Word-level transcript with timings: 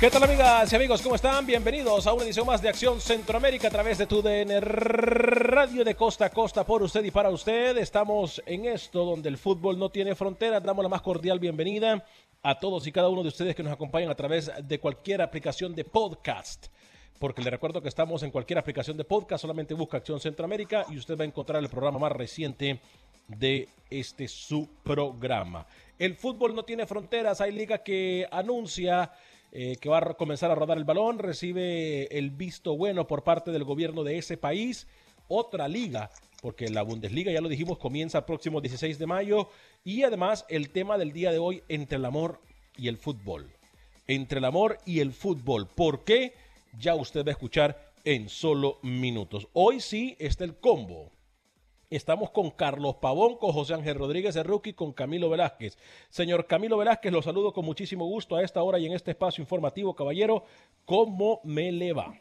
¿Qué 0.00 0.08
tal 0.08 0.22
amigas 0.22 0.72
y 0.72 0.76
amigos? 0.76 1.02
¿Cómo 1.02 1.14
están? 1.14 1.44
Bienvenidos 1.44 2.06
a 2.06 2.14
una 2.14 2.24
edición 2.24 2.46
más 2.46 2.62
de 2.62 2.70
Acción 2.70 3.02
Centroamérica 3.02 3.68
a 3.68 3.70
través 3.70 3.98
de 3.98 4.06
tu 4.06 4.22
DN 4.22 4.58
Radio 4.58 5.84
de 5.84 5.94
Costa 5.94 6.24
a 6.24 6.30
Costa 6.30 6.64
por 6.64 6.82
usted 6.82 7.04
y 7.04 7.10
para 7.10 7.28
usted. 7.28 7.76
Estamos 7.76 8.42
en 8.46 8.64
esto 8.64 9.04
donde 9.04 9.28
el 9.28 9.36
fútbol 9.36 9.78
no 9.78 9.90
tiene 9.90 10.14
fronteras. 10.14 10.62
Damos 10.62 10.82
la 10.82 10.88
más 10.88 11.02
cordial 11.02 11.38
bienvenida 11.38 12.02
a 12.42 12.58
todos 12.58 12.86
y 12.86 12.92
cada 12.92 13.10
uno 13.10 13.22
de 13.22 13.28
ustedes 13.28 13.54
que 13.54 13.62
nos 13.62 13.74
acompañan 13.74 14.08
a 14.08 14.14
través 14.14 14.50
de 14.62 14.80
cualquier 14.80 15.20
aplicación 15.20 15.74
de 15.74 15.84
podcast. 15.84 16.68
Porque 17.18 17.42
le 17.42 17.50
recuerdo 17.50 17.82
que 17.82 17.90
estamos 17.90 18.22
en 18.22 18.30
cualquier 18.30 18.58
aplicación 18.58 18.96
de 18.96 19.04
podcast, 19.04 19.42
solamente 19.42 19.74
busca 19.74 19.98
Acción 19.98 20.18
Centroamérica 20.18 20.86
y 20.88 20.96
usted 20.96 21.18
va 21.18 21.24
a 21.24 21.26
encontrar 21.26 21.62
el 21.62 21.68
programa 21.68 21.98
más 21.98 22.12
reciente 22.12 22.80
de 23.28 23.68
este 23.90 24.28
su 24.28 24.66
programa. 24.82 25.66
El 25.98 26.16
fútbol 26.16 26.54
no 26.54 26.64
tiene 26.64 26.86
fronteras, 26.86 27.42
hay 27.42 27.52
liga 27.52 27.82
que 27.82 28.26
anuncia 28.30 29.12
eh, 29.52 29.76
que 29.80 29.88
va 29.88 29.98
a 29.98 30.14
comenzar 30.14 30.50
a 30.50 30.54
rodar 30.54 30.78
el 30.78 30.84
balón, 30.84 31.18
recibe 31.18 32.06
el 32.16 32.30
visto 32.30 32.76
bueno 32.76 33.06
por 33.06 33.24
parte 33.24 33.50
del 33.50 33.64
gobierno 33.64 34.04
de 34.04 34.18
ese 34.18 34.36
país. 34.36 34.86
Otra 35.26 35.66
liga, 35.68 36.10
porque 36.40 36.68
la 36.68 36.82
Bundesliga, 36.82 37.32
ya 37.32 37.40
lo 37.40 37.48
dijimos, 37.48 37.78
comienza 37.78 38.18
el 38.18 38.24
próximo 38.24 38.60
16 38.60 38.98
de 38.98 39.06
mayo. 39.06 39.48
Y 39.84 40.02
además 40.02 40.44
el 40.48 40.70
tema 40.70 40.98
del 40.98 41.12
día 41.12 41.32
de 41.32 41.38
hoy, 41.38 41.62
entre 41.68 41.98
el 41.98 42.04
amor 42.04 42.40
y 42.76 42.88
el 42.88 42.96
fútbol. 42.96 43.50
Entre 44.06 44.38
el 44.38 44.44
amor 44.44 44.78
y 44.86 45.00
el 45.00 45.12
fútbol. 45.12 45.66
¿Por 45.66 46.04
qué? 46.04 46.34
Ya 46.78 46.94
usted 46.94 47.24
va 47.24 47.30
a 47.30 47.32
escuchar 47.32 47.92
en 48.04 48.28
solo 48.28 48.78
minutos. 48.82 49.48
Hoy 49.52 49.80
sí 49.80 50.16
está 50.18 50.44
el 50.44 50.56
combo. 50.56 51.10
Estamos 51.90 52.30
con 52.30 52.52
Carlos 52.52 52.94
Pavón, 53.00 53.36
con 53.36 53.50
José 53.50 53.74
Ángel 53.74 53.96
Rodríguez 53.96 54.36
de 54.36 54.44
Rookie, 54.44 54.74
con 54.74 54.92
Camilo 54.92 55.28
Velázquez. 55.28 55.76
Señor 56.08 56.46
Camilo 56.46 56.78
Velázquez, 56.78 57.10
lo 57.10 57.20
saludo 57.20 57.52
con 57.52 57.64
muchísimo 57.64 58.06
gusto 58.06 58.36
a 58.36 58.44
esta 58.44 58.62
hora 58.62 58.78
y 58.78 58.86
en 58.86 58.92
este 58.92 59.10
espacio 59.10 59.42
informativo, 59.42 59.96
caballero. 59.96 60.44
¿Cómo 60.84 61.40
me 61.42 61.72
le 61.72 61.92
va? 61.92 62.14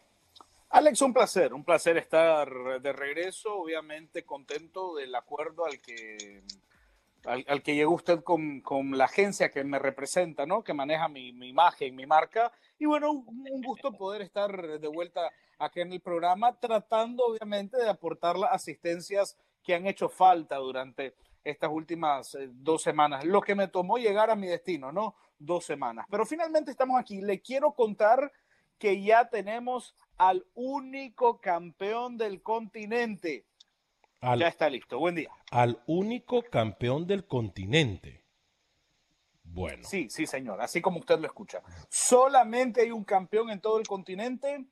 Alex, 0.70 1.04
un 1.04 1.14
placer, 1.14 1.54
un 1.54 1.64
placer 1.64 1.98
estar 1.98 2.82
de 2.82 2.94
regreso, 2.94 3.60
obviamente 3.60 4.26
contento 4.26 4.96
del 4.96 5.14
acuerdo 5.14 5.68
al 5.68 5.80
que, 5.80 6.42
al, 7.26 7.62
llegó 7.62 7.94
usted 7.94 8.24
con, 8.24 8.62
con, 8.62 8.98
la 8.98 9.06
agencia 9.06 9.52
que 9.52 9.64
me 9.64 9.78
representa, 9.78 10.48
¿no? 10.48 10.64
que 10.64 10.74
maneja 10.74 11.08
mi, 11.10 11.32
mi 11.32 11.48
imagen, 11.48 11.96
mi 11.96 12.08
marca. 12.08 12.52
Y 12.80 12.88
bueno, 12.88 13.12
un, 13.12 13.48
un 13.52 13.62
gusto 13.62 13.92
poder 13.92 14.24
estar 14.24 14.80
de 14.80 14.88
vuelta 14.88 15.30
aquí 15.60 15.82
en 15.82 15.94
el 15.94 16.00
programa, 16.00 16.60
tratando 16.60 17.24
obviamente 17.28 17.78
de 17.78 17.88
aportar 17.88 18.36
las 18.36 18.52
asistencias 18.52 19.38
que 19.70 19.76
han 19.76 19.86
hecho 19.86 20.10
falta 20.10 20.56
durante 20.56 21.14
estas 21.44 21.70
últimas 21.72 22.34
eh, 22.34 22.50
dos 22.52 22.82
semanas. 22.82 23.24
Lo 23.24 23.40
que 23.40 23.54
me 23.54 23.68
tomó 23.68 24.00
llegar 24.00 24.32
a 24.32 24.36
mi 24.36 24.48
destino, 24.48 24.92
¿no? 24.92 25.14
Dos 25.38 25.64
semanas. 25.64 26.08
Pero 26.10 26.26
finalmente 26.26 26.72
estamos 26.72 27.00
aquí. 27.00 27.22
Le 27.22 27.40
quiero 27.40 27.74
contar 27.74 28.32
que 28.80 29.00
ya 29.04 29.30
tenemos 29.30 29.94
al 30.18 30.44
único 30.56 31.40
campeón 31.40 32.18
del 32.18 32.42
continente. 32.42 33.46
ya 34.24 34.48
está 34.48 34.72
listo. 34.72 34.98
Buen 34.98 35.14
día. 35.14 35.30
Al 35.52 35.80
único 35.86 36.42
campeón 36.42 37.06
del 37.06 37.28
continente. 37.28 38.26
Bueno. 39.44 39.84
Sí, 39.88 40.10
sí, 40.10 40.26
señor. 40.26 40.62
Así 40.62 40.82
como 40.82 40.98
usted 40.98 41.20
lo 41.20 41.28
escucha. 41.28 41.62
Solamente 41.90 42.82
hay 42.82 42.90
un 42.90 43.04
campeón 43.04 43.52
en 43.52 43.62
todo 43.62 43.78
el 43.78 43.86
continente. 43.86 44.66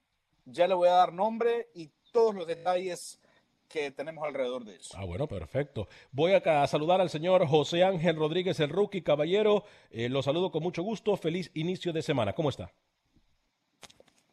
Ya 0.46 0.68
le 0.68 0.74
voy 0.74 0.90
a 0.90 0.94
dar 0.94 1.13
nombre 1.13 1.69
y 1.75 1.91
todos 2.12 2.34
los 2.34 2.47
detalles 2.47 3.22
que 3.67 3.91
tenemos 3.91 4.23
alrededor 4.25 4.66
de 4.66 4.75
eso. 4.75 4.97
Ah, 4.97 5.05
bueno, 5.05 5.28
perfecto. 5.28 5.88
Voy 6.11 6.33
acá 6.33 6.63
a 6.63 6.67
saludar 6.67 7.01
al 7.01 7.09
señor 7.09 7.45
José 7.47 7.83
Ángel 7.83 8.16
Rodríguez, 8.16 8.59
el 8.59 8.69
rookie 8.69 9.01
caballero. 9.01 9.63
Eh, 9.89 10.09
lo 10.09 10.22
saludo 10.22 10.51
con 10.51 10.63
mucho 10.63 10.83
gusto. 10.83 11.16
Feliz 11.17 11.51
inicio 11.53 11.94
de 11.94 12.01
semana. 12.01 12.33
¿Cómo 12.33 12.50
está? 12.50 12.72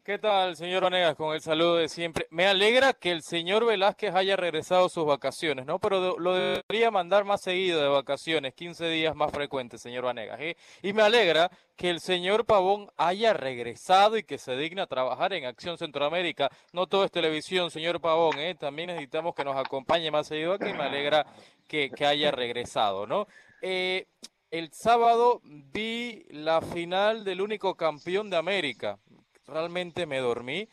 ¿Qué 0.05 0.19
tal, 0.19 0.55
señor 0.55 0.83
Vanegas? 0.83 1.15
Con 1.15 1.33
el 1.33 1.41
saludo 1.41 1.77
de 1.77 1.89
siempre. 1.89 2.27
Me 2.29 2.45
alegra 2.45 2.93
que 2.93 3.09
el 3.11 3.23
señor 3.23 3.65
Velázquez 3.65 4.13
haya 4.13 4.35
regresado 4.35 4.87
sus 4.87 5.03
vacaciones, 5.03 5.65
¿no? 5.65 5.79
Pero 5.79 6.19
lo 6.19 6.35
debería 6.35 6.91
mandar 6.91 7.25
más 7.25 7.41
seguido 7.41 7.81
de 7.81 7.87
vacaciones, 7.87 8.53
15 8.53 8.87
días 8.87 9.15
más 9.15 9.31
frecuentes, 9.31 9.81
señor 9.81 10.03
Vanegas. 10.03 10.39
¿eh? 10.41 10.57
Y 10.83 10.93
me 10.93 11.01
alegra 11.01 11.49
que 11.75 11.89
el 11.89 12.01
señor 12.01 12.45
Pavón 12.45 12.91
haya 12.97 13.33
regresado 13.33 14.15
y 14.15 14.21
que 14.21 14.37
se 14.37 14.55
digna 14.55 14.83
a 14.83 14.87
trabajar 14.87 15.33
en 15.33 15.45
Acción 15.45 15.79
Centroamérica. 15.79 16.51
No 16.71 16.85
todo 16.85 17.03
es 17.03 17.09
televisión, 17.09 17.71
señor 17.71 17.99
Pavón, 17.99 18.37
¿eh? 18.37 18.53
También 18.53 18.89
necesitamos 18.89 19.33
que 19.33 19.43
nos 19.43 19.57
acompañe 19.57 20.11
más 20.11 20.27
seguido 20.27 20.53
aquí. 20.53 20.65
Me 20.65 20.83
alegra 20.83 21.25
que, 21.67 21.89
que 21.89 22.05
haya 22.05 22.29
regresado, 22.29 23.07
¿no? 23.07 23.25
Eh, 23.63 24.05
el 24.51 24.71
sábado 24.71 25.41
vi 25.43 26.27
la 26.29 26.61
final 26.61 27.23
del 27.23 27.41
único 27.41 27.73
campeón 27.73 28.29
de 28.29 28.37
América 28.37 28.99
realmente 29.47 30.05
me 30.05 30.19
dormí. 30.19 30.67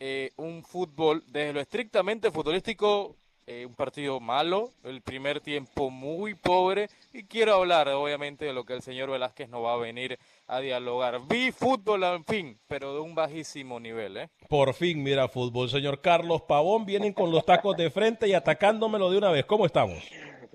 Eh, 0.00 0.32
un 0.36 0.62
fútbol, 0.64 1.22
desde 1.28 1.52
lo 1.52 1.60
estrictamente 1.60 2.30
futbolístico, 2.30 3.16
eh, 3.46 3.66
un 3.66 3.74
partido 3.74 4.20
malo, 4.20 4.70
el 4.84 5.02
primer 5.02 5.40
tiempo 5.40 5.90
muy 5.90 6.34
pobre, 6.34 6.88
y 7.12 7.24
quiero 7.24 7.54
hablar 7.54 7.88
obviamente 7.88 8.46
de 8.46 8.54
lo 8.54 8.64
que 8.64 8.72
el 8.72 8.80
señor 8.80 9.10
Velázquez 9.10 9.50
no 9.50 9.60
va 9.60 9.74
a 9.74 9.76
venir 9.76 10.18
a 10.46 10.60
dialogar. 10.60 11.20
Vi 11.28 11.52
fútbol, 11.52 12.04
en 12.04 12.24
fin, 12.24 12.58
pero 12.66 12.94
de 12.94 13.00
un 13.00 13.14
bajísimo 13.14 13.78
nivel. 13.78 14.16
¿eh? 14.16 14.28
Por 14.48 14.72
fin, 14.72 15.02
mira 15.02 15.28
fútbol. 15.28 15.68
Señor 15.68 16.00
Carlos 16.00 16.42
Pavón, 16.42 16.86
vienen 16.86 17.12
con 17.12 17.30
los 17.30 17.44
tacos 17.44 17.76
de 17.76 17.90
frente 17.90 18.26
y 18.26 18.32
atacándomelo 18.32 19.10
de 19.10 19.18
una 19.18 19.30
vez. 19.30 19.44
¿Cómo 19.44 19.66
estamos? 19.66 20.02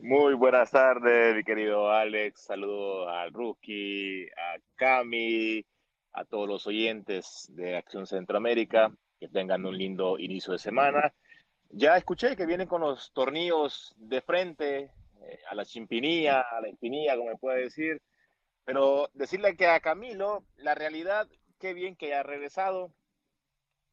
Muy 0.02 0.34
buenas 0.34 0.72
tardes, 0.72 1.36
mi 1.36 1.44
querido 1.44 1.92
Alex. 1.92 2.46
Saludos 2.46 3.08
al 3.10 3.32
Rookie, 3.32 4.26
a 4.30 4.58
Cami, 4.76 5.64
a 6.14 6.26
todos 6.26 6.48
los 6.48 6.68
oyentes 6.68 7.48
de 7.50 7.78
Acción 7.78 8.08
Centroamérica, 8.08 8.92
que 9.20 9.28
tengan 9.28 9.66
un 9.66 9.78
lindo 9.78 10.18
inicio 10.18 10.54
de 10.54 10.60
semana. 10.60 11.14
Ya 11.70 11.98
escuché 11.98 12.36
que 12.36 12.46
vienen 12.46 12.68
con 12.68 12.82
los 12.82 13.12
tornillos 13.14 13.94
de 13.98 14.22
frente, 14.22 14.92
eh, 15.22 15.40
a 15.50 15.56
la 15.56 15.66
chimpinía, 15.66 16.42
a 16.42 16.62
la 16.62 16.70
espinilla, 16.70 17.16
como 17.16 17.30
me 17.30 17.38
puede 17.38 17.64
decir. 17.64 18.02
Pero 18.66 19.10
decirle 19.14 19.56
que 19.56 19.68
a 19.68 19.80
Camilo, 19.80 20.44
la 20.58 20.76
realidad, 20.76 21.28
qué 21.60 21.74
bien 21.74 21.96
que 21.96 22.08
haya 22.08 22.24
regresado, 22.24 22.94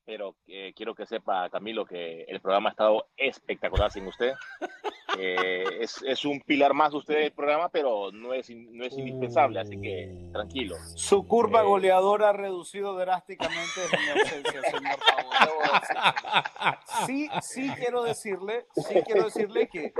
pero 0.07 0.37
eh, 0.47 0.73
quiero 0.77 0.95
que 0.95 1.05
sepa, 1.05 1.51
Camilo, 1.51 1.85
que 1.85 2.23
el 2.23 2.41
programa 2.41 2.71
ha 2.71 2.73
estado 2.73 3.09
espectacular 3.17 3.91
sin 3.91 4.07
usted. 4.07 4.33
Eh, 5.19 5.65
es, 5.81 6.03
es, 6.03 6.27
un 6.27 6.43
pilar 6.43 6.75
más 6.75 6.93
usted 6.93 7.15
del 7.15 7.33
programa, 7.33 7.71
pero 7.71 8.13
no 8.13 8.35
es, 8.35 8.51
no 8.51 8.85
es 8.85 8.93
indispensable, 8.99 9.59
así 9.61 9.81
que 9.81 10.15
tranquilo. 10.31 10.77
Su 10.95 11.27
curva 11.27 11.63
eh, 11.63 11.65
goleadora 11.65 12.31
ha 12.31 12.33
reducido 12.35 12.95
drásticamente 12.99 13.81
desde 13.81 13.99
mi 13.99 14.09
ausencia, 14.11 14.63
señor 14.71 14.99
Pablo. 14.99 16.77
Sí, 17.07 17.31
sí 17.41 17.71
quiero 17.79 18.03
decirle, 18.03 18.67
sí 18.75 19.01
quiero 19.07 19.25
decirle 19.25 19.69
que, 19.69 19.95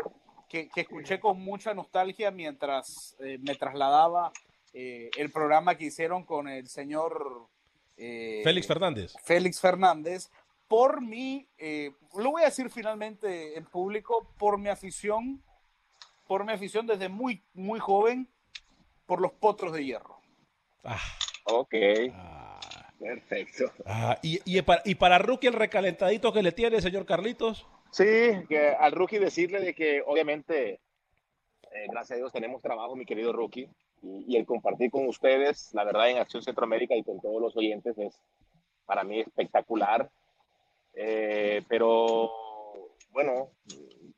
que, 0.51 0.69
que 0.69 0.83
escuché 0.83 1.19
con 1.19 1.41
mucha 1.41 1.73
nostalgia 1.73 2.31
mientras 2.31 3.17
eh, 3.21 3.39
me 3.41 3.55
trasladaba 3.55 4.33
eh, 4.79 5.09
el 5.17 5.33
programa 5.33 5.75
que 5.77 5.87
hicieron 5.87 6.25
con 6.25 6.49
el 6.49 6.69
señor 6.69 7.49
eh, 7.97 8.41
Félix 8.45 8.67
Fernández. 8.67 9.15
Félix 9.23 9.61
Fernández, 9.61 10.31
por 10.69 11.01
mi, 11.01 11.49
eh, 11.59 11.93
lo 12.17 12.33
voy 12.33 12.43
a 12.43 12.47
decir 12.47 12.71
finalmente 12.71 13.57
en 13.57 13.65
público, 13.65 14.33
por 14.39 14.59
mi 14.59 14.69
afición, 14.69 15.43
por 16.27 16.45
mi 16.45 16.53
afición 16.53 16.87
desde 16.87 17.09
muy, 17.09 17.43
muy 17.55 17.79
joven, 17.79 18.29
por 19.07 19.21
los 19.21 19.33
potros 19.33 19.73
de 19.73 19.85
hierro. 19.85 20.21
Ah. 20.85 21.01
Ok. 21.45 21.75
Ah. 22.13 22.61
Perfecto. 22.99 23.73
Ah, 23.85 24.19
¿y, 24.23 24.41
y, 24.45 24.63
para, 24.63 24.83
¿Y 24.85 24.95
para 24.95 25.19
Rookie 25.19 25.49
el 25.49 25.53
recalentadito 25.53 26.33
que 26.33 26.43
le 26.43 26.53
tiene, 26.53 26.81
señor 26.81 27.05
Carlitos? 27.05 27.67
Sí, 27.91 28.33
que 28.49 28.75
al 28.79 28.93
Rookie 28.93 29.19
decirle 29.19 29.61
de 29.61 29.75
que 29.75 30.03
obviamente, 30.07 30.73
eh, 30.73 31.87
gracias 31.91 32.13
a 32.13 32.17
Dios, 32.17 32.33
tenemos 32.33 32.63
trabajo, 32.63 32.97
mi 32.97 33.05
querido 33.05 33.33
Rookie 33.33 33.69
y, 34.03 34.37
el 34.37 34.47
compartir 34.47 34.91
con 34.91 35.07
ustedes, 35.09 35.71
la 35.73 35.85
verdad, 35.85 36.11
en 36.11 36.19
Acción 36.19 36.43
Centroamérica 36.43 36.95
y 36.95 37.03
con 37.03 37.21
todos 37.21 37.41
los 37.41 37.57
oyentes 37.57 37.97
es 37.99 38.21
para 38.85 39.05
mí 39.05 39.21
espectacular. 39.21 40.11
Eh, 40.95 41.63
pero 41.69 42.31
bueno, 43.11 43.51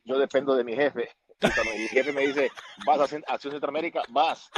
yo 0.05 0.19
dependo 0.19 0.55
de 0.55 0.65
mi 0.65 0.75
jefe. 0.75 1.09
cuando 1.39 1.73
mi 1.73 1.89
jefe 1.89 2.13
me 2.13 2.27
dice, 2.27 2.51
vas 2.87 3.01
a 3.01 3.33
Acción 3.33 3.53
Centroamérica, 3.53 4.03
vas. 4.11 4.51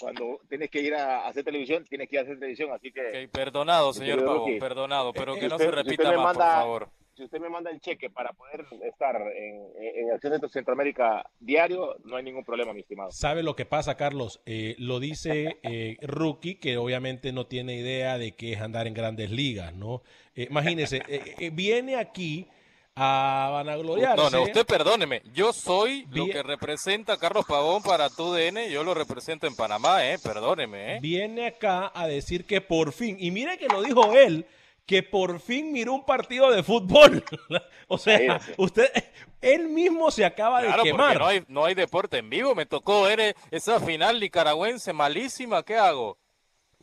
Cuando 0.00 0.40
tienes 0.48 0.70
que 0.70 0.80
ir 0.80 0.94
a 0.94 1.26
hacer 1.26 1.44
televisión, 1.44 1.84
tienes 1.84 2.08
que 2.08 2.16
ir 2.16 2.20
a 2.20 2.22
hacer 2.22 2.38
televisión. 2.38 2.70
Así 2.72 2.92
que. 2.92 3.28
perdonado, 3.32 3.92
señor 3.92 4.24
Pavón, 4.24 4.58
perdonado, 4.58 5.12
pero 5.12 5.34
que 5.34 5.48
no 5.48 5.58
se 5.58 5.70
repita 5.70 6.12
más, 6.16 6.36
por 6.36 6.44
favor 6.44 6.98
si 7.18 7.24
usted 7.24 7.40
me 7.40 7.50
manda 7.50 7.70
el 7.70 7.80
cheque 7.80 8.10
para 8.10 8.32
poder 8.32 8.64
estar 8.86 9.16
en, 9.16 9.72
en 9.76 10.10
el 10.10 10.20
Centro 10.20 10.48
Centroamérica 10.48 11.28
diario, 11.40 11.96
no 12.04 12.16
hay 12.16 12.22
ningún 12.22 12.44
problema, 12.44 12.72
mi 12.72 12.80
estimado. 12.80 13.10
¿Sabe 13.10 13.42
lo 13.42 13.56
que 13.56 13.66
pasa, 13.66 13.96
Carlos? 13.96 14.40
Eh, 14.46 14.76
lo 14.78 15.00
dice 15.00 15.58
eh, 15.64 15.96
Rookie, 16.00 16.54
que 16.54 16.76
obviamente 16.76 17.32
no 17.32 17.46
tiene 17.46 17.74
idea 17.74 18.18
de 18.18 18.36
qué 18.36 18.52
es 18.52 18.60
andar 18.60 18.86
en 18.86 18.94
grandes 18.94 19.30
ligas, 19.30 19.74
¿no? 19.74 20.02
Eh, 20.36 20.46
imagínese, 20.48 21.02
viene 21.52 21.96
aquí 21.96 22.46
a 22.94 23.50
vanagloriarse. 23.52 24.16
No, 24.16 24.30
no, 24.30 24.42
usted 24.42 24.64
perdóneme. 24.64 25.22
Yo 25.32 25.52
soy 25.52 26.06
lo 26.12 26.26
que 26.26 26.42
representa 26.44 27.14
a 27.14 27.16
Carlos 27.18 27.46
Pavón 27.46 27.82
para 27.82 28.10
tu 28.10 28.32
DN. 28.32 28.70
Yo 28.70 28.84
lo 28.84 28.94
represento 28.94 29.48
en 29.48 29.56
Panamá, 29.56 30.08
¿eh? 30.08 30.18
Perdóneme, 30.22 30.94
¿eh? 30.94 30.98
Viene 31.00 31.48
acá 31.48 31.90
a 31.92 32.06
decir 32.06 32.44
que 32.44 32.60
por 32.60 32.92
fin, 32.92 33.16
y 33.18 33.32
mire 33.32 33.58
que 33.58 33.66
lo 33.66 33.82
dijo 33.82 34.12
él, 34.14 34.46
que 34.88 35.02
por 35.02 35.38
fin 35.38 35.70
miró 35.70 35.92
un 35.92 36.04
partido 36.04 36.50
de 36.50 36.62
fútbol. 36.62 37.22
o 37.88 37.98
sea, 37.98 38.40
usted, 38.56 38.86
él 39.42 39.68
mismo 39.68 40.10
se 40.10 40.24
acaba 40.24 40.62
de 40.62 40.82
quemar. 40.82 41.18
No 41.18 41.26
hay, 41.26 41.44
no 41.46 41.64
hay 41.66 41.74
deporte 41.74 42.16
en 42.16 42.30
vivo. 42.30 42.54
Me 42.54 42.64
tocó 42.64 43.02
ver 43.02 43.36
esa 43.50 43.80
final 43.80 44.18
nicaragüense 44.18 44.94
malísima. 44.94 45.62
¿Qué 45.62 45.76
hago? 45.76 46.16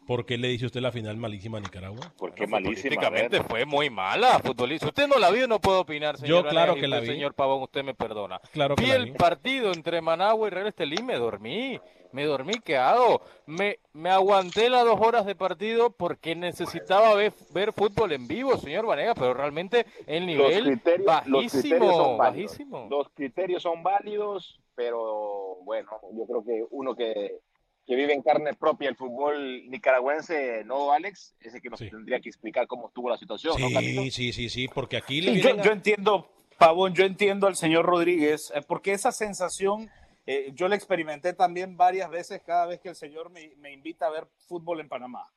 ¿Por 0.06 0.24
qué 0.28 0.38
le 0.38 0.50
dice 0.50 0.68
usted 0.68 0.82
la 0.82 0.92
final 0.92 1.18
malísima 1.18 1.58
a 1.58 1.62
Nicaragua? 1.62 2.14
Porque 2.16 2.46
malísima. 2.46 3.02
fue 3.50 3.66
muy 3.66 3.90
mala, 3.90 4.38
futbolista. 4.38 4.86
Usted 4.86 5.08
no 5.08 5.18
la 5.18 5.32
vio, 5.32 5.48
no 5.48 5.60
puedo 5.60 5.80
opinar, 5.80 6.18
señor. 6.18 6.44
Yo 6.44 6.50
claro 6.50 6.76
que 6.76 6.88
la 6.88 7.00
vi. 7.00 7.08
Señor 7.08 7.34
Pavón, 7.34 7.64
usted 7.64 7.84
me 7.84 7.96
perdona. 7.96 8.40
Claro 8.54 8.76
que 8.76 8.84
vi 8.84 8.90
la 8.90 8.98
el 8.98 9.14
partido 9.14 9.74
entre 9.74 10.00
Managua 10.02 10.48
y 10.48 10.52
Real 10.52 10.68
Estelí, 10.68 11.02
me 11.02 11.16
dormí. 11.16 11.80
Me 12.16 12.24
dormí, 12.24 12.54
¿qué 12.64 12.78
hago? 12.78 13.22
Me, 13.46 13.80
me 13.92 14.10
aguanté 14.10 14.70
las 14.70 14.86
dos 14.86 15.02
horas 15.02 15.26
de 15.26 15.36
partido 15.36 15.90
porque 15.90 16.34
necesitaba 16.34 17.14
ver, 17.14 17.34
ver 17.54 17.74
fútbol 17.74 18.14
en 18.14 18.26
vivo, 18.26 18.56
señor 18.56 18.86
Vanega, 18.86 19.14
pero 19.14 19.34
realmente 19.34 19.86
el 20.08 20.26
nivel 20.26 20.82
bajísimo, 21.06 22.16
bajísimo. 22.16 22.88
Los 22.90 23.10
criterios 23.10 23.64
son 23.64 23.84
válidos, 23.84 24.62
pero 24.76 25.58
bueno, 25.66 25.92
yo 26.14 26.26
creo 26.26 26.46
que 26.46 26.64
uno 26.72 26.96
que 26.96 27.42
que 27.86 27.96
vive 27.96 28.14
en 28.14 28.22
carne 28.22 28.54
propia 28.54 28.90
el 28.90 28.96
fútbol 28.96 29.70
nicaragüense, 29.70 30.64
¿no, 30.64 30.94
Alex? 30.94 31.36
Ese 31.42 31.60
que 31.60 31.70
nos 31.70 31.80
tendría 31.80 32.22
que 32.22 32.30
explicar 32.30 32.66
cómo 32.66 32.88
estuvo 32.88 33.10
la 33.10 33.18
situación, 33.18 33.56
sí, 33.58 34.10
Sí, 34.10 34.34
sí, 34.34 34.50
sí, 34.50 34.68
porque 34.70 34.96
aquí 34.96 35.22
yo, 35.22 35.62
yo, 35.62 35.72
entiendo, 35.72 36.30
Pavón, 36.58 36.96
yo 36.96 37.04
entiendo 37.04 37.46
al 37.46 37.58
señor 37.58 37.86
Rodríguez, 37.86 38.54
eh, 38.56 38.62
porque 38.66 38.94
esa 38.94 39.12
sensación 39.12 39.92
eh, 40.26 40.52
yo 40.54 40.68
la 40.68 40.76
experimenté 40.76 41.34
también 41.34 41.78
varias 41.78 42.10
veces 42.10 42.42
cada 42.44 42.66
vez 42.66 42.80
que 42.80 42.90
el 42.90 42.96
señor 42.96 43.30
me, 43.30 43.56
me 43.58 43.72
invita 43.72 44.08
a 44.08 44.12
ver 44.12 44.28
fútbol 44.48 44.80
en 44.80 44.90
Panamá. 44.90 45.32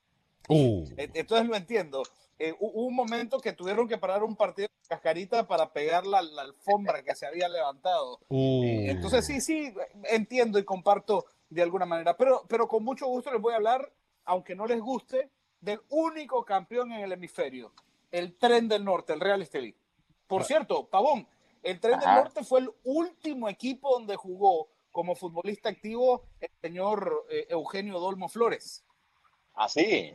Uh. 0.48 0.84
Eh, 0.96 1.10
entonces 1.14 1.46
lo 1.46 1.56
entiendo. 1.56 2.02
hubo 2.58 2.86
un 2.86 2.94
momento 2.94 3.40
que 3.40 3.52
tuvieron 3.52 3.86
que 3.88 3.98
parar 3.98 4.22
un 4.22 4.36
partido 4.36 4.68
de 4.68 4.88
cascarita 4.88 5.46
para 5.46 5.72
pegar 5.72 6.06
la, 6.06 6.22
la 6.22 6.42
alfombra 6.42 7.02
que 7.02 7.14
se 7.14 7.26
había 7.26 7.48
levantado. 7.48 8.20
Uh. 8.28 8.62
entonces 8.64 9.26
sí, 9.26 9.40
sí, 9.40 9.74
entiendo 10.04 10.58
y 10.58 10.64
comparto 10.64 11.26
de 11.50 11.62
alguna 11.62 11.86
manera. 11.86 12.16
Pero, 12.16 12.44
pero 12.48 12.68
con 12.68 12.84
mucho 12.84 13.06
gusto 13.06 13.30
les 13.32 13.40
voy 13.40 13.52
a 13.52 13.56
hablar, 13.56 13.92
aunque 14.24 14.54
no 14.54 14.66
les 14.66 14.80
guste, 14.80 15.30
del 15.60 15.80
único 15.88 16.44
campeón 16.44 16.92
en 16.92 17.00
el 17.00 17.12
hemisferio, 17.12 17.72
el 18.10 18.36
Tren 18.36 18.68
del 18.68 18.84
Norte, 18.84 19.12
el 19.12 19.20
Real 19.20 19.42
Estelí. 19.42 19.74
Por 20.26 20.42
ah. 20.42 20.44
cierto, 20.44 20.86
Pavón, 20.86 21.26
el 21.62 21.80
Tren 21.80 21.98
del 21.98 22.08
Norte 22.08 22.44
fue 22.44 22.60
el 22.60 22.70
último 22.84 23.48
equipo 23.48 23.92
donde 23.92 24.16
jugó 24.16 24.68
como 24.98 25.14
futbolista 25.14 25.68
activo 25.68 26.24
el 26.40 26.50
señor 26.60 27.24
eh, 27.30 27.46
Eugenio 27.50 28.00
Dolmo 28.00 28.28
Flores. 28.28 28.84
Ah, 29.54 29.68
sí. 29.68 30.12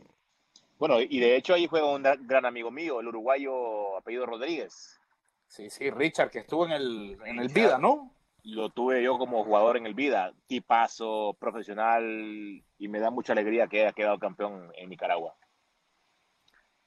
Bueno, 0.78 1.00
y 1.00 1.20
de 1.20 1.36
hecho 1.36 1.54
ahí 1.54 1.66
fue 1.66 1.82
un 1.82 2.02
gran 2.02 2.44
amigo 2.44 2.70
mío, 2.70 3.00
el 3.00 3.08
uruguayo 3.08 3.96
apellido 3.96 4.26
Rodríguez. 4.26 5.00
Sí, 5.46 5.70
sí, 5.70 5.88
Richard, 5.88 6.30
que 6.30 6.40
estuvo 6.40 6.66
en 6.66 6.72
el, 6.72 7.18
en 7.24 7.38
el 7.38 7.48
Vida, 7.48 7.78
¿no? 7.78 8.14
lo 8.42 8.68
tuve 8.68 9.02
yo 9.02 9.16
como 9.16 9.42
jugador 9.42 9.78
en 9.78 9.86
el 9.86 9.94
vida, 9.94 10.34
tipazo, 10.46 11.34
profesional, 11.40 12.62
y 12.76 12.88
me 12.88 13.00
da 13.00 13.10
mucha 13.10 13.32
alegría 13.32 13.68
que 13.68 13.80
haya 13.80 13.94
quedado 13.94 14.18
campeón 14.18 14.70
en 14.76 14.90
Nicaragua. 14.90 15.34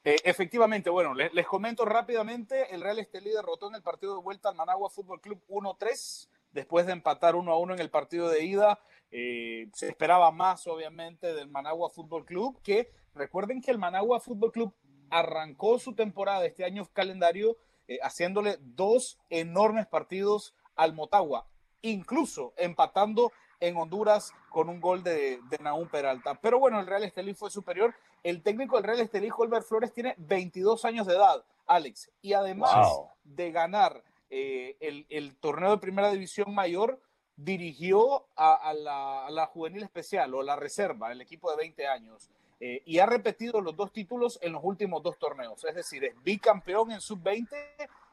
Eh, 0.04 0.18
efectivamente, 0.24 0.92
bueno, 0.92 1.16
les, 1.16 1.48
comento 1.48 1.84
rápidamente, 1.84 2.76
el 2.76 2.82
Real 2.82 3.00
Estelí 3.00 3.32
derrotó 3.32 3.70
en 3.70 3.76
el 3.76 3.82
partido 3.82 4.16
de 4.16 4.22
vuelta 4.22 4.50
al 4.50 4.56
Managua 4.56 4.92
Fútbol 4.92 5.20
Club 5.20 5.42
1-3, 5.48 6.30
después 6.52 6.86
de 6.86 6.94
empatar 6.94 7.36
1-1 7.36 7.74
en 7.74 7.80
el 7.80 7.90
partido 7.90 8.30
de 8.30 8.44
ida. 8.44 8.80
Eh, 9.12 9.70
se 9.74 9.88
esperaba 9.88 10.32
más, 10.32 10.68
obviamente, 10.68 11.34
del 11.34 11.50
Managua 11.50 11.90
Fútbol 11.90 12.26
Club, 12.26 12.62
que 12.62 12.92
recuerden 13.16 13.62
que 13.62 13.72
el 13.72 13.78
Managua 13.78 14.20
Fútbol 14.20 14.52
Club 14.52 14.74
arrancó 15.10 15.80
su 15.80 15.96
temporada 15.96 16.46
este 16.46 16.66
año 16.66 16.86
calendario 16.94 17.58
eh, 17.88 18.00
haciéndole 18.02 18.58
dos 18.60 19.18
enormes 19.30 19.88
partidos 19.88 20.54
al 20.76 20.94
Motagua, 20.94 21.48
incluso 21.82 22.54
empatando 22.58 23.32
en 23.60 23.78
Honduras 23.78 24.34
con 24.50 24.70
un 24.70 24.82
gol 24.82 25.04
de, 25.04 25.40
de 25.50 25.58
Naúm 25.60 25.88
Peralta. 25.88 26.36
Pero 26.36 26.60
bueno, 26.60 26.80
el 26.80 26.88
Real 26.88 27.04
Estelí 27.04 27.34
fue 27.34 27.50
superior. 27.50 27.96
El 28.24 28.44
técnico 28.44 28.76
del 28.76 28.84
Real 28.84 29.00
Estelí, 29.00 29.30
Holbert 29.36 29.66
Flores, 29.66 29.94
tiene 29.94 30.16
22 30.18 30.84
años 30.86 31.08
de 31.08 31.16
edad, 31.16 31.44
Alex. 31.66 32.12
Y 32.22 32.34
además 32.34 32.88
de 33.24 33.52
ganar 33.52 34.04
eh, 34.30 35.06
el, 35.10 35.36
torneo 35.38 35.72
de 35.72 35.78
primera 35.78 36.12
división 36.12 36.54
mayor, 36.54 37.00
dirigió 37.36 38.28
a, 38.36 38.74
la, 38.74 39.46
juvenil 39.48 39.84
especial 39.84 40.34
o 40.34 40.42
la 40.42 40.56
reserva, 40.56 41.12
el 41.12 41.22
equipo 41.22 41.52
de 41.52 41.58
20 41.58 41.88
años. 41.88 42.30
Eh, 42.60 42.82
y 42.86 42.98
ha 43.00 43.06
repetido 43.06 43.62
los 43.62 43.76
dos 43.76 43.94
títulos 43.94 44.40
en 44.42 44.54
los 44.54 44.64
últimos 44.64 45.04
dos 45.04 45.20
torneos. 45.20 45.64
Es 45.64 45.76
decir, 45.76 46.04
es 46.04 46.24
bicampeón 46.24 46.92
en 46.92 47.02
sub-20 47.02 47.50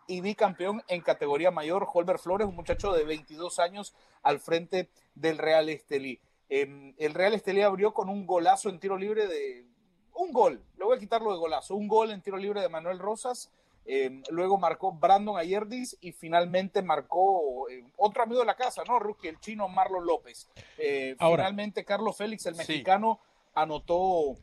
y 0.07 0.21
bicampeón 0.21 0.83
en 0.89 1.01
categoría 1.01 1.51
mayor, 1.51 1.89
Holber 1.91 2.19
Flores, 2.19 2.47
un 2.47 2.55
muchacho 2.55 2.93
de 2.93 3.05
22 3.05 3.59
años 3.59 3.95
al 4.23 4.41
frente 4.41 4.91
del 5.15 5.39
Real 5.39 5.69
Estelí. 5.71 6.21
Em, 6.51 6.95
el 6.99 7.15
Real 7.15 7.33
Estelí 7.33 7.63
abrió 7.63 7.95
con 7.95 8.11
un 8.11 8.27
golazo 8.27 8.69
en 8.69 8.79
tiro 8.79 8.99
libre 8.99 9.27
de... 9.27 9.67
Un 10.13 10.33
gol, 10.33 10.63
le 10.77 10.85
voy 10.85 10.97
a 10.97 11.01
quitarlo 11.01 11.33
de 11.33 11.39
golazo, 11.39 11.75
un 11.75 11.89
gol 11.89 12.13
en 12.13 12.23
tiro 12.23 12.37
libre 12.37 12.61
de 12.61 12.69
Manuel 12.69 13.01
Rosas. 13.01 13.51
Em, 13.87 14.23
luego 14.31 14.59
marcó 14.59 14.93
Brandon 14.93 15.37
Ayerdis 15.37 15.99
y 16.01 16.13
finalmente 16.13 16.83
marcó 16.83 17.69
eh, 17.69 17.85
otro 17.97 18.23
amigo 18.23 18.41
de 18.41 18.47
la 18.47 18.57
casa, 18.57 18.83
¿no? 18.87 18.99
Rookie, 18.99 19.29
el 19.29 19.41
chino 19.41 19.69
Marlon 19.69 20.07
López. 20.07 20.49
Eh, 20.79 21.17
finalmente 21.19 21.85
Carlos 21.85 22.17
Félix, 22.17 22.47
el 22.47 22.55
mexicano, 22.55 23.21
anotó 23.55 24.37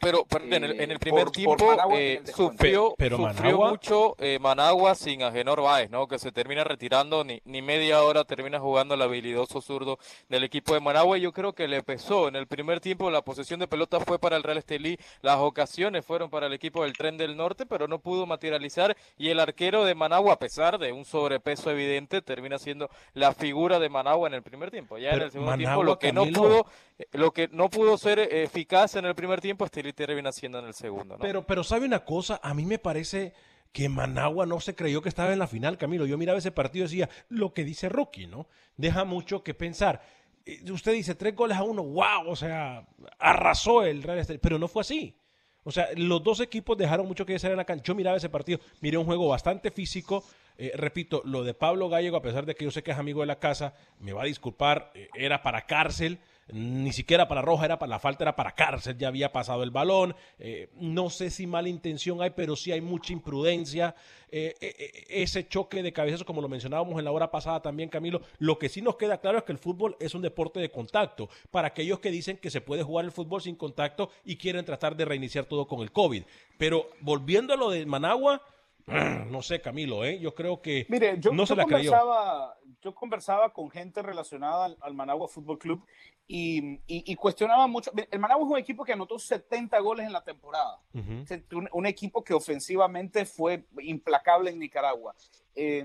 Pero, 0.00 0.26
pero 0.28 0.44
en, 0.44 0.52
el, 0.64 0.80
en 0.80 0.90
el 0.90 0.96
Eh, 0.96 0.98
primer 0.98 1.24
por- 1.24 1.32
por 1.32 1.32
tiempo 1.32 1.66
Managua 1.66 1.94
en 1.98 2.00
eh, 2.00 2.32
sufrió, 2.34 2.94
Pero 2.98 3.16
sufrió 3.16 3.32
Managua- 3.58 3.70
mucho 3.70 4.16
eh, 4.18 4.38
Managua 4.38 4.94
sin 4.94 5.22
Agenor 5.22 5.62
Báez, 5.62 5.88
¿no? 5.90 6.06
Que 6.08 6.18
se 6.18 6.30
termina 6.32 6.62
retirando, 6.64 7.24
ni, 7.24 7.40
ni 7.44 7.62
media 7.62 8.02
hora 8.04 8.24
termina 8.24 8.60
jugando 8.60 8.94
el 8.94 9.02
habilidoso 9.02 9.60
zurdo 9.62 9.98
del 10.28 10.44
equipo 10.44 10.74
de 10.74 10.80
Managua. 10.80 11.16
Y 11.16 11.22
yo 11.22 11.32
creo 11.32 11.54
que 11.54 11.68
le 11.68 11.82
pesó. 11.82 12.28
En 12.28 12.36
el 12.36 12.46
primer 12.46 12.80
tiempo 12.80 13.10
la 13.10 13.22
posesión 13.22 13.60
de 13.60 13.68
pelota 13.68 13.98
fue 14.00 14.18
para 14.18 14.36
el 14.36 14.42
Real 14.42 14.58
Estelí, 14.58 14.98
las 15.22 15.38
ocasiones 15.38 16.04
fueron 16.04 16.28
para 16.28 16.48
el 16.48 16.52
equipo 16.52 16.82
del 16.82 16.92
Tren 16.92 17.16
del 17.16 17.36
Norte, 17.36 17.64
pero 17.64 17.88
no 17.88 17.98
pudo 17.98 18.26
materializar. 18.26 18.96
Y 19.16 19.30
el 19.30 19.40
arquero 19.40 19.84
de 19.84 19.94
Managua, 19.94 20.34
a 20.34 20.38
pesar 20.38 20.78
de 20.78 20.92
un 20.92 21.04
sobrepeso 21.04 21.70
evidente, 21.70 22.20
termina 22.20 22.58
siendo 22.58 22.90
la 23.14 23.32
figura 23.32 23.78
de 23.78 23.88
Managua 23.88 24.28
en 24.28 24.34
el 24.34 24.42
primer 24.42 24.70
tiempo. 24.70 24.98
Ya 24.98 25.08
en 25.10 25.14
Pero 25.14 25.24
el 25.26 25.30
segundo 25.32 25.56
tiempo, 25.56 25.70
Managua, 25.70 25.84
lo 25.84 25.98
que 25.98 26.12
no 26.12 26.26
pudo 26.26 26.66
eh, 26.98 27.06
lo 27.12 27.32
que 27.32 27.48
no 27.50 27.68
pudo 27.70 27.96
ser 27.98 28.18
eh, 28.18 28.42
eficaz 28.44 28.94
en 28.96 29.04
el 29.04 29.14
primer 29.14 29.40
tiempo, 29.40 29.64
Estelí 29.88 30.06
termina 30.06 30.32
siendo 30.32 30.58
en 30.58 30.66
el 30.66 30.74
segundo, 30.74 31.16
¿no? 31.16 31.20
Pero, 31.20 31.46
pero 31.46 31.62
sabe 31.62 31.84
una 31.84 32.04
cosa, 32.04 32.40
a 32.42 32.54
mí 32.54 32.64
me 32.64 32.78
parece 32.78 33.34
que 33.70 33.88
Managua 33.88 34.46
no 34.46 34.60
se 34.60 34.74
creyó 34.74 35.02
que 35.02 35.08
estaba 35.10 35.32
en 35.32 35.38
la 35.38 35.46
final, 35.46 35.76
Camilo. 35.76 36.06
Yo 36.06 36.16
miraba 36.16 36.38
ese 36.38 36.52
partido 36.52 36.84
y 36.84 36.88
decía, 36.88 37.10
lo 37.28 37.52
que 37.52 37.64
dice 37.64 37.88
Rookie, 37.88 38.26
¿no? 38.26 38.46
Deja 38.76 39.04
mucho 39.04 39.42
que 39.42 39.52
pensar. 39.52 40.00
Eh, 40.46 40.70
Usted 40.70 40.92
dice 40.92 41.14
tres 41.14 41.34
goles 41.34 41.58
a 41.58 41.64
uno, 41.64 41.82
wow, 41.82 42.28
o 42.28 42.36
sea, 42.36 42.86
arrasó 43.18 43.82
el 43.82 44.02
Real 44.02 44.18
Estelí, 44.18 44.38
pero 44.38 44.58
no 44.58 44.68
fue 44.68 44.80
así. 44.82 45.18
O 45.64 45.70
sea, 45.70 45.88
los 45.96 46.22
dos 46.22 46.40
equipos 46.40 46.78
dejaron 46.78 47.06
mucho 47.06 47.26
que 47.26 47.32
desear 47.34 47.52
en 47.52 47.56
la 47.58 47.64
cancha. 47.64 47.84
Yo 47.84 47.94
miraba 47.94 48.16
ese 48.16 48.28
partido, 48.28 48.60
miré 48.80 48.96
un 48.96 49.06
juego 49.06 49.28
bastante 49.28 49.70
físico. 49.70 50.24
Eh, 50.56 50.72
repito, 50.74 51.20
lo 51.24 51.42
de 51.42 51.52
Pablo 51.52 51.88
Gallego, 51.88 52.16
a 52.16 52.22
pesar 52.22 52.46
de 52.46 52.54
que 52.54 52.64
yo 52.64 52.70
sé 52.70 52.82
que 52.82 52.92
es 52.92 52.98
amigo 52.98 53.20
de 53.20 53.26
la 53.26 53.38
casa, 53.38 53.74
me 53.98 54.12
va 54.12 54.22
a 54.22 54.26
disculpar, 54.26 54.92
eh, 54.94 55.08
era 55.14 55.42
para 55.42 55.62
cárcel, 55.62 56.20
ni 56.52 56.92
siquiera 56.92 57.26
para 57.26 57.42
roja, 57.42 57.64
era 57.64 57.78
para 57.78 57.90
la 57.90 57.98
falta, 57.98 58.24
era 58.24 58.36
para 58.36 58.52
cárcel, 58.52 58.98
ya 58.98 59.08
había 59.08 59.32
pasado 59.32 59.62
el 59.62 59.70
balón. 59.70 60.14
Eh, 60.38 60.68
no 60.78 61.10
sé 61.10 61.30
si 61.30 61.46
mala 61.46 61.68
intención 61.68 62.20
hay, 62.20 62.30
pero 62.30 62.56
sí 62.56 62.72
hay 62.72 62.80
mucha 62.80 63.12
imprudencia. 63.12 63.94
Eh, 64.30 64.54
eh, 64.60 65.04
ese 65.08 65.48
choque 65.48 65.82
de 65.82 65.92
cabezazos, 65.92 66.26
como 66.26 66.42
lo 66.42 66.48
mencionábamos 66.48 66.98
en 66.98 67.04
la 67.04 67.12
hora 67.12 67.30
pasada 67.30 67.62
también, 67.62 67.88
Camilo, 67.88 68.20
lo 68.38 68.58
que 68.58 68.68
sí 68.68 68.82
nos 68.82 68.96
queda 68.96 69.18
claro 69.18 69.38
es 69.38 69.44
que 69.44 69.52
el 69.52 69.58
fútbol 69.58 69.96
es 70.00 70.14
un 70.14 70.22
deporte 70.22 70.60
de 70.60 70.70
contacto. 70.70 71.28
Para 71.50 71.68
aquellos 71.68 72.00
que 72.00 72.10
dicen 72.10 72.36
que 72.36 72.50
se 72.50 72.60
puede 72.60 72.82
jugar 72.82 73.04
el 73.04 73.12
fútbol 73.12 73.40
sin 73.40 73.56
contacto 73.56 74.10
y 74.24 74.36
quieren 74.36 74.64
tratar 74.64 74.96
de 74.96 75.04
reiniciar 75.04 75.46
todo 75.46 75.66
con 75.66 75.80
el 75.80 75.92
COVID. 75.92 76.24
Pero 76.58 76.90
volviendo 77.00 77.54
a 77.54 77.56
lo 77.56 77.70
de 77.70 77.86
Managua, 77.86 78.42
no 79.30 79.42
sé, 79.42 79.60
Camilo, 79.60 80.04
¿eh? 80.04 80.18
yo 80.20 80.34
creo 80.34 80.60
que 80.60 80.86
Mire, 80.88 81.18
yo, 81.18 81.32
no 81.32 81.46
se 81.46 81.54
yo 81.54 81.56
la 81.56 81.64
creyó. 81.64 81.90
conversaba, 81.90 82.58
yo 82.82 82.94
conversaba 82.94 83.52
con 83.52 83.70
gente 83.70 84.02
relacionada 84.02 84.66
al, 84.66 84.76
al 84.80 84.94
Managua 84.94 85.28
Fútbol 85.28 85.58
Club 85.58 85.84
y, 86.26 86.74
y, 86.86 87.12
y 87.12 87.16
cuestionaba 87.16 87.66
mucho. 87.66 87.90
El 88.10 88.18
Managua 88.18 88.44
es 88.46 88.50
un 88.52 88.58
equipo 88.58 88.84
que 88.84 88.92
anotó 88.92 89.18
70 89.18 89.78
goles 89.80 90.06
en 90.06 90.12
la 90.12 90.22
temporada. 90.22 90.80
Un, 90.92 91.68
un 91.72 91.86
equipo 91.86 92.22
que 92.24 92.34
ofensivamente 92.34 93.24
fue 93.26 93.64
implacable 93.80 94.50
en 94.50 94.58
Nicaragua. 94.58 95.14
Eh, 95.54 95.84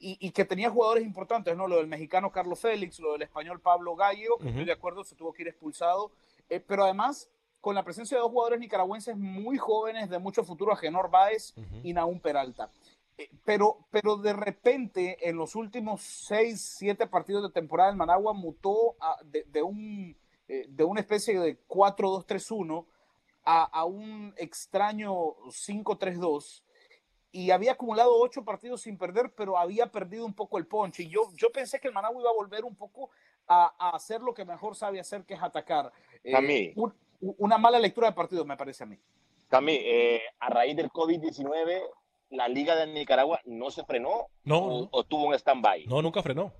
y, 0.00 0.16
y 0.20 0.30
que 0.30 0.44
tenía 0.44 0.70
jugadores 0.70 1.04
importantes, 1.04 1.56
¿no? 1.56 1.66
Lo 1.66 1.78
del 1.78 1.88
mexicano 1.88 2.30
Carlos 2.30 2.60
Félix, 2.60 3.00
lo 3.00 3.12
del 3.14 3.22
español 3.22 3.60
Pablo 3.60 3.96
Gallo, 3.96 4.38
que 4.40 4.48
estoy 4.50 4.64
de 4.64 4.72
acuerdo, 4.72 5.02
se 5.02 5.16
tuvo 5.16 5.32
que 5.32 5.42
ir 5.42 5.48
expulsado. 5.48 6.12
Eh, 6.48 6.60
pero 6.60 6.84
además, 6.84 7.28
con 7.60 7.74
la 7.74 7.84
presencia 7.84 8.16
de 8.16 8.22
dos 8.22 8.30
jugadores 8.30 8.60
nicaragüenses 8.60 9.16
muy 9.16 9.58
jóvenes, 9.58 10.08
de 10.08 10.18
mucho 10.18 10.44
futuro, 10.44 10.72
Agenor 10.72 11.10
Báez 11.10 11.54
y 11.82 11.92
Naún 11.92 12.20
Peralta. 12.20 12.70
Eh, 13.16 13.28
pero, 13.44 13.78
pero 13.90 14.16
de 14.16 14.32
repente, 14.32 15.28
en 15.28 15.36
los 15.36 15.56
últimos 15.56 16.02
seis, 16.02 16.60
siete 16.78 17.06
partidos 17.08 17.42
de 17.42 17.50
temporada, 17.50 17.90
el 17.90 17.96
Managua 17.96 18.32
mutó 18.32 18.94
a- 19.00 19.16
de, 19.24 19.42
de 19.44 19.62
un, 19.62 20.16
eh, 20.46 20.66
de 20.68 20.84
una 20.84 21.00
especie 21.00 21.38
de 21.40 21.58
4-2-3-1 21.66 22.86
a, 23.44 23.64
a 23.64 23.84
un 23.84 24.34
extraño 24.36 25.12
5-3-2 25.50 26.62
y 27.32 27.50
había 27.50 27.72
acumulado 27.72 28.14
ocho 28.18 28.44
partidos 28.44 28.82
sin 28.82 28.96
perder, 28.96 29.32
pero 29.34 29.58
había 29.58 29.90
perdido 29.90 30.24
un 30.24 30.32
poco 30.34 30.56
el 30.58 30.66
punch. 30.66 31.00
Y 31.00 31.08
yo, 31.08 31.22
yo 31.34 31.50
pensé 31.52 31.78
que 31.80 31.88
el 31.88 31.94
Managua 31.94 32.20
iba 32.22 32.30
a 32.30 32.34
volver 32.34 32.64
un 32.64 32.74
poco 32.76 33.10
a, 33.46 33.74
a 33.78 33.96
hacer 33.96 34.22
lo 34.22 34.32
que 34.32 34.44
mejor 34.44 34.76
sabe 34.76 35.00
hacer, 35.00 35.24
que 35.24 35.34
es 35.34 35.42
atacar. 35.42 35.92
Eh, 36.24 36.34
A 36.36 36.40
mí. 36.40 36.72
un- 36.76 36.94
una 37.20 37.58
mala 37.58 37.78
lectura 37.78 38.08
de 38.08 38.14
partido, 38.14 38.44
me 38.44 38.56
parece 38.56 38.84
a 38.84 38.86
mí. 38.86 38.96
Cami, 39.48 39.72
eh, 39.80 40.22
a 40.40 40.50
raíz 40.50 40.76
del 40.76 40.90
COVID-19, 40.90 41.80
la 42.30 42.48
Liga 42.48 42.76
de 42.76 42.86
Nicaragua 42.86 43.40
no 43.46 43.70
se 43.70 43.84
frenó 43.84 44.26
No, 44.44 44.58
o, 44.58 44.80
no. 44.82 44.88
o 44.92 45.04
tuvo 45.04 45.26
un 45.26 45.34
stand-by. 45.34 45.86
No, 45.86 46.02
nunca 46.02 46.22
frenó. 46.22 46.52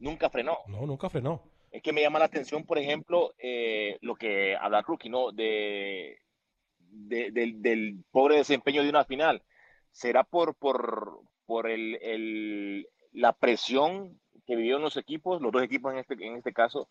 Nunca 0.00 0.30
frenó. 0.30 0.58
No, 0.66 0.86
nunca 0.86 1.10
frenó. 1.10 1.42
Es 1.70 1.82
que 1.82 1.92
me 1.92 2.00
llama 2.00 2.18
la 2.18 2.24
atención, 2.24 2.64
por 2.64 2.78
ejemplo, 2.78 3.34
eh, 3.38 3.98
lo 4.00 4.14
que 4.14 4.56
habla 4.56 4.80
Rookie, 4.82 5.10
¿no? 5.10 5.32
De, 5.32 6.18
de- 6.78 7.30
del, 7.30 7.60
del 7.60 8.04
pobre 8.10 8.36
desempeño 8.36 8.82
de 8.82 8.88
una 8.88 9.04
final. 9.04 9.42
¿Será 9.90 10.24
por, 10.24 10.54
por, 10.54 11.20
por 11.46 11.68
el, 11.68 11.96
el- 12.00 12.88
la 13.12 13.32
presión 13.34 14.18
que 14.46 14.56
vivieron 14.56 14.80
los 14.80 14.96
equipos, 14.96 15.42
los 15.42 15.52
dos 15.52 15.62
equipos 15.62 15.92
en 15.92 15.98
este, 15.98 16.14
en 16.26 16.36
este 16.36 16.52
caso, 16.54 16.88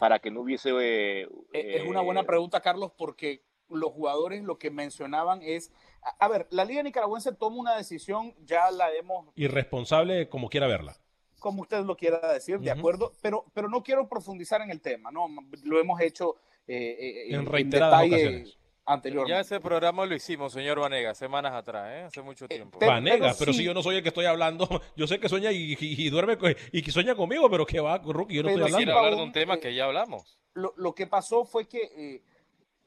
para 0.00 0.18
que 0.18 0.30
no 0.32 0.40
hubiese... 0.40 0.70
eh, 0.70 1.28
Eh, 1.52 1.76
Es 1.76 1.86
una 1.86 2.00
buena 2.00 2.22
eh, 2.22 2.24
pregunta, 2.24 2.60
Carlos, 2.60 2.90
porque 2.96 3.44
los 3.68 3.92
jugadores 3.92 4.42
lo 4.42 4.58
que 4.58 4.70
mencionaban 4.70 5.40
es, 5.42 5.70
a, 6.02 6.24
a 6.24 6.28
ver, 6.28 6.48
la 6.50 6.64
Liga 6.64 6.82
Nicaragüense 6.82 7.32
toma 7.32 7.56
una 7.58 7.76
decisión, 7.76 8.34
ya 8.44 8.70
la 8.72 8.92
hemos, 8.92 9.28
Irresponsable 9.36 10.28
como 10.28 10.48
quiera 10.48 10.66
verla. 10.66 10.96
como 11.38 11.62
usted 11.62 11.84
lo 11.84 11.96
quiera 11.96 12.32
decir, 12.32 12.58
de 12.58 12.70
acuerdo, 12.70 13.12
pero, 13.22 13.44
pero 13.54 13.68
no 13.68 13.82
quiero 13.82 14.08
profundizar 14.08 14.60
en 14.62 14.70
el 14.70 14.80
tema, 14.80 15.10
¿no? 15.12 15.28
Lo 15.62 15.78
hemos 15.78 16.00
hecho 16.00 16.36
eh, 16.66 16.96
eh, 17.28 17.34
En 17.34 17.46
reiteradas 17.46 18.02
detalle 18.02 18.24
ocasiones. 18.26 18.58
Anteriormente. 18.86 19.30
Ya 19.32 19.40
ese 19.40 19.60
programa 19.60 20.06
lo 20.06 20.14
hicimos, 20.14 20.52
señor 20.52 20.80
Vanega, 20.80 21.14
semanas 21.14 21.52
atrás, 21.54 21.88
¿eh? 21.92 22.02
hace 22.02 22.22
mucho 22.22 22.48
tiempo. 22.48 22.78
pero- 22.78 22.92
Vanega, 22.92 23.34
pero, 23.38 23.52
sí. 23.52 23.58
si 23.60 23.64
yo 23.64 23.74
no 23.74 23.82
soy 23.82 23.96
el 23.96 24.02
que 24.02 24.08
estoy 24.08 24.24
hablando, 24.26 24.68
yo 24.96 25.06
sé 25.06 25.20
que 25.20 25.28
sueña 25.28 25.52
y, 25.52 25.72
y- 25.78 26.06
y 26.06 26.10
duerme 26.10 26.36
y 26.72 26.82
que 26.82 26.90
sueña 26.90 27.14
conmigo, 27.14 27.48
pero 27.50 27.66
que 27.66 27.80
va, 27.80 27.98
Rookie, 27.98 28.34
yo 28.36 28.42
no 28.42 28.48
Pero 28.48 28.66
estoy 28.66 28.82
hablando. 28.82 28.98
hablar 28.98 29.16
de 29.16 29.22
un 29.22 29.32
tema 29.32 29.54
eh, 29.54 29.60
que 29.60 29.74
ya 29.74 29.84
hablamos. 29.84 30.38
lo, 30.54 30.72
lo 30.76 30.94
que 30.94 31.06
pasó 31.06 31.44
fue 31.44 31.68
que 31.68 31.78
eh, 31.96 32.22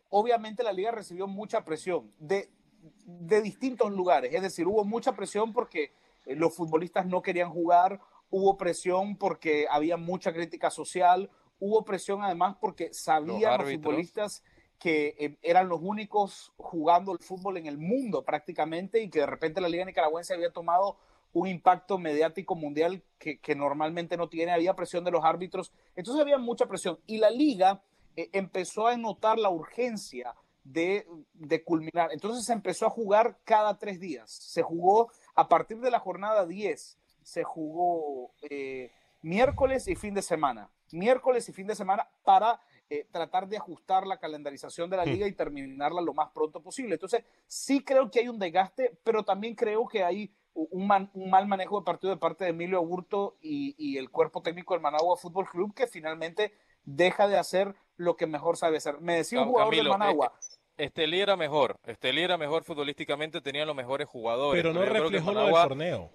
obviamente 0.10 0.64
la 0.64 0.74
liga 0.74 0.92
recibió 0.92 1.28
mucha 1.28 1.64
presión 1.64 2.12
de, 2.20 2.50
de 3.06 3.42
distintos 3.42 3.92
lugares. 3.92 4.34
Es 4.34 4.42
decir, 4.42 4.68
hubo 4.68 4.84
mucha 4.84 5.14
presión 5.16 5.54
porque 5.54 5.94
eh, 6.26 6.36
los 6.36 6.56
futbolistas 6.56 7.06
no 7.06 7.22
querían 7.22 7.50
jugar, 7.50 8.00
hubo 8.30 8.58
presión 8.58 9.18
porque 9.18 9.68
había 9.70 9.96
mucha 9.98 10.34
crítica 10.34 10.70
social, 10.70 11.30
hubo 11.60 11.84
presión 11.86 12.24
además 12.24 12.58
porque 12.60 12.94
sabían 12.94 13.40
los, 13.42 13.46
árbitros. 13.46 13.84
futbolistas 13.84 14.44
que 14.84 15.16
eh, 15.18 15.38
eran 15.42 15.70
los 15.70 15.80
únicos 15.82 16.52
jugando 16.58 17.14
el 17.14 17.20
fútbol 17.20 17.56
en 17.56 17.68
el 17.68 17.78
mundo 17.78 18.26
prácticamente 18.26 19.02
y 19.02 19.10
que 19.10 19.20
de 19.20 19.26
repente 19.26 19.62
la 19.62 19.70
liga 19.70 19.86
nicaragüense 19.86 20.34
había 20.34 20.52
tomado 20.52 20.98
un 21.32 21.48
impacto 21.48 21.98
mediático 21.98 22.54
mundial 22.54 23.02
que, 23.18 23.56
normalmente 23.56 24.18
no 24.18 24.28
tiene, 24.28 24.52
había 24.52 24.76
presión 24.76 25.06
de 25.06 25.12
los 25.12 25.24
árbitros, 25.24 25.72
entonces 25.96 26.22
había 26.22 26.38
mucha 26.38 26.66
presión. 26.66 27.00
Y 27.08 27.20
la 27.20 27.30
liga 27.30 27.82
eh, 28.18 28.30
empezó 28.34 28.88
a 28.88 28.98
notar 28.98 29.40
la 29.40 29.50
urgencia 29.50 30.36
de, 30.66 31.08
de 31.34 31.64
culminar, 31.64 32.12
entonces 32.12 32.44
se 32.44 32.52
empezó 32.52 32.86
a 32.86 32.90
jugar 32.90 33.38
cada 33.46 33.78
tres 33.78 34.02
días, 34.02 34.30
se 34.30 34.64
jugó 34.64 35.14
a 35.34 35.48
partir 35.48 35.80
de 35.80 35.92
la 35.92 36.00
jornada 36.00 36.46
10, 36.46 36.98
se 37.22 37.44
jugó 37.46 38.34
eh, 38.42 38.92
miércoles 39.22 39.88
y 39.88 39.96
fin 39.96 40.14
de 40.14 40.22
semana, 40.22 40.70
miércoles 40.92 41.48
y 41.48 41.54
fin 41.54 41.68
de 41.68 41.76
semana 41.76 42.10
para 42.26 42.60
eh, 42.94 43.08
tratar 43.12 43.48
de 43.48 43.58
ajustar 43.58 44.06
la 44.06 44.18
calendarización 44.18 44.90
de 44.90 44.98
la 44.98 45.06
Hmm. 45.06 45.10
liga 45.10 45.28
y 45.28 45.32
terminarla 45.34 46.02
lo 46.02 46.14
más 46.14 46.30
pronto 46.32 46.62
posible. 46.62 46.94
Entonces, 46.96 47.24
sí 47.48 47.84
creo 47.84 48.10
que 48.12 48.20
hay 48.20 48.28
un 48.28 48.40
desgaste, 48.40 48.98
pero 49.04 49.24
también 49.24 49.56
creo 49.56 49.88
que 49.88 50.04
hay 50.04 50.32
un, 50.54 50.86
man- 50.86 51.10
un 51.14 51.30
mal 51.32 51.48
manejo 51.48 51.80
de 51.80 51.86
partido 51.86 52.14
de 52.14 52.20
parte 52.20 52.44
de 52.44 52.52
Emilio 52.52 52.78
Aburto 52.78 53.38
y, 53.42 53.74
y 53.78 53.98
el 53.98 54.10
cuerpo 54.12 54.42
técnico 54.42 54.74
del 54.76 54.82
Managua 54.84 55.18
Fútbol 55.18 55.48
Club, 55.50 55.74
que 55.74 55.88
finalmente 55.88 56.54
deja 56.84 57.28
de 57.28 57.38
hacer 57.38 57.74
lo 57.98 58.16
que 58.16 58.28
mejor 58.28 58.58
sabe 58.58 58.78
hacer. 58.78 59.00
Me 59.02 59.16
decía 59.16 59.42
un 59.42 59.48
jugador 59.48 59.72
Camilo, 59.72 59.90
del 59.92 60.00
Managua, 60.00 60.34
Estelí 60.78 61.22
era 61.22 61.36
mejor, 61.36 61.78
Estelí 61.86 62.22
era 62.22 62.38
mejor 62.38 62.64
futbolísticamente, 62.64 63.42
tenía 63.42 63.66
los 63.66 63.76
mejores 63.76 64.08
jugadores. 64.08 64.62
Pero 64.62 64.74
no 64.74 64.80
yo 64.82 64.90
creo 64.90 64.94
que 64.96 65.10
reflejó 65.10 65.32
lo 65.32 65.40
del 65.42 65.52
Managua- 65.52 65.68
torneo. 65.68 66.10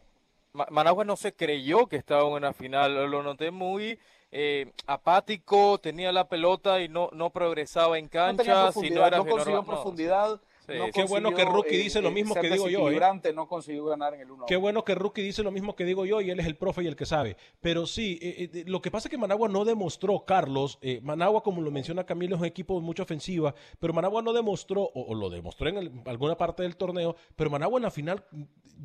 Ma- 0.52 0.66
Managua 0.70 1.04
no 1.04 1.16
se 1.16 1.32
creyó 1.34 1.86
que 1.86 1.96
estaba 1.96 2.22
en 2.28 2.32
una 2.34 2.52
final, 2.52 3.10
lo 3.10 3.22
noté 3.22 3.50
muy 3.50 3.98
eh, 4.30 4.72
apático, 4.86 5.78
tenía 5.78 6.12
la 6.12 6.28
pelota 6.28 6.80
y 6.82 6.88
no, 6.88 7.10
no 7.12 7.30
progresaba 7.30 7.98
en 7.98 8.04
no 8.06 8.10
cancha, 8.10 8.72
si 8.72 8.90
no 8.90 9.06
era 9.06 9.18
no 9.18 9.26
consiguió 9.26 9.60
no, 9.60 9.64
profundidad. 9.64 10.40
Sí, 10.66 10.74
no. 10.76 10.90
Qué 10.92 11.04
bueno 11.04 11.34
que 11.34 11.46
Rookie 11.46 11.78
dice 11.78 12.02
lo 12.02 12.10
mismo 12.10 12.34
ser 12.34 12.42
que 12.42 12.50
digo 12.50 12.68
yo, 12.68 12.90
¿eh? 12.90 13.00
No 13.34 13.48
consiguió 13.48 13.86
ganar 13.86 14.12
en 14.12 14.20
el 14.20 14.30
1 14.30 14.44
Qué 14.46 14.56
bueno 14.56 14.84
que 14.84 14.94
Rookie 14.94 15.22
dice 15.22 15.42
lo 15.42 15.50
mismo 15.50 15.74
que 15.74 15.86
digo 15.86 16.04
yo 16.04 16.20
y 16.20 16.30
él 16.30 16.38
es 16.40 16.46
el 16.46 16.56
profe 16.56 16.82
y 16.82 16.86
el 16.86 16.94
que 16.94 17.06
sabe. 17.06 17.38
Pero 17.62 17.86
sí, 17.86 18.18
eh, 18.20 18.50
eh, 18.52 18.64
lo 18.66 18.82
que 18.82 18.90
pasa 18.90 19.08
es 19.08 19.10
que 19.10 19.16
Managua 19.16 19.48
no 19.48 19.64
demostró, 19.64 20.26
Carlos, 20.26 20.78
eh, 20.82 21.00
Managua, 21.02 21.42
como 21.42 21.62
lo 21.62 21.70
menciona 21.70 22.04
Camilo, 22.04 22.34
es 22.34 22.40
un 22.42 22.46
equipo 22.46 22.74
de 22.74 22.82
mucha 22.82 23.02
ofensiva, 23.04 23.54
pero 23.78 23.94
Managua 23.94 24.20
no 24.20 24.34
demostró, 24.34 24.82
o, 24.82 25.06
o 25.10 25.14
lo 25.14 25.30
demostró 25.30 25.70
en 25.70 25.78
el- 25.78 25.92
alguna 26.04 26.36
parte 26.36 26.64
del 26.64 26.76
torneo, 26.76 27.16
pero 27.34 27.48
Managua 27.48 27.78
en 27.78 27.84
la 27.84 27.90
final, 27.90 28.22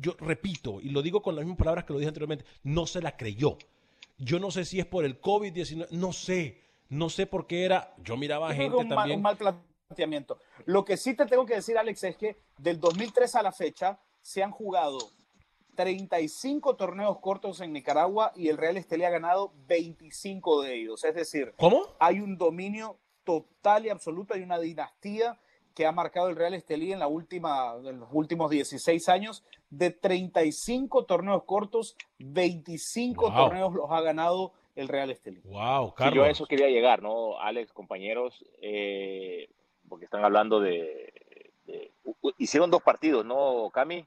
yo 0.00 0.14
repito, 0.18 0.80
y 0.80 0.88
lo 0.88 1.02
digo 1.02 1.20
con 1.20 1.36
las 1.36 1.44
mismas 1.44 1.58
palabras 1.58 1.84
que 1.84 1.92
lo 1.92 1.98
dije 1.98 2.08
anteriormente, 2.08 2.46
no 2.62 2.86
se 2.86 3.02
la 3.02 3.14
creyó. 3.14 3.58
Yo 4.18 4.38
no 4.38 4.50
sé 4.50 4.64
si 4.64 4.80
es 4.80 4.86
por 4.86 5.04
el 5.04 5.20
COVID-19, 5.20 5.88
no 5.90 6.12
sé, 6.12 6.62
no 6.88 7.10
sé 7.10 7.26
por 7.26 7.46
qué 7.46 7.64
era, 7.64 7.94
yo 7.98 8.16
miraba 8.16 8.50
a 8.50 8.54
gente 8.54 8.76
mal, 8.84 8.88
también. 8.88 9.16
un 9.18 9.22
mal 9.22 9.36
planteamiento. 9.36 10.38
Lo 10.66 10.84
que 10.84 10.96
sí 10.96 11.14
te 11.14 11.26
tengo 11.26 11.46
que 11.46 11.54
decir, 11.54 11.76
Alex, 11.76 12.04
es 12.04 12.16
que 12.16 12.36
del 12.58 12.80
2003 12.80 13.34
a 13.34 13.42
la 13.42 13.52
fecha 13.52 13.98
se 14.22 14.42
han 14.42 14.50
jugado 14.50 14.98
35 15.74 16.76
torneos 16.76 17.18
cortos 17.20 17.60
en 17.60 17.72
Nicaragua 17.72 18.32
y 18.34 18.48
el 18.48 18.56
Real 18.56 18.76
Estelí 18.76 19.04
ha 19.04 19.10
ganado 19.10 19.52
25 19.66 20.62
de 20.62 20.74
ellos. 20.74 21.04
Es 21.04 21.14
decir, 21.14 21.52
¿Cómo? 21.56 21.82
hay 21.98 22.20
un 22.20 22.38
dominio 22.38 22.98
total 23.24 23.86
y 23.86 23.90
absoluto, 23.90 24.34
hay 24.34 24.42
una 24.42 24.58
dinastía 24.58 25.38
que 25.74 25.86
ha 25.86 25.92
marcado 25.92 26.28
el 26.28 26.36
Real 26.36 26.54
Estelí 26.54 26.92
en, 26.92 27.00
la 27.00 27.08
última, 27.08 27.74
en 27.84 28.00
los 28.00 28.08
últimos 28.12 28.50
16 28.50 29.08
años. 29.08 29.44
De 29.76 29.90
35 29.90 31.04
torneos 31.04 31.42
cortos, 31.44 31.96
25 32.18 33.30
Wow. 33.30 33.34
torneos 33.36 33.74
los 33.74 33.90
ha 33.90 34.00
ganado 34.00 34.52
el 34.76 34.88
Real 34.88 35.10
Estelí. 35.10 35.40
Wow, 35.44 35.88
Sí, 35.88 35.94
Carlos. 35.96 36.14
yo 36.14 36.22
a 36.24 36.30
eso 36.30 36.46
quería 36.46 36.68
llegar, 36.68 37.02
¿no, 37.02 37.38
Alex, 37.40 37.72
compañeros? 37.72 38.44
Eh, 38.60 39.48
porque 39.88 40.04
están 40.06 40.24
hablando 40.24 40.60
de, 40.60 41.12
Hicieron 42.38 42.70
dos 42.70 42.82
partidos, 42.82 43.24
¿no, 43.24 43.70
Cami? 43.72 44.04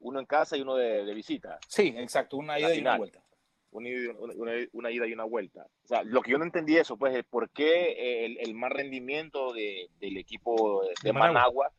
Uno 0.00 0.18
en 0.18 0.26
casa 0.26 0.56
y 0.56 0.62
uno 0.62 0.74
de, 0.76 1.04
de 1.04 1.14
visita. 1.14 1.58
Sí, 1.68 1.94
exacto, 1.96 2.36
una 2.36 2.58
ida 2.58 2.74
y 2.74 2.80
una 2.80 2.96
vuelta. 2.96 3.22
Una, 3.70 3.88
ida- 3.88 4.14
una- 4.18 4.34
una- 4.34 4.66
una 4.72 4.90
ida 4.90 5.06
y 5.06 5.12
una 5.12 5.24
vuelta. 5.24 5.66
O 5.84 5.86
sea, 5.86 6.02
lo 6.02 6.22
que 6.22 6.30
yo 6.32 6.38
no 6.38 6.44
entendí 6.44 6.76
eso, 6.76 6.96
pues, 6.96 7.14
es 7.14 7.24
por 7.24 7.50
qué 7.50 8.24
el, 8.26 8.38
el 8.38 8.54
mal 8.54 8.70
rendimiento 8.70 9.52
de- 9.52 9.88
del 10.00 10.16
equipo 10.16 10.82
de, 10.82 10.94
De 11.02 11.12
Managua. 11.12 11.70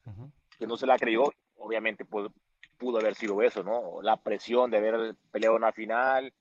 Que 0.58 0.68
no 0.68 0.78
se 0.78 0.86
la 0.88 0.98
creyó, 0.98 1.24
obviamente 1.58 2.06
pudo, 2.06 2.32
pudo 2.82 2.98
haber 2.98 3.14
sido 3.14 3.40
eso, 3.44 3.62
¿no? 3.64 4.02
La 4.02 4.18
presión 4.18 4.72
de 4.72 4.78
haber 4.78 5.16
peleado 5.32 5.56
una 5.56 5.72
final, 5.72 6.34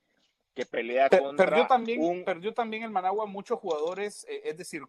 que 0.54 0.64
pelea 0.64 1.08
Per- 1.10 1.20
contra 1.22 1.46
perdió, 1.46 1.66
también, 1.66 2.02
un... 2.02 2.24
perdió 2.24 2.54
también 2.54 2.82
el 2.82 2.90
Managua 2.90 3.26
muchos 3.26 3.58
jugadores, 3.58 4.26
eh, 4.26 4.40
es 4.44 4.56
decir, 4.56 4.80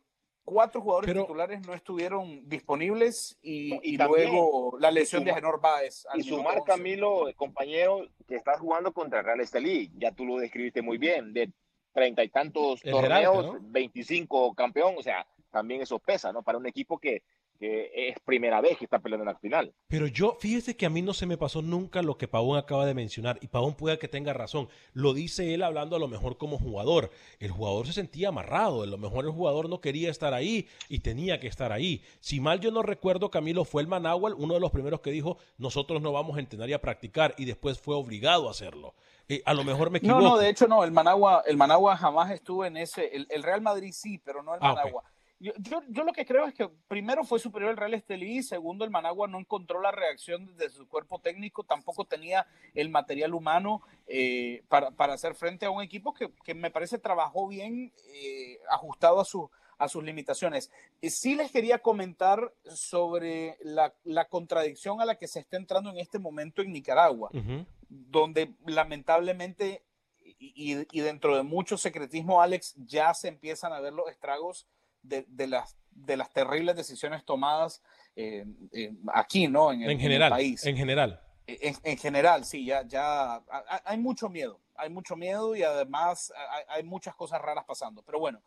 cuatro 0.45 0.79
jugadores 0.81 1.09
Pero- 1.09 1.23
titulares 1.23 1.67
no 1.67 1.73
estuvieron 1.73 2.47
disponibles 2.47 3.37
y, 3.41 3.73
Y 3.75 3.79
y 3.95 3.97
también- 3.97 4.29
luego 4.31 4.77
la 4.79 4.91
lesión 4.91 5.23
y 5.23 5.25
de 5.25 5.33
Genor 5.33 5.59
Báez. 5.59 6.05
al 6.09 6.21
Y 6.21 6.23
sumar, 6.23 6.59
11. 6.59 6.65
Camilo, 6.71 7.25
compañero, 7.35 8.07
que 8.27 8.35
estás 8.35 8.59
jugando 8.61 8.93
contra 8.93 9.21
Real 9.21 9.41
Estelí, 9.41 9.91
ya 9.97 10.11
tú 10.13 10.25
lo 10.25 10.37
describiste 10.37 10.81
muy 10.81 10.97
bien, 10.97 11.33
de 11.33 11.51
treinta 11.93 12.23
y 12.23 12.29
tantos 12.29 12.83
El 12.85 12.91
torneos, 12.93 13.35
Geraldo, 13.35 13.53
¿no? 13.55 13.59
25 13.69 14.55
campeón, 14.55 14.95
o 14.97 15.03
sea, 15.03 15.27
también 15.51 15.81
eso 15.81 15.99
pesa, 15.99 16.31
¿no? 16.31 16.41
Para 16.41 16.57
un 16.57 16.65
equipo 16.65 16.97
que, 16.97 17.21
que 17.61 17.91
es 18.09 18.15
primera 18.25 18.59
vez 18.59 18.75
que 18.75 18.85
está 18.85 18.97
peleando 18.97 19.21
en 19.23 19.33
la 19.35 19.39
final. 19.39 19.71
Pero 19.87 20.07
yo, 20.07 20.35
fíjese 20.39 20.75
que 20.75 20.87
a 20.87 20.89
mí 20.89 21.03
no 21.03 21.13
se 21.13 21.27
me 21.27 21.37
pasó 21.37 21.61
nunca 21.61 22.01
lo 22.01 22.17
que 22.17 22.27
Pavón 22.27 22.57
acaba 22.57 22.87
de 22.87 22.95
mencionar, 22.95 23.37
y 23.39 23.47
Pavón 23.47 23.75
puede 23.75 23.99
que 23.99 24.07
tenga 24.07 24.33
razón. 24.33 24.67
Lo 24.93 25.13
dice 25.13 25.53
él 25.53 25.61
hablando 25.61 25.95
a 25.95 25.99
lo 25.99 26.07
mejor 26.07 26.37
como 26.37 26.57
jugador. 26.57 27.11
El 27.39 27.51
jugador 27.51 27.85
se 27.85 27.93
sentía 27.93 28.29
amarrado, 28.29 28.81
a 28.81 28.87
lo 28.87 28.97
mejor 28.97 29.25
el 29.25 29.31
jugador 29.31 29.69
no 29.69 29.79
quería 29.79 30.09
estar 30.09 30.33
ahí 30.33 30.67
y 30.89 30.99
tenía 31.01 31.39
que 31.39 31.45
estar 31.47 31.71
ahí. 31.71 32.01
Si 32.19 32.39
mal 32.39 32.59
yo 32.59 32.71
no 32.71 32.81
recuerdo, 32.81 33.29
Camilo, 33.29 33.63
fue 33.63 33.83
el 33.83 33.87
Manáhual 33.87 34.33
uno 34.33 34.55
de 34.55 34.59
los 34.59 34.71
primeros 34.71 35.01
que 35.01 35.11
dijo, 35.11 35.37
nosotros 35.59 36.01
no 36.01 36.11
vamos 36.11 36.37
a 36.37 36.39
entrenar 36.39 36.67
y 36.67 36.73
a 36.73 36.81
practicar, 36.81 37.35
y 37.37 37.45
después 37.45 37.79
fue 37.79 37.95
obligado 37.95 38.47
a 38.47 38.51
hacerlo. 38.51 38.95
Eh, 39.29 39.43
a 39.45 39.53
lo 39.53 39.63
mejor 39.63 39.91
me 39.91 39.99
No, 39.99 40.15
equivoco. 40.15 40.21
no, 40.21 40.37
de 40.39 40.49
hecho 40.49 40.67
no, 40.67 40.83
el 40.83 40.91
Managua, 40.91 41.43
el 41.45 41.57
Managua 41.57 41.95
jamás 41.95 42.31
estuvo 42.31 42.65
en 42.65 42.75
ese, 42.75 43.15
el, 43.15 43.27
el 43.29 43.43
Real 43.43 43.61
Madrid 43.61 43.91
sí, 43.93 44.17
pero 44.17 44.41
no 44.41 44.55
el 44.55 44.59
Ah, 44.63 44.73
ok. 44.73 45.03
Yo, 45.41 45.53
yo, 45.57 45.81
yo 45.89 46.03
lo 46.03 46.13
que 46.13 46.25
creo 46.25 46.45
es 46.45 46.53
que 46.53 46.69
primero 46.87 47.23
fue 47.23 47.39
superior 47.39 47.71
el 47.71 47.77
Real 47.77 47.95
Estelí, 47.95 48.43
segundo 48.43 48.85
el 48.85 48.91
Managua 48.91 49.27
no 49.27 49.39
encontró 49.39 49.81
la 49.81 49.91
reacción 49.91 50.55
de 50.55 50.69
su 50.69 50.87
cuerpo 50.87 51.19
técnico, 51.19 51.63
tampoco 51.63 52.05
tenía 52.05 52.45
el 52.75 52.89
material 52.89 53.33
humano 53.33 53.81
eh, 54.05 54.63
para, 54.67 54.91
para 54.91 55.13
hacer 55.13 55.33
frente 55.33 55.65
a 55.65 55.71
un 55.71 55.81
equipo 55.81 56.13
que, 56.13 56.31
que 56.43 56.53
me 56.53 56.69
parece 56.69 56.99
trabajó 56.99 57.47
bien 57.47 57.91
eh, 58.13 58.59
ajustado 58.69 59.19
a, 59.19 59.25
su, 59.25 59.49
a 59.79 59.87
sus 59.87 60.03
limitaciones. 60.03 60.69
Y 61.01 61.09
sí 61.09 61.33
les 61.33 61.51
quería 61.51 61.79
comentar 61.79 62.53
sobre 62.65 63.57
la, 63.61 63.95
la 64.03 64.25
contradicción 64.25 65.01
a 65.01 65.05
la 65.05 65.15
que 65.17 65.27
se 65.27 65.39
está 65.39 65.57
entrando 65.57 65.89
en 65.89 65.97
este 65.97 66.19
momento 66.19 66.61
en 66.61 66.71
Nicaragua 66.71 67.29
donde 67.89 68.53
lamentablemente 68.65 69.83
y, 70.23 70.73
y- 70.75 70.87
y 70.91 71.01
dentro 71.01 71.35
de 71.35 71.43
mucho 71.43 71.77
secretismo, 71.77 72.41
Alex, 72.41 72.75
ya 72.77 73.13
se 73.13 73.27
empiezan 73.27 73.73
a 73.73 73.79
ver 73.79 73.93
los 73.93 74.07
estragos 74.09 74.67
de, 75.03 75.25
de 75.27 75.47
las, 75.47 75.77
de 75.91 76.17
las 76.17 76.31
terribles 76.31 76.75
decisiones 76.75 77.23
tomadas 77.25 77.81
eh, 78.15 78.45
eh, 78.71 78.93
aquí, 79.13 79.47
¿no? 79.47 79.71
En 79.71 79.81
el, 79.81 79.85
En 79.85 79.91
en 79.91 79.97
el 79.97 80.01
general, 80.01 80.29
país. 80.31 80.65
en 80.65 80.77
general. 80.77 81.21
En, 81.47 81.75
en 81.83 81.97
general, 81.97 82.45
sí, 82.45 82.65
ya, 82.65 82.83
ya 82.87 83.33
ha- 83.35 83.43
ha- 83.49 83.81
hay 83.85 83.97
mucho 83.97 84.29
miedo, 84.29 84.59
hay 84.75 84.89
mucho 84.89 85.15
miedo 85.15 85.55
y 85.55 85.63
además 85.63 86.31
hay, 86.35 86.63
hay 86.67 86.83
muchas 86.83 87.15
cosas 87.15 87.41
raras 87.41 87.65
pasando. 87.65 88.03
Pero 88.03 88.19
bueno, 88.19 88.41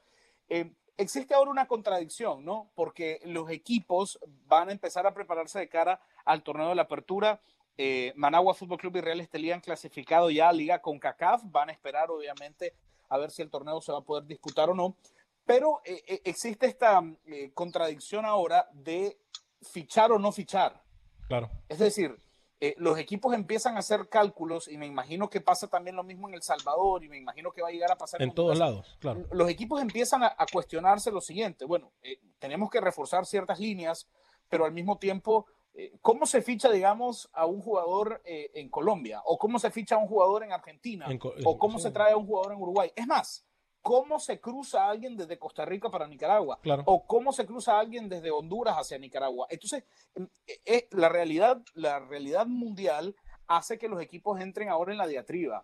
eh, 0.49 0.73
existe 0.97 1.35
ahora 1.35 1.51
una 1.51 1.67
contradicción, 1.67 2.45
¿no? 2.45 2.71
Porque 2.75 3.21
los 3.25 3.51
equipos 3.51 4.19
van 4.47 4.69
a 4.69 4.73
empezar 4.73 5.07
a 5.07 5.13
prepararse 5.15 5.59
de 5.59 5.69
cara 5.69 6.01
al 6.25 6.43
torneo 6.43 6.69
de 6.69 6.75
la 6.77 6.83
apertura. 6.83 7.41
Eh, 7.77 8.13
Managua 8.17 8.55
Fútbol 8.55 8.79
Club 8.79 8.97
y 8.97 9.01
Real 9.01 9.21
Estelí 9.21 9.51
han 9.51 9.61
clasificado 9.61 10.31
ya 10.31 10.49
a 10.49 10.53
Liga 10.53 10.81
con 10.81 10.99
CACAF. 10.99 11.43
Van 11.47 11.69
a 11.69 11.73
esperar, 11.73 12.11
obviamente, 12.11 12.75
a 13.09 13.19
ver 13.19 13.31
si 13.33 13.43
el 13.43 13.51
torneo 13.51 13.81
se 13.81 13.93
va 13.93 13.99
a 13.99 14.03
poder 14.05 14.25
disputar 14.25 14.71
o 14.71 14.75
no. 14.75 14.97
Pero 15.47 15.81
eh, 15.85 16.03
eh, 16.07 16.23
existe 16.25 16.67
esta 16.67 17.03
eh, 17.27 17.53
contradicción 17.53 18.25
ahora 18.25 18.69
de 18.73 19.19
fichar 19.63 20.13
o 20.13 20.19
no 20.19 20.33
fichar. 20.33 20.83
Claro. 21.29 21.51
Es 21.69 21.79
decir, 21.79 22.19
eh, 22.61 22.75
los 22.79 22.99
equipos 22.99 23.35
empiezan 23.35 23.77
a 23.77 23.81
hacer 23.81 24.09
cálculos 24.09 24.69
y 24.69 24.79
me 24.79 24.87
imagino 24.87 25.29
que 25.29 25.43
pasa 25.43 25.69
también 25.69 25.97
lo 25.97 26.03
mismo 26.03 26.29
en 26.29 26.35
El 26.35 26.43
Salvador 26.43 27.05
y 27.05 27.11
me 27.11 27.19
imagino 27.19 27.53
que 27.53 27.61
va 27.61 27.69
a 27.69 27.73
llegar 27.73 27.93
a 27.93 27.97
pasar 27.97 28.23
En 28.23 28.33
todos 28.33 28.59
lados, 28.59 28.97
claro. 29.01 29.27
Los 29.33 29.51
equipos 29.51 29.83
empiezan 29.83 30.23
a, 30.23 30.29
a 30.29 30.47
cuestionarse 30.51 31.11
lo 31.11 31.21
siguiente, 31.21 31.67
bueno, 31.67 31.93
eh, 32.03 32.21
tenemos 32.39 32.71
que 32.71 32.81
reforzar 32.81 33.27
ciertas 33.27 33.59
líneas, 33.59 34.09
pero 34.49 34.65
al 34.65 34.73
mismo 34.73 34.97
tiempo, 34.97 35.47
eh, 35.75 35.93
¿cómo 36.01 36.25
se 36.25 36.41
ficha, 36.41 36.71
digamos, 36.71 37.29
a 37.35 37.45
un 37.45 37.61
jugador 37.61 38.23
en 38.25 38.71
Colombia? 38.71 39.21
¿O 39.27 39.37
cómo 39.37 39.59
se 39.59 39.71
ficha 39.71 39.97
a 39.97 39.99
un 39.99 40.07
jugador 40.07 40.45
en 40.45 40.53
Argentina? 40.53 41.05
En 41.11 41.19
¿O 41.45 41.59
cómo 41.59 41.79
sí. 41.79 41.83
se 41.83 41.91
trae 41.91 42.13
a 42.13 42.17
un 42.17 42.27
jugador 42.27 42.53
en 42.53 42.63
Uruguay? 42.63 42.93
Es 42.97 43.07
más, 43.07 43.45
¿cómo 43.85 44.19
se 44.19 44.41
cruza 44.41 44.89
alguien 44.89 45.15
desde 45.17 45.39
Costa 45.39 45.65
Rica 45.67 45.91
para 45.91 46.09
Nicaragua? 46.09 46.59
Claro. 46.63 46.83
o 46.87 47.07
cómo 47.07 47.33
se 47.33 47.45
cruza 47.47 47.79
alguien 47.79 48.09
desde 48.09 48.31
Honduras 48.31 48.77
hacia 48.79 48.99
Nicaragua. 48.99 49.47
Entonces, 49.51 49.85
em, 50.17 50.27
eh, 50.47 50.61
eh, 50.65 50.89
la 50.93 51.09
realidad, 51.11 51.61
la 51.75 51.99
realidad 52.01 52.47
mundial 52.47 53.15
hace 53.47 53.79
que 53.79 53.89
los 53.89 54.01
equipos 54.01 54.41
entren 54.41 54.71
ahora 54.71 54.91
en 54.93 54.99
la 54.99 55.07
diatriba. 55.07 55.63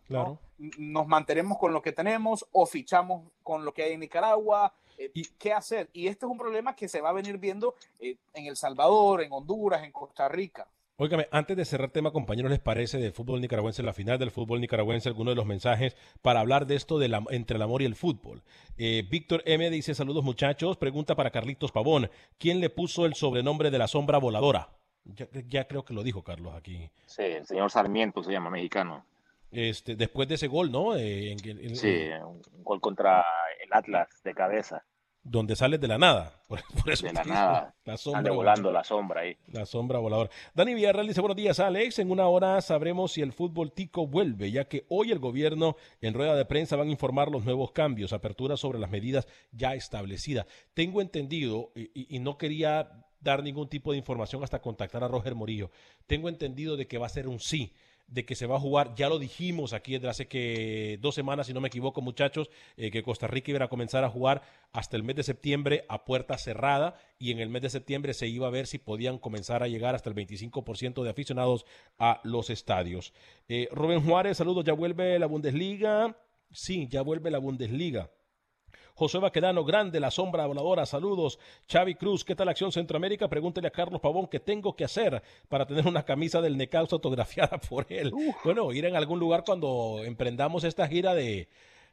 Nos 0.76 1.06
mantenemos 1.06 1.56
con 1.56 1.72
lo 1.72 1.80
que 1.80 1.92
tenemos 1.92 2.46
o 2.52 2.66
fichamos 2.66 3.22
con 3.42 3.64
lo 3.64 3.72
que 3.72 3.82
hay 3.84 3.92
en 3.94 4.00
Nicaragua. 4.00 4.74
eh, 4.98 5.10
Y- 5.14 5.24
¿Qué 5.38 5.54
hacer? 5.54 5.88
Y 5.94 6.06
este 6.08 6.26
es 6.26 6.30
un 6.30 6.36
problema 6.36 6.76
que 6.76 6.86
se 6.88 7.00
va 7.00 7.08
a 7.08 7.12
venir 7.14 7.38
viendo 7.38 7.74
eh, 7.98 8.16
en 8.34 8.44
El 8.44 8.56
Salvador, 8.56 9.22
en 9.22 9.32
Honduras, 9.32 9.82
en 9.82 9.92
Costa 9.92 10.28
Rica. 10.28 10.68
Óigame, 11.02 11.28
antes 11.30 11.56
de 11.56 11.64
cerrar 11.64 11.88
tema, 11.88 12.10
compañeros, 12.10 12.50
¿les 12.50 12.60
parece 12.60 12.98
del 12.98 13.12
fútbol 13.14 13.40
nicaragüense, 13.40 13.82
la 13.82 13.94
final 13.94 14.18
del 14.18 14.30
fútbol 14.30 14.60
nicaragüense, 14.60 15.08
alguno 15.08 15.30
de 15.30 15.34
los 15.36 15.46
mensajes 15.46 15.96
para 16.20 16.40
hablar 16.40 16.66
de 16.66 16.74
esto 16.76 16.98
de 16.98 17.08
la- 17.08 17.24
entre 17.30 17.56
el 17.56 17.62
amor 17.62 17.80
y 17.80 17.86
el 17.86 17.94
fútbol? 17.94 18.42
Eh, 18.76 19.02
Víctor 19.10 19.42
M. 19.46 19.70
dice, 19.70 19.94
saludos 19.94 20.22
muchachos, 20.22 20.76
pregunta 20.76 21.14
para 21.16 21.30
Carlitos 21.30 21.72
Pavón, 21.72 22.10
¿quién 22.36 22.60
le 22.60 22.68
puso 22.68 23.06
el 23.06 23.14
sobrenombre 23.14 23.70
de 23.70 23.78
la 23.78 23.88
sombra 23.88 24.18
voladora? 24.18 24.68
Ya, 25.04 25.26
ya 25.48 25.66
creo 25.66 25.86
que 25.86 25.94
lo 25.94 26.02
dijo 26.02 26.22
Carlos 26.22 26.52
aquí. 26.54 26.90
Sí, 27.06 27.22
el 27.22 27.46
señor 27.46 27.70
Sarmiento 27.70 28.22
se 28.22 28.32
llama, 28.32 28.50
mexicano. 28.50 29.06
Este, 29.50 29.96
después 29.96 30.28
de 30.28 30.34
ese 30.34 30.48
gol, 30.48 30.70
¿no? 30.70 30.94
Eh, 30.96 31.32
en- 31.32 31.64
en- 31.64 31.76
Sí, 31.76 32.08
un 32.22 32.42
gol 32.62 32.78
contra 32.82 33.24
el 33.64 33.72
Atlas 33.72 34.08
de 34.22 34.34
cabeza, 34.34 34.84
Donde 35.22 35.54
sales 35.54 35.80
de 35.80 35.86
la 35.88 35.98
nada. 35.98 36.32
Por, 36.48 36.60
por 36.82 36.90
eso 36.90 37.06
de 37.06 37.12
la 37.12 37.22
nada. 37.24 37.74
La 37.84 37.96
sombra 37.96 38.32
volando 38.32 38.72
la 38.72 38.82
sombra 38.82 39.20
ahí. 39.20 39.36
La 39.52 39.66
sombra 39.66 39.98
voladora. 40.00 40.30
Dani 40.54 40.74
Villarreal 40.74 41.06
dice, 41.06 41.20
buenos 41.20 41.36
días 41.36 41.60
Alex, 41.60 41.98
en 42.00 42.10
una 42.10 42.26
hora 42.26 42.60
sabremos 42.60 43.12
si 43.12 43.20
el 43.20 43.32
fútbol 43.32 43.70
tico 43.72 44.06
vuelve, 44.08 44.50
ya 44.50 44.66
que 44.66 44.84
hoy 44.88 45.12
el 45.12 45.20
gobierno 45.20 45.76
en 46.00 46.14
rueda 46.14 46.34
de 46.34 46.44
prensa 46.46 46.74
van 46.74 46.88
a 46.88 46.90
informar 46.90 47.30
los 47.30 47.44
nuevos 47.44 47.70
cambios, 47.70 48.12
apertura 48.12 48.56
sobre 48.56 48.78
las 48.80 48.90
medidas 48.90 49.28
ya 49.52 49.74
establecidas. 49.74 50.46
Tengo 50.74 51.00
entendido, 51.00 51.70
y, 51.76 51.82
y- 51.94 52.16
y 52.16 52.18
no 52.18 52.36
quería 52.36 52.90
dar 53.20 53.42
ningún 53.44 53.68
tipo 53.68 53.92
de 53.92 53.98
información 53.98 54.42
hasta 54.42 54.60
contactar 54.62 55.04
a 55.04 55.08
Roger 55.08 55.34
Morillo, 55.36 55.70
tengo 56.06 56.28
entendido 56.28 56.76
de 56.76 56.88
que 56.88 56.98
va 56.98 57.06
a 57.06 57.10
ser 57.10 57.28
un 57.28 57.38
sí 57.38 57.74
de 58.10 58.24
que 58.24 58.34
se 58.34 58.46
va 58.46 58.56
a 58.56 58.60
jugar, 58.60 58.94
ya 58.94 59.08
lo 59.08 59.18
dijimos 59.18 59.72
aquí 59.72 59.92
desde 59.92 60.08
hace 60.08 60.28
que 60.28 60.98
dos 61.00 61.14
semanas, 61.14 61.46
si 61.46 61.54
no 61.54 61.60
me 61.60 61.68
equivoco, 61.68 62.02
muchachos, 62.02 62.50
eh, 62.76 62.90
que 62.90 63.02
Costa 63.02 63.26
Rica 63.26 63.52
iba 63.52 63.64
a 63.64 63.68
comenzar 63.68 64.04
a 64.04 64.10
jugar 64.10 64.42
hasta 64.72 64.96
el 64.96 65.04
mes 65.04 65.16
de 65.16 65.22
septiembre 65.22 65.84
a 65.88 66.04
puerta 66.04 66.36
cerrada 66.36 66.96
y 67.18 67.30
en 67.30 67.38
el 67.38 67.48
mes 67.48 67.62
de 67.62 67.70
septiembre 67.70 68.12
se 68.12 68.26
iba 68.26 68.48
a 68.48 68.50
ver 68.50 68.66
si 68.66 68.78
podían 68.78 69.18
comenzar 69.18 69.62
a 69.62 69.68
llegar 69.68 69.94
hasta 69.94 70.10
el 70.10 70.16
25% 70.16 71.02
de 71.02 71.10
aficionados 71.10 71.64
a 71.98 72.20
los 72.24 72.50
estadios. 72.50 73.12
Eh, 73.48 73.68
Rubén 73.70 74.02
Juárez, 74.02 74.38
saludos, 74.38 74.64
ya 74.64 74.72
vuelve 74.72 75.18
la 75.18 75.26
Bundesliga. 75.26 76.16
Sí, 76.52 76.88
ya 76.90 77.02
vuelve 77.02 77.30
la 77.30 77.38
Bundesliga. 77.38 78.10
José 78.94 79.18
Baquedano, 79.18 79.64
grande, 79.64 80.00
la 80.00 80.10
sombra 80.10 80.46
voladora, 80.46 80.86
saludos. 80.86 81.38
Xavi 81.70 81.94
Cruz, 81.94 82.24
¿qué 82.24 82.34
tal 82.34 82.48
Acción 82.48 82.72
Centroamérica? 82.72 83.28
Pregúntele 83.28 83.68
a 83.68 83.70
Carlos 83.70 84.00
Pavón 84.00 84.26
qué 84.26 84.40
tengo 84.40 84.74
que 84.76 84.84
hacer 84.84 85.22
para 85.48 85.66
tener 85.66 85.86
una 85.86 86.02
camisa 86.04 86.40
del 86.40 86.56
Necaus 86.56 86.92
autografiada 86.92 87.58
por 87.68 87.86
él. 87.90 88.12
Bueno, 88.44 88.72
ir 88.72 88.84
en 88.84 88.96
algún 88.96 89.18
lugar 89.18 89.42
cuando 89.44 90.02
emprendamos 90.04 90.64
esta 90.64 90.86
gira 90.88 91.14
de, 91.14 91.48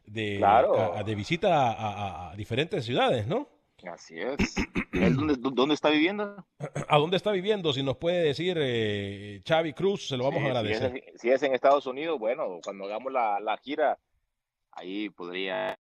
de, 0.05 0.37
Claro. 0.37 0.75
a- 0.93 0.99
a- 0.99 1.03
de 1.03 1.15
visita 1.15 2.29
a, 2.31 2.35
diferentes 2.35 2.85
ciudades, 2.85 3.27
¿no? 3.27 3.47
Así 3.93 4.15
es. 4.19 4.55
dónde, 4.91 5.35
dónde, 5.37 5.75
está 5.75 5.91
viviendo? 5.91 6.43
¿A 6.89 6.97
dónde 6.97 7.15
está 7.15 7.31
viviendo? 7.31 7.71
Si 7.73 7.83
nos 7.83 7.97
puede 7.97 8.23
decir 8.23 8.57
eh, 8.59 9.39
Xavi 9.47 9.73
Cruz, 9.73 10.07
se 10.07 10.17
lo 10.17 10.23
vamos 10.23 10.41
a 10.41 10.47
agradecer. 10.47 11.03
Si 11.15 11.29
es, 11.29 11.43
en 11.43 11.53
Estados 11.53 11.85
Unidos, 11.85 12.17
bueno, 12.17 12.59
cuando 12.63 12.85
hagamos 12.85 13.13
la, 13.13 13.39
la 13.39 13.55
gira, 13.59 13.99
ahí 14.71 15.09
podría 15.11 15.77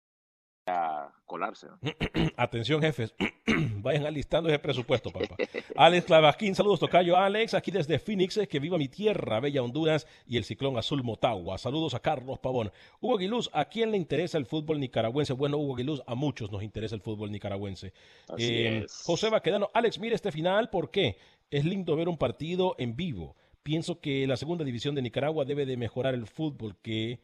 colarse. 1.25 1.67
Atención, 2.37 2.81
jefes. 2.81 3.15
Vayan 3.77 4.05
alistando 4.05 4.49
ese 4.49 4.59
presupuesto, 4.59 5.11
papá. 5.11 5.35
Alex 5.75 6.05
Clavasquín, 6.05 6.55
saludos, 6.55 6.79
Tocayo. 6.79 7.17
Alex, 7.17 7.53
aquí 7.53 7.71
desde 7.71 7.99
Phoenix, 7.99 8.39
que 8.49 8.59
viva 8.59 8.77
mi 8.77 8.87
tierra, 8.87 9.39
Bella 9.39 9.63
Honduras 9.63 10.07
y 10.27 10.37
el 10.37 10.43
ciclón 10.43 10.77
azul 10.77 11.03
Motagua. 11.03 11.57
Saludos 11.57 11.93
a 11.93 11.99
Carlos 11.99 12.39
Pavón. 12.39 12.71
Hugo 12.99 13.17
Aguiluz, 13.17 13.49
¿a 13.53 13.65
quién 13.65 13.91
le 13.91 13.97
interesa 13.97 14.37
el 14.37 14.45
fútbol 14.45 14.79
nicaragüense? 14.79 15.33
Bueno, 15.33 15.57
Hugo 15.57 15.75
Aguiluz, 15.75 16.01
a 16.05 16.15
muchos 16.15 16.51
nos 16.51 16.63
interesa 16.63 16.95
el 16.95 17.01
fútbol 17.01 17.31
nicaragüense. 17.31 17.93
Eh, 18.37 18.85
José 19.03 19.29
Baquedano, 19.29 19.69
Alex, 19.73 19.99
mire 19.99 20.15
este 20.15 20.31
final, 20.31 20.69
¿por 20.69 20.91
qué? 20.91 21.17
Es 21.49 21.65
lindo 21.65 21.95
ver 21.95 22.09
un 22.09 22.17
partido 22.17 22.75
en 22.77 22.95
vivo. 22.95 23.35
Pienso 23.63 23.99
que 23.99 24.25
la 24.25 24.37
segunda 24.37 24.65
división 24.65 24.95
de 24.95 25.01
Nicaragua 25.01 25.45
debe 25.45 25.65
de 25.65 25.77
mejorar 25.77 26.15
el 26.15 26.27
fútbol 26.27 26.77
que 26.81 27.19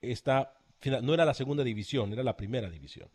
está 0.00 0.54
no 0.90 1.14
era 1.14 1.24
la 1.24 1.34
segunda 1.34 1.64
división, 1.64 2.12
era 2.12 2.22
la 2.22 2.36
primera 2.36 2.70
división. 2.70 3.08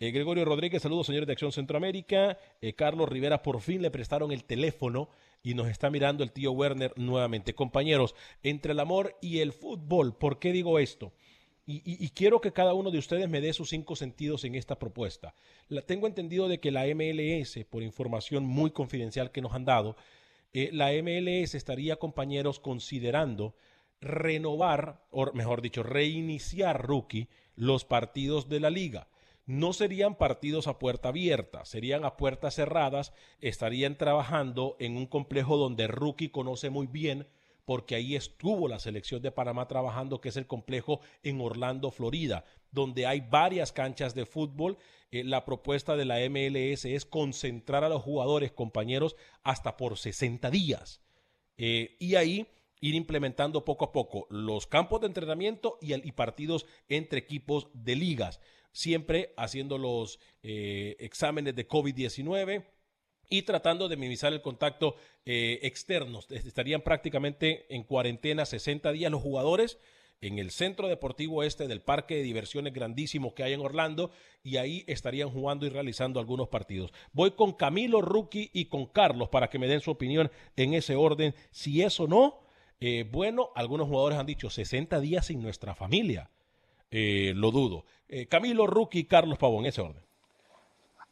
Eh, 0.00 0.10
Gregorio 0.10 0.44
Rodríguez, 0.44 0.82
saludos 0.82 1.06
señores 1.06 1.28
de 1.28 1.34
Acción 1.34 1.52
Centroamérica. 1.52 2.36
Eh, 2.60 2.72
Carlos 2.72 3.08
Rivera, 3.08 3.42
por 3.42 3.60
fin 3.60 3.82
le 3.82 3.90
prestaron 3.90 4.32
el 4.32 4.44
teléfono 4.44 5.08
y 5.44 5.54
nos 5.54 5.68
está 5.68 5.90
mirando 5.90 6.24
el 6.24 6.32
tío 6.32 6.50
Werner 6.50 6.92
nuevamente. 6.96 7.54
Compañeros, 7.54 8.14
entre 8.42 8.72
el 8.72 8.80
amor 8.80 9.16
y 9.20 9.38
el 9.38 9.52
fútbol, 9.52 10.16
¿por 10.16 10.38
qué 10.38 10.50
digo 10.50 10.78
esto? 10.78 11.12
Y, 11.64 12.08
quiero 12.10 12.40
que 12.40 12.52
cada 12.52 12.74
uno 12.74 12.90
de 12.90 12.98
ustedes 12.98 13.28
me 13.28 13.40
dé 13.40 13.52
sus 13.52 13.68
cinco 13.68 13.94
sentidos 13.94 14.42
en 14.42 14.56
esta 14.56 14.80
propuesta. 14.80 15.36
La, 15.68 15.80
tengo 15.82 16.08
entendido 16.08 16.48
de 16.48 16.58
que 16.58 16.72
la 16.72 16.84
MLS, 16.86 17.64
por 17.70 17.84
información 17.84 18.44
muy 18.44 18.72
confidencial 18.72 19.30
que 19.30 19.40
nos 19.40 19.52
han 19.54 19.64
dado, 19.64 19.96
eh, 20.52 20.70
la 20.72 20.90
MLS 20.90 21.54
estaría, 21.54 21.96
compañeros, 21.96 22.58
considerando 22.58 23.54
renovar, 24.02 25.06
o 25.10 25.32
mejor 25.32 25.62
dicho, 25.62 25.82
reiniciar, 25.82 26.86
rookie, 26.86 27.28
los 27.54 27.84
partidos 27.84 28.48
de 28.48 28.60
la 28.60 28.68
liga. 28.68 29.08
No 29.46 29.72
serían 29.72 30.16
partidos 30.16 30.66
a 30.66 30.78
puerta 30.78 31.08
abierta, 31.08 31.64
serían 31.64 32.04
a 32.04 32.16
puertas 32.16 32.54
cerradas, 32.54 33.12
estarían 33.40 33.96
trabajando 33.96 34.76
en 34.78 34.96
un 34.96 35.06
complejo 35.06 35.56
donde 35.56 35.86
rookie 35.86 36.28
conoce 36.28 36.70
muy 36.70 36.86
bien, 36.86 37.26
porque 37.64 37.94
ahí 37.94 38.16
estuvo 38.16 38.68
la 38.68 38.78
selección 38.78 39.22
de 39.22 39.30
Panamá 39.30 39.68
trabajando, 39.68 40.20
que 40.20 40.30
es 40.30 40.36
el 40.36 40.46
complejo 40.46 41.00
en 41.22 41.40
Orlando, 41.40 41.90
Florida, 41.90 42.44
donde 42.70 43.06
hay 43.06 43.20
varias 43.20 43.72
canchas 43.72 44.14
de 44.14 44.26
fútbol. 44.26 44.78
Eh, 45.10 45.22
la 45.24 45.44
propuesta 45.44 45.96
de 45.96 46.04
la 46.04 46.18
MLS 46.28 46.84
es 46.84 47.04
concentrar 47.04 47.84
a 47.84 47.88
los 47.88 48.02
jugadores, 48.02 48.50
compañeros, 48.50 49.16
hasta 49.44 49.76
por 49.76 49.96
60 49.96 50.50
días. 50.50 51.00
Eh, 51.56 51.96
y 52.00 52.16
ahí 52.16 52.48
ir 52.82 52.94
implementando 52.94 53.64
poco 53.64 53.86
a 53.86 53.92
poco 53.92 54.26
los 54.28 54.66
campos 54.66 55.00
de 55.00 55.06
entrenamiento 55.06 55.78
y, 55.80 56.12
partidos 56.12 56.66
entre 56.88 57.20
equipos 57.20 57.68
de 57.72 57.96
ligas, 57.96 58.40
siempre 58.72 59.32
haciendo 59.36 59.78
los 59.78 60.18
eh, 60.42 60.96
exámenes 60.98 61.54
de 61.54 61.66
COVID-19 61.66 62.66
y 63.30 63.42
tratando 63.42 63.88
de 63.88 63.96
minimizar 63.96 64.32
el 64.32 64.42
contacto 64.42 64.96
eh, 65.24 65.60
externo. 65.62 66.20
Estarían 66.28 66.82
prácticamente 66.82 67.72
en 67.74 67.84
cuarentena 67.84 68.44
60 68.44 68.90
días 68.90 69.12
los 69.12 69.22
jugadores 69.22 69.78
en 70.20 70.38
el 70.40 70.50
centro 70.50 70.88
deportivo 70.88 71.44
este 71.44 71.68
del 71.68 71.82
parque 71.82 72.16
de 72.16 72.22
diversiones 72.22 72.72
grandísimo 72.72 73.34
que 73.34 73.44
hay 73.44 73.52
en 73.52 73.60
Orlando 73.60 74.10
y 74.42 74.56
ahí 74.56 74.84
estarían 74.88 75.30
jugando 75.30 75.66
y 75.66 75.68
realizando 75.68 76.18
algunos 76.18 76.48
partidos. 76.48 76.92
Voy 77.12 77.32
con 77.32 77.52
Camilo 77.52 78.00
Rookie 78.00 78.50
y 78.52 78.64
con 78.64 78.86
Carlos 78.86 79.28
para 79.28 79.48
que 79.50 79.60
me 79.60 79.68
den 79.68 79.80
su 79.80 79.92
opinión 79.92 80.32
en 80.56 80.74
ese 80.74 80.96
orden, 80.96 81.34
si 81.52 81.82
eso 81.82 82.08
no 82.08 82.41
eh, 82.84 83.08
bueno, 83.08 83.50
algunos 83.54 83.86
jugadores 83.86 84.18
han 84.18 84.26
dicho 84.26 84.50
60 84.50 84.98
días 84.98 85.26
sin 85.26 85.40
nuestra 85.40 85.72
familia. 85.72 86.28
Eh, 86.90 87.32
lo 87.36 87.52
dudo. 87.52 87.84
Eh, 88.08 88.26
Camilo, 88.26 88.66
Rookie, 88.66 89.04
Carlos 89.04 89.38
Pavón, 89.38 89.66
ese 89.66 89.82
orden. 89.82 90.02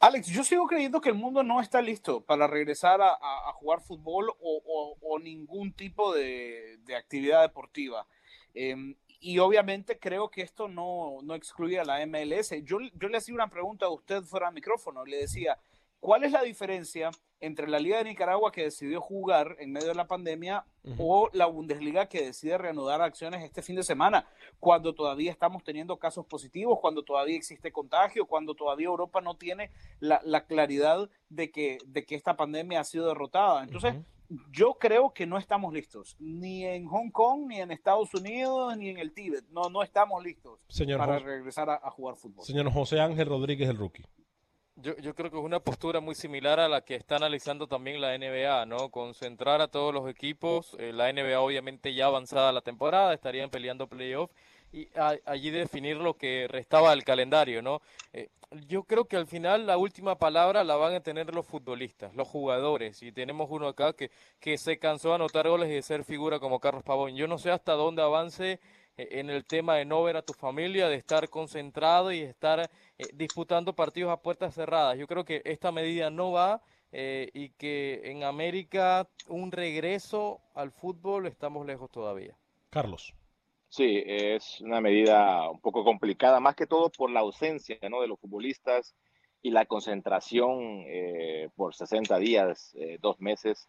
Alex, 0.00 0.26
yo 0.26 0.42
sigo 0.42 0.66
creyendo 0.66 1.00
que 1.00 1.10
el 1.10 1.14
mundo 1.14 1.44
no 1.44 1.60
está 1.60 1.80
listo 1.80 2.22
para 2.22 2.48
regresar 2.48 3.00
a, 3.00 3.52
jugar 3.52 3.82
fútbol 3.82 4.32
o, 4.40 5.18
ningún 5.22 5.72
tipo 5.72 6.12
de, 6.12 6.80
actividad 6.98 7.42
deportiva. 7.42 8.04
Em, 8.52 8.96
y 9.20 9.38
obviamente 9.38 9.96
creo 9.96 10.28
que 10.28 10.42
esto 10.42 10.66
no, 10.66 11.18
no 11.22 11.36
excluye 11.36 11.78
a 11.78 11.84
la 11.84 12.04
MLS. 12.04 12.50
Yo, 12.64 12.78
yo 12.94 13.08
le 13.08 13.18
hacía 13.18 13.34
una 13.36 13.48
pregunta 13.48 13.86
a 13.86 13.90
usted 13.90 14.24
fuera 14.24 14.48
de 14.48 14.54
micrófono. 14.54 15.04
Le 15.04 15.18
decía, 15.18 15.56
¿Cuál 16.00 16.24
es 16.24 16.32
la 16.32 16.42
diferencia 16.42 17.10
entre 17.40 17.68
la 17.68 17.78
Liga 17.78 17.98
de 17.98 18.04
Nicaragua 18.04 18.52
que 18.52 18.64
decidió 18.64 19.00
jugar 19.00 19.56
en 19.58 19.72
medio 19.72 19.88
de 19.88 19.94
la 19.94 20.06
pandemia 20.06 20.64
o 20.98 21.28
la 21.32 21.46
Bundesliga 21.46 22.06
que 22.06 22.24
decide 22.24 22.58
reanudar 22.58 23.00
acciones 23.02 23.42
este 23.42 23.62
fin 23.62 23.76
de 23.76 23.82
semana, 23.82 24.26
cuando 24.58 24.94
todavía 24.94 25.30
estamos 25.30 25.62
teniendo 25.62 25.98
casos 25.98 26.26
positivos, 26.26 26.78
cuando 26.80 27.02
todavía 27.02 27.36
existe 27.36 27.72
contagio, 27.72 28.26
cuando 28.26 28.54
todavía 28.54 28.86
Europa 28.86 29.20
no 29.20 29.36
tiene 29.36 29.70
la, 30.00 30.46
claridad 30.46 31.10
de 31.28 31.50
que, 31.50 31.78
de 31.86 32.04
que 32.04 32.14
esta 32.14 32.36
pandemia 32.36 32.80
ha 32.80 32.84
sido 32.84 33.06
derrotada? 33.08 33.62
Entonces, 33.62 33.94
yo 34.52 34.74
creo 34.74 35.12
que 35.12 35.26
no 35.26 35.38
estamos 35.38 35.72
listos, 35.72 36.16
ni 36.18 36.64
en 36.64 36.86
Hong 36.86 37.10
Kong, 37.10 37.46
ni 37.46 37.60
en 37.60 37.70
Estados 37.70 38.14
Unidos, 38.14 38.76
ni 38.76 38.90
en 38.90 38.98
el 38.98 39.12
Tíbet. 39.12 39.44
No, 39.50 39.68
no 39.70 39.82
estamos 39.82 40.22
listos 40.22 40.60
para 40.96 41.18
regresar 41.18 41.68
a, 41.68 41.74
a 41.74 41.90
jugar 41.90 42.16
fútbol. 42.16 42.44
Señor 42.44 42.70
José 42.70 43.00
Ángel 43.00 43.28
Rodríguez, 43.28 43.68
el 43.68 43.76
rookie. 43.76 44.04
Yo, 44.82 44.96
yo, 44.96 45.14
creo 45.14 45.30
que 45.30 45.36
es 45.36 45.44
una 45.44 45.60
postura 45.60 46.00
muy 46.00 46.14
similar 46.14 46.58
a 46.58 46.68
la 46.68 46.80
que 46.82 46.94
está 46.94 47.16
analizando 47.16 47.66
también 47.66 48.00
la 48.00 48.16
NBA, 48.16 48.64
¿no? 48.66 48.88
Concentrar 48.90 49.60
a 49.60 49.68
todos 49.68 49.92
los 49.92 50.08
equipos, 50.08 50.74
eh, 50.78 50.92
la 50.92 51.12
NBA 51.12 51.40
obviamente 51.40 51.92
ya 51.92 52.06
avanzada 52.06 52.52
la 52.52 52.62
temporada, 52.62 53.12
estarían 53.12 53.50
peleando 53.50 53.88
playoff 53.88 54.30
y 54.72 54.88
allí 55.26 55.50
definir 55.50 55.96
lo 55.96 56.14
que 56.14 56.46
restaba 56.48 56.90
del 56.90 57.04
calendario, 57.04 57.60
¿no? 57.60 57.82
Eh, 58.12 58.28
yo 58.68 58.84
creo 58.84 59.04
que 59.04 59.16
al 59.16 59.26
final 59.26 59.66
la 59.66 59.76
última 59.76 60.16
palabra 60.16 60.64
la 60.64 60.76
van 60.76 60.94
a 60.94 61.00
tener 61.00 61.34
los 61.34 61.46
futbolistas, 61.46 62.14
los 62.14 62.26
jugadores, 62.26 63.02
y 63.02 63.12
tenemos 63.12 63.48
uno 63.50 63.68
acá 63.68 63.92
que, 63.92 64.10
que 64.40 64.56
se 64.58 64.78
cansó 64.78 65.10
de 65.10 65.16
anotar 65.16 65.48
goles 65.48 65.68
y 65.68 65.74
de 65.74 65.82
ser 65.82 66.04
figura 66.04 66.38
como 66.38 66.58
Carlos 66.58 66.82
Pavón. 66.82 67.16
Yo 67.16 67.28
no 67.28 67.38
sé 67.38 67.50
hasta 67.50 67.72
dónde 67.72 68.02
avance 68.02 68.60
en 69.10 69.30
el 69.30 69.44
tema 69.44 69.76
de 69.76 69.84
no 69.84 70.02
ver 70.02 70.16
a 70.16 70.22
tu 70.22 70.32
familia, 70.32 70.88
de 70.88 70.96
estar 70.96 71.28
concentrado 71.28 72.12
y 72.12 72.20
estar 72.20 72.60
eh, 72.60 72.68
disputando 73.14 73.74
partidos 73.74 74.12
a 74.12 74.20
puertas 74.20 74.54
cerradas. 74.54 74.98
Yo 74.98 75.06
creo 75.06 75.24
que 75.24 75.42
esta 75.44 75.72
medida 75.72 76.10
no 76.10 76.32
va 76.32 76.62
eh, 76.92 77.30
y 77.32 77.50
que 77.50 78.00
en 78.04 78.24
América 78.24 79.08
un 79.28 79.52
regreso 79.52 80.40
al 80.54 80.70
fútbol 80.70 81.26
estamos 81.26 81.66
lejos 81.66 81.90
todavía. 81.90 82.36
Carlos. 82.70 83.14
Sí, 83.68 84.02
es 84.04 84.60
una 84.60 84.80
medida 84.80 85.48
un 85.48 85.60
poco 85.60 85.84
complicada, 85.84 86.40
más 86.40 86.56
que 86.56 86.66
todo 86.66 86.90
por 86.90 87.10
la 87.10 87.20
ausencia 87.20 87.78
¿no? 87.88 88.00
de 88.00 88.08
los 88.08 88.18
futbolistas 88.18 88.96
y 89.42 89.50
la 89.50 89.64
concentración 89.64 90.84
por 91.54 91.74
60 91.74 92.18
días, 92.18 92.76
dos 93.00 93.20
meses. 93.20 93.68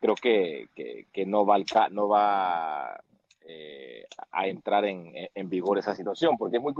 Creo 0.00 0.14
que, 0.14 0.68
que, 0.74 1.26
no 1.26 1.44
va, 1.44 1.58
no 1.90 2.08
va 2.08 3.04
eh, 3.46 4.06
a 4.32 4.46
entrar 4.46 4.86
en, 4.86 5.12
en, 5.34 5.48
vigor 5.50 5.78
esa 5.78 5.94
situación, 5.94 6.38
porque 6.38 6.56
es 6.56 6.62
muy, 6.62 6.72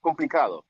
complicado. 0.00 0.64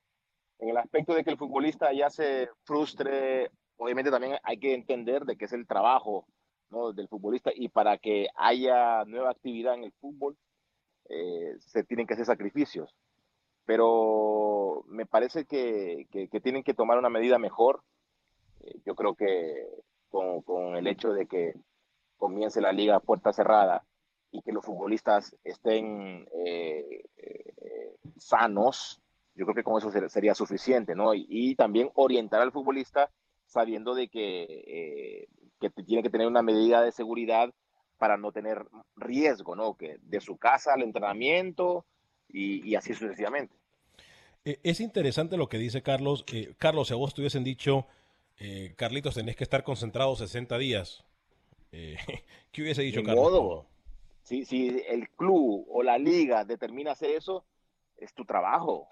En 0.59 0.71
el 0.71 0.79
aspecto 0.79 1.15
de 1.15 1.23
que 1.23 1.31
el 1.31 1.37
futbolista 1.37 1.93
ya 1.93 2.09
se 2.09 2.49
frustre, 2.65 3.51
obviamente 3.77 4.11
también 4.11 4.39
hay 4.43 4.59
que 4.59 4.73
entender 4.73 5.25
de 5.25 5.37
que 5.37 5.45
es 5.45 5.53
el 5.53 5.67
trabajo 5.67 6.25
¿no? 6.71 6.93
del 6.95 7.09
futbolista 7.09 7.51
y 7.55 7.69
para 7.69 7.99
que 7.99 8.29
haya 8.37 9.05
nueva 9.05 9.31
actividad 9.31 9.75
en 9.75 9.85
el 9.85 9.93
fútbol 9.93 10.35
eh, 11.11 11.57
se 11.59 11.85
tienen 11.85 12.07
que 12.07 12.15
hacer 12.15 12.27
sacrificios. 12.27 12.95
Pero 13.67 14.83
me 14.89 15.05
parece 15.05 15.45
que, 15.45 16.07
que, 16.11 16.41
tienen 16.41 16.63
que 16.63 16.75
tomar 16.75 16.99
una 16.99 17.11
medida 17.11 17.39
mejor. 17.39 17.83
Eh, 18.61 18.81
yo 18.87 18.95
creo 18.95 19.15
que 19.15 19.69
con, 20.09 20.41
con 20.41 20.77
el 20.77 20.87
hecho 20.87 21.13
de 21.13 21.27
que 21.27 21.55
comience 22.17 22.63
la 22.63 22.73
liga 22.73 22.97
a 22.97 23.01
puerta 23.01 23.33
cerrada 23.33 23.85
y 24.33 24.41
que 24.41 24.53
los 24.53 24.65
futbolistas 24.65 25.37
estén 25.45 26.27
eh, 26.45 27.05
eh, 27.19 27.97
sanos, 28.17 29.01
yo 29.35 29.45
creo 29.45 29.55
que 29.55 29.63
con 29.63 29.79
eso 29.79 29.93
sería 30.09 30.35
suficiente, 30.35 30.95
¿no? 30.95 31.13
Y, 31.15 31.55
también 31.55 31.91
orientar 31.95 32.41
al 32.41 32.51
futbolista 32.51 33.11
sabiendo 33.47 33.95
de 33.95 34.09
que, 34.09 34.43
eh, 34.67 35.29
que 35.61 35.71
tiene 35.71 36.03
que 36.03 36.11
tener 36.11 36.27
una 36.27 36.43
medida 36.43 36.83
de 36.83 36.93
seguridad 36.93 37.53
para 37.99 38.17
no 38.17 38.33
tener 38.33 38.67
riesgo, 38.97 39.55
¿no? 39.55 39.75
Que 39.75 39.99
de 40.03 40.21
su 40.21 40.39
casa 40.39 40.73
al 40.75 40.83
entrenamiento 40.83 41.85
y, 42.29 42.75
así 42.75 42.95
sucesivamente. 42.95 43.55
Es 44.45 44.81
interesante 44.81 45.37
lo 45.37 45.49
que 45.49 45.59
dice 45.59 45.83
Carlos. 45.83 46.25
Carlos, 46.57 46.89
si 46.89 46.95
a 46.95 46.97
vos 46.97 47.15
te 47.15 47.21
hubiesen 47.21 47.45
dicho, 47.45 47.87
Carlitos, 48.77 49.15
tenés 49.15 49.37
que 49.37 49.45
estar 49.45 49.63
concentrado 49.63 50.17
60 50.17 50.59
días, 50.59 51.05
¿qué 51.71 52.63
hubiese 52.63 52.83
dicho 52.83 53.03
Carlos? 53.03 53.67
Si, 54.23 54.45
si 54.45 54.83
el 54.89 55.09
club 55.11 55.67
o 55.69 55.83
la 55.83 55.99
liga 55.99 56.45
determina 56.45 56.93
hacer 56.93 57.11
eso, 57.11 57.45
es 57.97 58.15
tu 58.15 58.25
trabajo. 58.25 58.89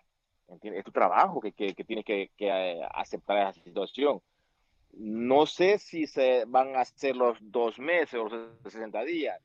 Es 0.63 0.85
tu 0.85 0.91
trabajo 0.91 1.41
que, 1.41 1.53
que, 1.53 1.85
tienes 1.85 2.05
que, 2.05 2.31
que, 2.37 2.49
eh, 2.49 2.81
aceptar 2.93 3.51
esa 3.51 3.63
situación. 3.63 4.21
No 4.93 5.47
sé 5.47 5.79
si 5.79 6.09
se 6.09 6.45
van 6.47 6.75
a 6.75 6.81
hacer 6.81 7.15
los 7.15 7.39
dos 7.41 7.79
meses 7.79 8.15
o 8.15 8.29
los 8.29 8.51
60 8.65 9.05
días, 9.05 9.41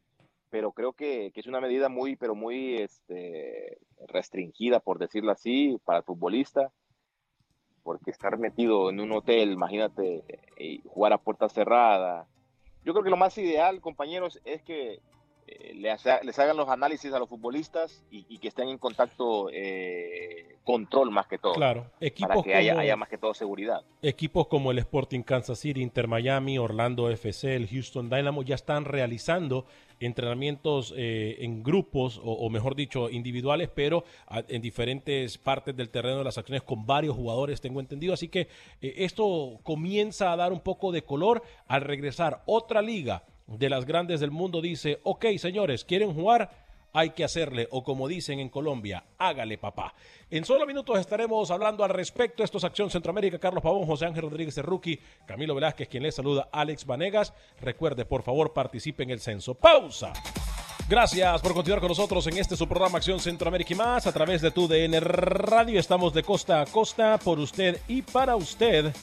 pero 0.50 0.72
creo 0.72 0.94
que, 0.94 1.32
que, 1.32 1.42
es 1.42 1.46
una 1.46 1.62
medida 1.62 1.90
muy, 1.90 2.16
pero 2.16 2.34
muy 2.34 2.78
este, 2.78 3.78
restringida, 4.08 4.80
por 4.80 4.98
decirlo 4.98 5.32
así, 5.32 5.78
para 5.86 6.00
el 6.00 6.06
futbolista, 6.06 6.72
porque 7.84 8.10
estar 8.10 8.40
metido 8.40 8.90
en 8.90 9.00
un 9.00 9.12
hotel, 9.12 9.52
imagínate, 9.52 10.24
y 10.58 10.82
jugar 10.88 11.14
a 11.14 11.20
puerta 11.20 11.48
cerrada. 11.50 12.26
Yo 12.84 12.94
creo 12.94 13.04
que 13.04 13.12
lo 13.12 13.18
más 13.18 13.38
ideal, 13.38 13.80
compañeros, 13.80 14.42
es 14.44 14.64
que 14.64 15.02
eh, 15.48 15.74
les, 15.76 16.40
hagan 16.40 16.58
los 16.58 16.70
análisis 16.70 17.14
a 17.14 17.20
los 17.20 17.30
futbolistas 17.30 18.04
y, 18.10 18.40
que 18.40 18.48
estén 18.48 18.68
en 18.68 18.80
contacto 18.80 19.50
eh, 19.52 20.58
control 20.64 21.12
más 21.12 21.28
que 21.28 21.38
todo. 21.38 21.54
Claro, 21.54 21.92
equipos 22.00 22.30
para 22.30 22.44
que 22.44 22.56
haya, 22.56 22.96
más 22.96 23.10
que 23.10 23.20
todo 23.20 23.36
seguridad. 23.36 23.84
Equipos 24.02 24.48
como 24.48 24.72
el 24.72 24.80
Sporting 24.80 25.22
Kansas 25.22 25.60
City, 25.60 25.84
Inter 25.84 26.08
Miami, 26.08 26.58
Orlando 26.58 27.12
FC, 27.12 27.56
el 27.56 27.68
Houston 27.68 28.10
Dynamo 28.10 28.42
ya 28.42 28.56
están 28.56 28.86
realizando 28.86 29.66
entrenamientos 30.00 30.94
eh, 30.98 31.38
en 31.40 31.62
grupos 31.62 32.20
o, 32.24 32.50
mejor 32.50 32.76
dicho 32.76 33.10
individuales, 33.10 33.70
pero 33.74 34.04
en 34.48 34.62
diferentes 34.62 35.38
partes 35.38 35.76
del 35.76 35.90
terreno 35.90 36.18
de 36.18 36.24
las 36.24 36.40
acciones 36.40 36.64
con 36.64 36.88
varios 36.88 37.16
jugadores, 37.16 37.62
tengo 37.62 37.80
entendido. 37.80 38.14
Así 38.14 38.30
que 38.30 38.50
esto 38.82 39.60
comienza 39.62 40.34
a 40.34 40.36
dar 40.36 40.52
un 40.52 40.60
poco 40.60 40.92
de 40.92 41.04
color 41.04 41.44
al 41.68 41.82
regresar 41.82 42.42
otra 42.48 42.82
liga 42.82 43.24
de 43.48 43.70
las 43.70 43.86
grandes 43.86 44.20
del 44.20 44.32
mundo 44.32 44.62
dice, 44.62 45.00
ok 45.04 45.26
señores, 45.38 45.86
¿quieren 45.86 46.14
jugar? 46.14 46.66
Hay 46.94 47.10
que 47.10 47.26
hacerle, 47.26 47.68
o 47.72 47.84
como 47.84 48.08
dicen 48.08 48.40
en 48.40 48.48
Colombia, 48.48 49.04
hágale 49.18 49.58
papá. 49.58 49.94
En 50.30 50.46
solo 50.46 50.66
minutos 50.66 50.98
estaremos 50.98 51.52
hablando 51.52 51.84
al 51.84 51.90
respecto. 51.90 52.42
Esto 52.42 52.58
es 52.58 52.64
Acción 52.64 52.90
Centroamérica. 52.90 53.38
Carlos 53.38 53.62
Pavón, 53.62 53.86
José 53.86 54.06
Ángel 54.06 54.22
Rodríguez 54.22 54.56
de 54.56 54.62
Rookie, 54.62 55.02
Camilo 55.26 55.54
Velázquez, 55.54 55.90
quien 55.90 56.04
les 56.04 56.16
saluda, 56.16 56.48
Alex 56.54 56.86
Vanegas. 56.86 57.34
Recuerde, 57.60 58.06
por 58.06 58.24
favor, 58.24 58.54
participe 58.54 59.04
en 59.04 59.10
el 59.10 59.20
censo. 59.20 59.56
Pausa. 59.56 60.14
Gracias 60.88 61.42
por 61.42 61.54
continuar 61.54 61.82
con 61.82 61.90
nosotros 61.90 62.28
en 62.28 62.38
este 62.38 62.56
su 62.56 62.66
programa 62.66 63.00
Acción 63.00 63.20
Centroamérica 63.20 63.74
y 63.74 63.76
más 63.76 64.08
a 64.08 64.14
través 64.14 64.42
de 64.42 64.52
tu 64.52 64.66
DN 64.66 64.98
Radio. 65.02 65.82
Estamos 65.82 66.14
de 66.14 66.24
costa 66.24 66.62
a 66.62 66.66
costa 66.66 67.18
por 67.18 67.40
usted 67.40 67.82
y 67.90 68.04
para 68.04 68.38
usted. 68.38 68.94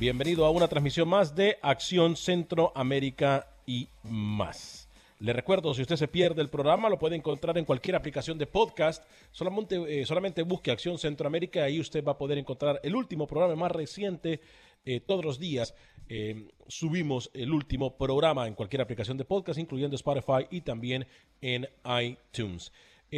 Bienvenido 0.00 0.44
a 0.44 0.50
una 0.50 0.66
transmisión 0.66 1.08
más 1.08 1.36
de 1.36 1.58
Acción 1.62 2.16
Centroamérica 2.16 3.46
y 3.68 3.86
más. 4.02 4.88
Le 5.20 5.32
recuerdo, 5.32 5.74
si 5.74 5.82
usted 5.82 5.96
se 5.96 6.08
pierde 6.08 6.40
el 6.40 6.48
programa, 6.48 6.88
lo 6.88 6.98
puede 6.98 7.16
encontrar 7.16 7.58
en 7.58 7.64
cualquier 7.64 7.96
aplicación 7.96 8.38
de 8.38 8.46
podcast. 8.46 9.04
Solamente, 9.30 9.76
eh, 10.00 10.42
busque 10.44 10.70
Acción 10.70 10.96
Centroamérica, 10.96 11.64
ahí 11.64 11.78
usted 11.78 12.02
va 12.02 12.12
a 12.12 12.18
poder 12.18 12.38
encontrar 12.38 12.80
el 12.82 12.96
último 12.96 13.26
programa 13.26 13.54
más 13.56 13.72
reciente. 13.72 14.40
Eh, 14.84 15.00
todos 15.00 15.24
los 15.24 15.38
días 15.38 15.74
eh, 16.08 16.48
subimos 16.66 17.30
el 17.34 17.52
último 17.52 17.98
programa 17.98 18.46
en 18.46 18.54
cualquier 18.54 18.80
aplicación 18.80 19.18
de 19.18 19.24
podcast, 19.24 19.58
incluyendo 19.58 19.96
Spotify 19.96 20.46
y 20.50 20.62
también 20.62 21.06
en 21.42 21.68
iTunes. 22.00 22.72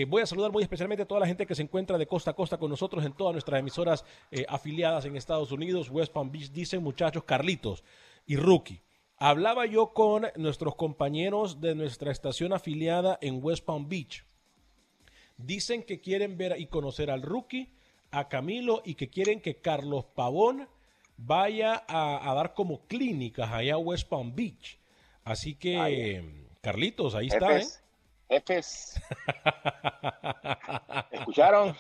voy 0.09 0.23
a 0.23 0.27
saludar 0.27 0.51
muy 0.51 0.63
especialmente 0.63 1.03
a 1.03 1.07
toda 1.07 1.21
la 1.21 1.27
gente 1.27 1.47
que 1.47 1.55
se 1.55 1.63
encuentra 1.63 1.99
de 1.99 2.07
costa 2.07 2.31
a 2.31 2.35
costa 2.35 2.57
con 2.57 2.71
nosotros 2.71 3.05
en 3.05 3.13
todas 3.13 3.35
nuestras 3.35 3.61
emisoras 3.61 4.05
afiliadas 4.49 5.05
en 5.05 5.17
Estados 5.17 5.53
Unidos. 5.53 5.91
West 5.91 6.13
Palm 6.13 6.33
Beach 6.33 6.51
dicen 6.51 6.83
muchachos, 6.83 7.25
Carlitos 7.25 7.85
y 8.27 8.37
Rookie. 8.37 8.81
Hablaba 9.23 9.67
yo 9.67 9.93
con 9.93 10.29
nuestros 10.37 10.77
compañeros 10.77 11.61
de 11.61 11.75
nuestra 11.75 12.11
estación 12.11 12.55
afiliada 12.55 13.19
en 13.21 13.45
West 13.45 13.67
Palm 13.67 13.87
Beach. 13.87 14.25
Dicen 15.37 15.83
que 15.83 16.01
quieren 16.01 16.39
ver 16.39 16.59
y 16.59 16.69
conocer 16.69 17.11
al 17.11 17.21
rookie, 17.21 17.71
a 18.13 18.31
Camilo 18.31 18.81
y 18.83 18.95
que 18.95 19.11
quieren 19.11 19.43
que 19.43 19.57
Carlos 19.57 20.07
Pavón 20.15 20.71
vaya 21.19 21.85
a, 21.87 22.33
dar 22.35 22.55
como 22.55 22.87
clínicas 22.87 23.51
allá 23.53 23.75
a 23.75 23.77
West 23.77 24.09
Palm 24.09 24.35
Beach. 24.35 24.79
Así 25.23 25.55
que, 25.55 26.47
Carlitos, 26.63 27.15
ahí 27.15 27.27
está, 27.27 27.59
¿eh? 27.59 27.67
Jefes. 28.31 29.03
¿Escucharon? 31.11 31.77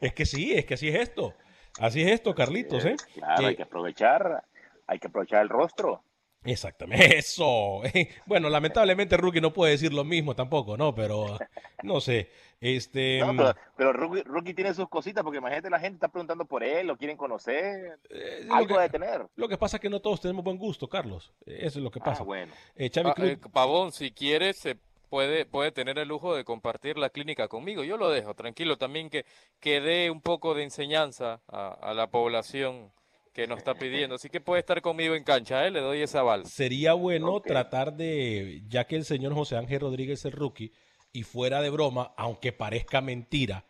es 0.00 0.14
que 0.14 0.24
sí, 0.24 0.52
es 0.52 0.64
que 0.66 0.74
así 0.74 0.86
es 0.86 0.94
esto. 0.94 1.34
Así 1.80 2.00
es 2.02 2.12
esto, 2.12 2.32
Carlitos, 2.32 2.84
¿eh? 2.84 2.94
Claro, 3.14 3.48
hay 3.48 3.56
que 3.56 3.64
aprovechar 3.64 4.44
hay 4.86 4.98
que 4.98 5.08
aprovechar 5.08 5.42
el 5.42 5.48
rostro. 5.48 6.02
Exactamente, 6.46 7.18
eso. 7.18 7.82
Bueno, 8.26 8.48
lamentablemente 8.48 9.16
Rookie 9.16 9.40
no 9.40 9.52
puede 9.52 9.72
decir 9.72 9.92
lo 9.92 10.04
mismo 10.04 10.34
tampoco, 10.34 10.76
¿no? 10.76 10.94
Pero 10.94 11.38
no 11.82 12.00
sé. 12.00 12.30
Este. 12.60 13.20
Mm, 13.26 13.40
pero, 13.76 13.92
Rookie, 13.92 14.54
tiene 14.54 14.72
sus 14.72 14.88
cositas, 14.88 15.22
porque 15.24 15.38
imagínate 15.38 15.68
la 15.68 15.80
gente 15.80 15.96
está 15.96 16.08
preguntando 16.08 16.44
por 16.44 16.62
él, 16.62 16.86
lo 16.86 16.96
quieren 16.96 17.16
conocer. 17.16 17.98
Eh, 18.08 18.46
algo 18.50 18.78
de 18.78 18.88
tener. 18.88 19.26
Lo 19.34 19.48
que 19.48 19.58
pasa 19.58 19.76
es 19.76 19.80
que 19.80 19.90
no 19.90 20.00
todos 20.00 20.20
tenemos 20.20 20.44
buen 20.44 20.56
gusto, 20.56 20.88
Carlos. 20.88 21.34
Eso 21.44 21.78
es 21.78 21.84
lo 21.84 21.90
que 21.90 22.00
pasa. 22.00 22.22
Ah, 22.22 22.24
bueno. 22.24 22.52
Eh, 22.76 22.90
ah, 23.04 23.14
eh, 23.18 23.38
Pavón, 23.52 23.92
si 23.92 24.12
quieres, 24.12 24.58
se 24.58 24.78
puede, 25.10 25.44
puede 25.44 25.72
tener 25.72 25.98
el 25.98 26.08
lujo 26.08 26.34
de 26.34 26.44
compartir 26.44 26.98
la 26.98 27.10
clínica 27.10 27.48
conmigo. 27.48 27.84
Yo 27.84 27.96
lo 27.96 28.10
dejo, 28.10 28.34
tranquilo. 28.34 28.78
También 28.78 29.10
que, 29.10 29.26
que 29.60 29.80
dé 29.80 30.10
un 30.10 30.20
poco 30.20 30.54
de 30.54 30.62
enseñanza 30.62 31.40
a, 31.48 31.68
a 31.68 31.94
la 31.94 32.06
población 32.06 32.92
que 33.36 33.46
nos 33.46 33.58
está 33.58 33.74
pidiendo. 33.74 34.14
Así 34.14 34.30
que 34.30 34.40
puede 34.40 34.60
estar 34.60 34.80
conmigo 34.80 35.14
en 35.14 35.22
cancha, 35.22 35.66
¿eh? 35.66 35.70
le 35.70 35.80
doy 35.80 36.00
esa 36.00 36.20
aval. 36.20 36.46
Sería 36.46 36.94
bueno 36.94 37.38
tratar 37.40 37.94
de, 37.94 38.62
ya 38.66 38.86
que 38.86 38.96
el 38.96 39.04
señor 39.04 39.34
José 39.34 39.58
Ángel 39.58 39.80
Rodríguez 39.80 40.24
es 40.24 40.32
rookie, 40.32 40.72
y 41.12 41.22
fuera 41.22 41.60
de 41.60 41.68
broma, 41.68 42.14
aunque 42.16 42.52
parezca 42.52 43.02
mentira, 43.02 43.66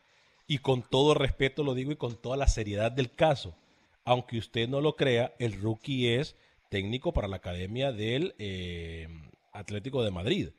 y 0.46 0.58
con 0.58 0.82
todo 0.82 1.14
respeto 1.14 1.64
lo 1.64 1.74
digo 1.74 1.90
y 1.90 1.96
con 1.96 2.14
toda 2.14 2.36
la 2.36 2.46
seriedad 2.46 2.92
del 2.92 3.10
caso, 3.10 3.56
aunque 4.04 4.38
usted 4.38 4.68
no 4.68 4.80
lo 4.80 4.94
crea, 4.94 5.34
el 5.40 5.60
rookie 5.60 6.14
es 6.14 6.36
técnico 6.68 7.12
para 7.12 7.26
la 7.26 7.36
Academia 7.36 7.90
del 7.90 8.36
eh, 8.38 9.08
Atlético 9.52 10.04
de 10.04 10.12
Madrid 10.12 10.50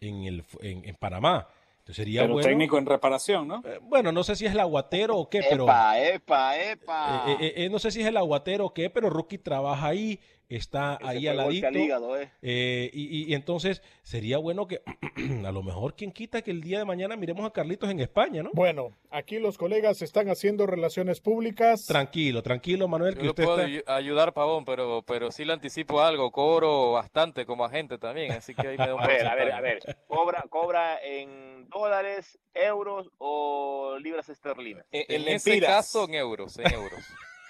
en, 0.00 0.22
el, 0.22 0.44
en 0.60 0.94
Panamá 0.94 1.48
sería 1.88 2.22
pero 2.22 2.36
técnico 2.40 2.78
en 2.78 2.86
reparación, 2.86 3.48
¿no? 3.48 3.62
Eh, 3.64 3.78
bueno, 3.82 4.12
no 4.12 4.22
sé 4.22 4.36
si 4.36 4.46
es 4.46 4.52
el 4.52 4.60
aguatero 4.60 5.16
o 5.16 5.28
qué, 5.28 5.42
pero... 5.48 5.64
Epa, 5.64 6.00
epa, 6.00 6.56
epa. 6.58 7.24
Eh, 7.40 7.54
eh, 7.56 7.68
no 7.70 7.78
sé 7.78 7.90
si 7.90 8.00
es 8.00 8.06
el 8.06 8.16
aguatero 8.16 8.66
o 8.66 8.74
qué, 8.74 8.90
pero 8.90 9.10
Rookie 9.10 9.38
trabaja 9.38 9.88
ahí 9.88 10.20
está 10.56 10.98
ahí 11.02 11.26
al 11.26 11.36
ladito. 11.36 12.16
Eh. 12.18 12.30
Eh, 12.42 12.90
y, 12.92 13.34
entonces 13.34 13.82
sería 14.02 14.38
bueno 14.38 14.66
que 14.66 14.82
a 15.46 15.52
lo 15.52 15.62
mejor 15.62 15.94
quien 15.94 16.12
quita 16.12 16.42
que 16.42 16.50
el 16.50 16.60
día 16.60 16.78
de 16.78 16.84
mañana 16.84 17.16
miremos 17.16 17.46
a 17.46 17.52
Carlitos 17.52 17.90
en 17.90 18.00
España, 18.00 18.42
¿no? 18.42 18.50
Bueno, 18.52 18.96
aquí 19.10 19.38
los 19.38 19.58
colegas 19.58 20.02
están 20.02 20.28
haciendo 20.28 20.66
relaciones 20.66 21.20
públicas. 21.20 21.86
Tranquilo, 21.86 22.42
tranquilo, 22.42 22.88
Manuel. 22.88 23.16
que 23.16 23.28
usted 23.28 23.44
puedo 23.44 23.64
ayudar, 23.86 24.32
Pavón, 24.32 24.64
pero, 24.64 25.02
pero 25.06 25.30
sí 25.30 25.44
le 25.44 25.52
anticipo 25.52 26.00
algo, 26.00 26.30
cobro 26.30 26.92
bastante 26.92 27.46
como 27.46 27.64
agente 27.64 27.98
también, 27.98 28.32
así 28.32 28.54
que 28.54 28.68
ahí 28.68 28.78
me 28.78 28.86
da 28.86 28.94
un 28.94 29.02
A 29.02 29.06
ver, 29.06 29.26
a 29.26 29.34
ver, 29.34 29.52
a 29.52 29.60
ver, 29.60 29.96
¿cobra, 30.06 30.44
cobra 30.48 30.98
en 31.02 31.68
dólares, 31.68 32.38
euros 32.54 33.10
o 33.18 33.96
libras 34.00 34.28
esterlinas? 34.28 34.84
En, 34.90 35.22
en 35.22 35.28
ese 35.28 35.60
caso 35.60 36.04
en 36.04 36.14
euros, 36.14 36.58
en 36.58 36.72
euros. 36.72 37.02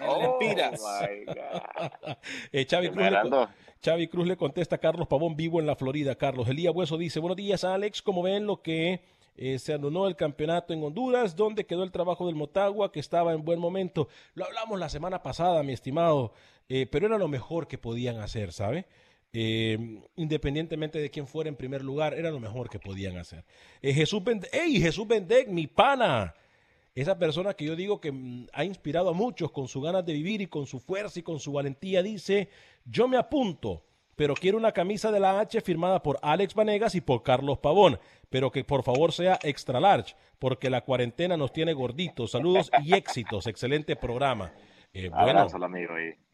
Oh, 0.08 0.38
eh, 2.52 2.66
Chavi, 2.66 4.08
Cruz 4.08 4.26
le, 4.26 4.36
contesta 4.36 4.76
a 4.76 4.78
Carlos 4.78 5.08
Pavón, 5.08 5.36
vivo 5.36 5.60
en 5.60 5.66
la 5.66 5.76
Florida. 5.76 6.14
Carlos 6.14 6.48
Elías 6.48 6.74
Hueso 6.74 6.98
dice, 6.98 7.20
buenos 7.20 7.36
días 7.36 7.64
Alex, 7.64 8.02
como 8.02 8.22
ven 8.22 8.46
lo 8.46 8.62
que 8.62 9.00
eh, 9.36 9.58
se 9.58 9.74
anunó 9.74 10.06
el 10.06 10.16
campeonato 10.16 10.72
en 10.72 10.82
Honduras, 10.82 11.36
donde 11.36 11.66
quedó 11.66 11.82
el 11.82 11.92
trabajo 11.92 12.26
del 12.26 12.34
Motagua, 12.34 12.92
que 12.92 13.00
estaba 13.00 13.32
en 13.32 13.44
buen 13.44 13.58
momento. 13.58 14.08
Lo 14.34 14.44
hablamos 14.44 14.78
la 14.78 14.88
semana 14.88 15.22
pasada, 15.22 15.62
mi 15.62 15.72
estimado, 15.72 16.32
eh, 16.68 16.86
pero 16.86 17.06
era 17.06 17.18
lo 17.18 17.28
mejor 17.28 17.68
que 17.68 17.78
podían 17.78 18.18
hacer, 18.18 18.52
¿sabe? 18.52 18.86
independientemente 19.34 20.98
de 20.98 21.10
quién 21.10 21.26
fuera 21.26 21.48
en 21.48 21.56
primer 21.56 21.82
lugar, 21.82 22.12
era 22.12 22.30
lo 22.30 22.38
mejor 22.38 22.68
que 22.68 22.78
podían 22.78 23.16
hacer. 23.16 23.46
Jesús 23.80 24.22
Bendec, 24.22 24.52
¡Ey, 24.52 24.78
Jesús 24.78 25.08
Bendec, 25.08 25.48
mi 25.48 25.66
pana! 25.66 26.34
Esa 26.94 27.18
persona 27.18 27.54
que 27.54 27.64
yo 27.64 27.74
digo 27.74 28.00
que 28.00 28.12
mm, 28.12 28.48
ha 28.52 28.64
inspirado 28.64 29.10
a 29.10 29.14
muchos 29.14 29.50
con 29.50 29.68
su 29.68 29.80
ganas 29.80 30.04
de 30.04 30.12
vivir 30.12 30.42
y 30.42 30.46
con 30.46 30.66
su 30.66 30.78
fuerza 30.78 31.20
y 31.20 31.22
con 31.22 31.40
su 31.40 31.52
valentía, 31.52 32.02
dice, 32.02 32.50
yo 32.84 33.08
me 33.08 33.16
apunto, 33.16 33.82
pero 34.14 34.34
quiero 34.34 34.58
una 34.58 34.72
camisa 34.72 35.10
de 35.10 35.20
la 35.20 35.40
H 35.40 35.60
firmada 35.62 36.02
por 36.02 36.18
Alex 36.22 36.54
Vanegas 36.54 36.94
y 36.94 37.00
por 37.00 37.22
Carlos 37.22 37.58
Pavón, 37.58 37.98
pero 38.28 38.50
que 38.50 38.62
por 38.62 38.82
favor 38.82 39.12
sea 39.12 39.38
extra 39.42 39.80
large, 39.80 40.14
porque 40.38 40.68
la 40.68 40.82
cuarentena 40.82 41.36
nos 41.36 41.52
tiene 41.52 41.72
gorditos. 41.72 42.32
Saludos 42.32 42.70
y 42.82 42.94
éxitos, 42.94 43.46
excelente 43.46 43.96
programa. 43.96 44.52
Eh, 44.92 45.08
amigo. 45.12 45.48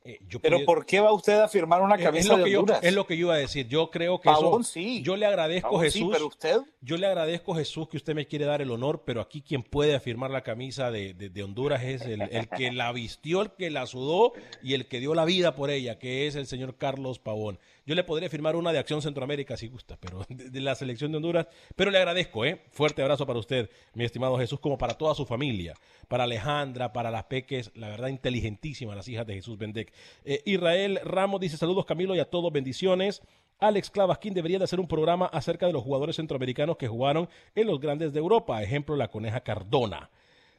Eh, 0.09 0.39
Pero 0.41 0.65
¿por 0.65 0.87
qué 0.87 1.01
va 1.01 1.13
usted 1.13 1.39
a 1.39 1.49
firmar 1.49 1.83
una 1.83 1.99
camisa 1.99 2.35
es, 2.35 2.45
de 2.45 2.57
Honduras? 2.57 2.81
es 2.83 2.95
lo 2.95 3.07
que 3.07 3.17
yo 3.17 3.27
iba 3.27 3.35
a 3.35 3.39
decir. 3.39 3.69
Yo 3.69 3.91
creo 3.91 4.21
que 4.21 4.25
Pavón, 4.25 4.63
eso, 4.63 4.73
sí. 4.73 5.03
yo 5.03 5.17
le 5.17 5.27
agradezco 5.27 5.79
Jesús. 5.81 6.09
pero 6.13 6.27
usted. 6.27 6.59
Yo 6.81 6.97
le 6.97 7.07
agradezco 7.07 7.55
Jesús 7.55 7.89
que 7.89 7.97
usted 7.97 8.15
me 8.15 8.27
quiere 8.27 8.45
dar 8.45 8.63
el 8.63 8.71
honor, 8.71 9.03
pero 9.05 9.21
aquí 9.21 9.43
quien 9.43 9.63
puede 9.63 9.95
afirmar 9.95 10.31
la 10.31 10.43
camisa 10.43 10.91
de, 10.91 11.13
de, 11.15 11.43
Honduras 11.43 11.83
es 11.83 12.03
el, 12.03 12.23
el, 12.23 12.49
que 12.49 12.73
la 12.73 12.91
vistió, 12.93 13.43
el 13.43 13.51
que 13.51 13.71
la 13.71 13.87
sudó 13.87 14.33
y 14.63 14.75
el 14.75 14.87
que 14.87 15.01
dio 15.01 15.15
la 15.15 15.25
vida 15.25 15.55
por 15.55 15.71
ella, 15.71 15.99
que 15.99 16.27
es 16.27 16.37
el 16.37 16.47
señor 16.47 16.77
Carlos 16.77 17.19
Pavón. 17.19 17.59
Yo 17.89 17.95
le 17.95 18.05
podría 18.05 18.29
firmar 18.29 18.55
una 18.55 18.71
de 18.71 18.79
Acción 18.79 19.01
Centroamérica 19.01 19.57
si 19.57 19.67
gusta, 19.67 19.97
pero 19.99 20.23
de, 20.29 20.61
la 20.61 20.75
selección 20.75 21.11
de 21.11 21.17
Honduras. 21.17 21.47
Pero 21.75 21.91
le 21.91 21.97
agradezco, 21.97 22.45
¿eh? 22.45 22.61
Fuerte 22.71 23.01
abrazo 23.01 23.25
para 23.25 23.39
usted, 23.39 23.71
mi 23.95 24.05
estimado 24.05 24.37
Jesús, 24.37 24.61
como 24.61 24.77
para 24.77 24.93
toda 24.93 25.15
su 25.15 25.25
familia, 25.25 25.73
para 26.07 26.25
Alejandra, 26.25 26.93
para 26.93 27.11
las 27.11 27.25
peques, 27.25 27.71
la 27.75 27.89
verdad 27.89 28.09
inteligentísima, 28.09 28.95
las 28.95 29.09
hijas 29.09 29.27
de 29.27 29.37
Jesús 29.37 29.57
Bendec. 29.57 29.91
Eh, 30.27 30.43
Israel 30.45 31.01
Ramos 31.03 31.41
dice 31.41 31.57
saludos 31.57 31.87
Camilo 31.87 32.15
y 32.15 32.19
a 32.19 32.27
todos 32.27 32.53
bendiciones. 32.53 33.23
Alex 33.59 33.89
Clavasquín 33.89 34.35
debería 34.35 34.59
de 34.59 34.65
hacer 34.65 34.81
un 34.81 34.87
programa 34.87 35.25
acerca 35.25 35.67
de 35.67 35.73
los 35.73 35.83
jugadores 35.83 36.17
centroamericanos 36.17 36.77
que 36.77 36.89
jugaron 36.89 37.27
en 37.55 37.69
los 37.69 37.81
grandes 37.81 38.13
de 38.13 38.19
Europa, 38.19 38.63
ejemplo 38.63 38.97
la 38.97 39.09
Coneja 39.09 39.41
Cardona. 39.41 40.11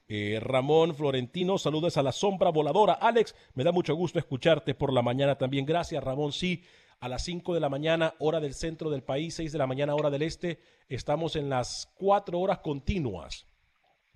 Eh, 0.07 0.39
Ramón 0.41 0.95
Florentino, 0.95 1.59
saludos 1.59 1.95
a 1.97 2.01
la 2.01 2.11
sombra 2.11 2.49
voladora. 2.49 2.93
Alex, 2.93 3.35
me 3.53 3.63
da 3.63 3.71
mucho 3.71 3.93
gusto 3.93 4.17
escucharte 4.17 4.73
por 4.73 4.91
la 4.91 5.03
mañana 5.03 5.37
también. 5.37 5.67
Gracias, 5.67 6.03
Ramón. 6.03 6.31
Sí, 6.31 6.63
a 6.99 7.07
las 7.07 7.23
5 7.23 7.53
de 7.53 7.59
la 7.59 7.69
mañana, 7.69 8.15
hora 8.19 8.39
del 8.39 8.53
centro 8.53 8.89
del 8.89 9.03
país, 9.03 9.35
6 9.35 9.51
de 9.51 9.57
la 9.57 9.67
mañana, 9.67 9.95
hora 9.95 10.09
del 10.09 10.21
este. 10.21 10.59
Estamos 10.87 11.35
en 11.35 11.49
las 11.49 11.89
4 11.95 12.39
horas 12.39 12.59
continuas 12.59 13.45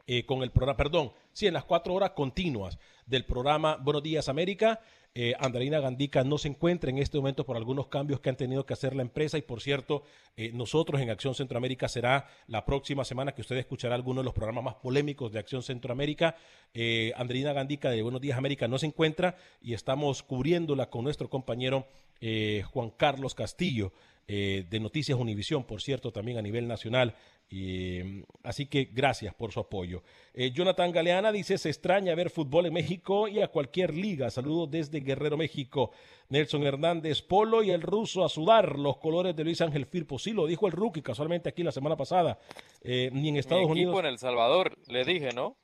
eh, 0.06 0.26
con 0.26 0.44
el 0.44 0.52
programa, 0.52 0.78
perdón, 0.78 1.14
sí, 1.32 1.48
en 1.48 1.54
las 1.54 1.64
4 1.64 1.94
horas 1.94 2.12
continuas 2.12 2.78
del 3.06 3.26
programa 3.26 3.78
Buenos 3.78 4.04
Días 4.04 4.28
América. 4.28 4.82
Eh, 5.16 5.36
Andreina 5.40 5.80
Gandica 5.80 6.24
no 6.24 6.40
se 6.40 6.48
encuentra 6.48 6.90
en 6.90 6.98
este 6.98 7.18
momento 7.18 7.46
por 7.46 7.56
algunos 7.56 7.86
cambios 7.86 8.20
que 8.20 8.30
han 8.30 8.36
tenido 8.36 8.66
que 8.66 8.74
hacer 8.74 8.96
la 8.96 9.04
empresa 9.04 9.38
y 9.38 9.44
por 9.44 9.62
cierto, 9.62 10.02
eh, 10.36 10.52
nosotros 10.54 11.00
en 11.02 11.12
Acción 11.12 11.36
Centroamérica 11.36 11.88
será 11.88 12.28
la 12.48 12.66
próxima 12.66 13.06
semana 13.06 13.34
que 13.34 13.42
usted 13.42 13.56
escuchará 13.58 13.94
algunos 13.94 14.24
de 14.24 14.26
los 14.26 14.34
programas 14.34 14.64
más 14.64 14.76
polémicos 14.76 15.32
de 15.32 15.38
Acción 15.38 15.62
Centroamérica. 15.62 16.36
Eh, 16.74 17.14
Andreina 17.16 17.54
Gandica 17.54 17.92
de 17.92 18.02
Buenos 18.02 18.22
Días 18.22 18.40
América 18.40 18.68
no 18.68 18.80
se 18.80 18.88
encuentra 18.88 19.36
y 19.62 19.76
estamos 19.76 20.24
cubriéndola 20.24 20.90
con 20.90 21.04
nuestro 21.04 21.30
compañero 21.30 21.86
eh, 22.26 22.64
Juan 22.72 22.92
Carlos 22.92 23.36
Castillo. 23.36 23.92
de 24.26 24.80
Noticias 24.80 25.20
Univisión, 25.20 25.66
por 25.66 25.82
cierto, 25.82 26.14
también 26.14 26.38
a 26.38 26.42
nivel 26.42 26.66
nacional. 26.66 27.14
Y, 27.50 28.24
así 28.42 28.66
que 28.66 28.86
gracias 28.86 29.34
por 29.36 29.52
su 29.52 29.60
apoyo. 29.60 30.02
Eh, 30.34 30.52
Jonathan 30.52 30.92
Galeana 30.92 31.32
dice, 31.32 31.58
se 31.60 31.70
extraña 31.70 32.16
ver 32.16 32.32
fútbol 32.32 32.66
en 32.66 32.74
México 32.74 33.28
y 33.28 33.42
a 33.42 33.48
cualquier 33.48 33.94
liga. 33.94 34.32
Saludos 34.32 34.72
desde 34.72 35.02
Guerrero, 35.02 35.38
México. 35.38 35.92
Nelson 36.30 36.64
Hernández 36.64 37.22
Polo 37.22 37.62
y 37.62 37.70
el 37.70 37.84
ruso 37.84 38.26
a 38.26 38.30
sudar 38.30 38.80
los 38.80 38.98
colores 38.98 39.36
de 39.36 39.44
Luis 39.44 39.62
Ángel 39.62 39.86
Firpo. 39.86 40.18
Sí, 40.18 40.32
lo 40.32 40.48
dijo 40.48 40.66
el 40.66 40.72
rookie 40.72 41.04
casualmente 41.04 41.50
aquí 41.50 41.62
la 41.62 41.72
semana 41.72 41.96
pasada. 41.96 42.40
Eh, 42.82 43.12
ni 43.14 43.30
en 43.30 43.38
Estados 43.38 43.66
Mi 43.70 43.82
equipo 43.82 43.90
Unidos. 43.92 44.00
en 44.00 44.06
El 44.08 44.18
Salvador, 44.18 44.76
le 44.88 45.04
dije, 45.06 45.30
¿no? 45.36 45.56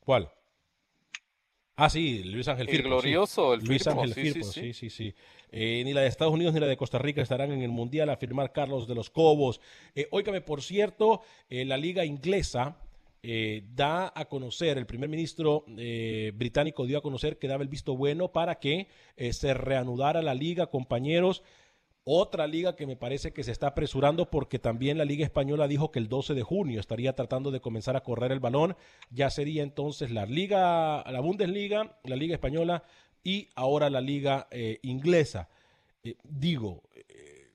¿Cuál? 0.00 0.30
Ah, 1.80 1.88
sí, 1.88 2.24
Luis 2.24 2.48
Ángel 2.48 2.66
Firpo. 2.66 2.88
El 2.88 2.88
glorioso, 2.88 3.54
el 3.54 3.60
Luis 3.60 3.86
Ángel 3.86 4.12
Firpo, 4.12 4.44
sí, 4.44 4.72
sí, 4.72 4.90
sí. 4.90 5.14
Eh, 5.52 5.80
ni 5.84 5.92
la 5.92 6.00
de 6.00 6.08
Estados 6.08 6.34
Unidos 6.34 6.52
ni 6.52 6.58
la 6.58 6.66
de 6.66 6.76
Costa 6.76 6.98
Rica 6.98 7.22
estarán 7.22 7.52
en 7.52 7.62
el 7.62 7.70
Mundial 7.70 8.10
a 8.10 8.16
firmar 8.16 8.50
Carlos 8.50 8.88
de 8.88 8.96
los 8.96 9.10
Cobos. 9.10 9.60
Eh, 9.94 10.08
óigame, 10.10 10.40
por 10.40 10.60
cierto, 10.60 11.22
eh, 11.48 11.64
la 11.64 11.76
liga 11.76 12.04
inglesa 12.04 12.78
eh, 13.22 13.62
da 13.76 14.12
a 14.12 14.24
conocer, 14.24 14.76
el 14.76 14.86
primer 14.86 15.08
ministro 15.08 15.64
británico 16.34 16.84
dio 16.84 16.98
a 16.98 17.02
conocer 17.02 17.38
que 17.38 17.46
daba 17.46 17.62
el 17.62 17.68
visto 17.68 17.96
bueno 17.96 18.32
para 18.32 18.56
que 18.56 18.88
se 19.30 19.54
reanudara 19.54 20.20
la 20.20 20.34
liga, 20.34 20.66
compañeros. 20.66 21.44
Otra 22.10 22.46
liga 22.46 22.74
que 22.74 22.86
me 22.86 22.96
parece 22.96 23.34
que 23.34 23.44
se 23.44 23.52
está 23.52 23.66
apresurando 23.66 24.30
porque 24.30 24.58
también 24.58 24.96
la 24.96 25.04
Liga 25.04 25.26
Española 25.26 25.68
dijo 25.68 25.90
que 25.90 25.98
el 25.98 26.08
12 26.08 26.32
de 26.32 26.42
junio 26.42 26.80
estaría 26.80 27.14
tratando 27.14 27.50
de 27.50 27.60
comenzar 27.60 27.96
a 27.96 28.02
correr 28.02 28.32
el 28.32 28.40
balón. 28.40 28.76
Ya 29.10 29.28
sería 29.28 29.62
entonces 29.62 30.10
la 30.10 30.24
Liga, 30.24 31.04
la 31.04 31.20
Bundesliga, 31.20 31.98
la 32.04 32.16
Liga 32.16 32.32
Española 32.32 32.82
y 33.22 33.50
ahora 33.54 33.90
la 33.90 34.00
Liga 34.00 34.48
eh, 34.50 34.78
Inglesa. 34.80 35.50
Eh, 36.02 36.14
digo, 36.24 36.82
eh, 36.94 37.48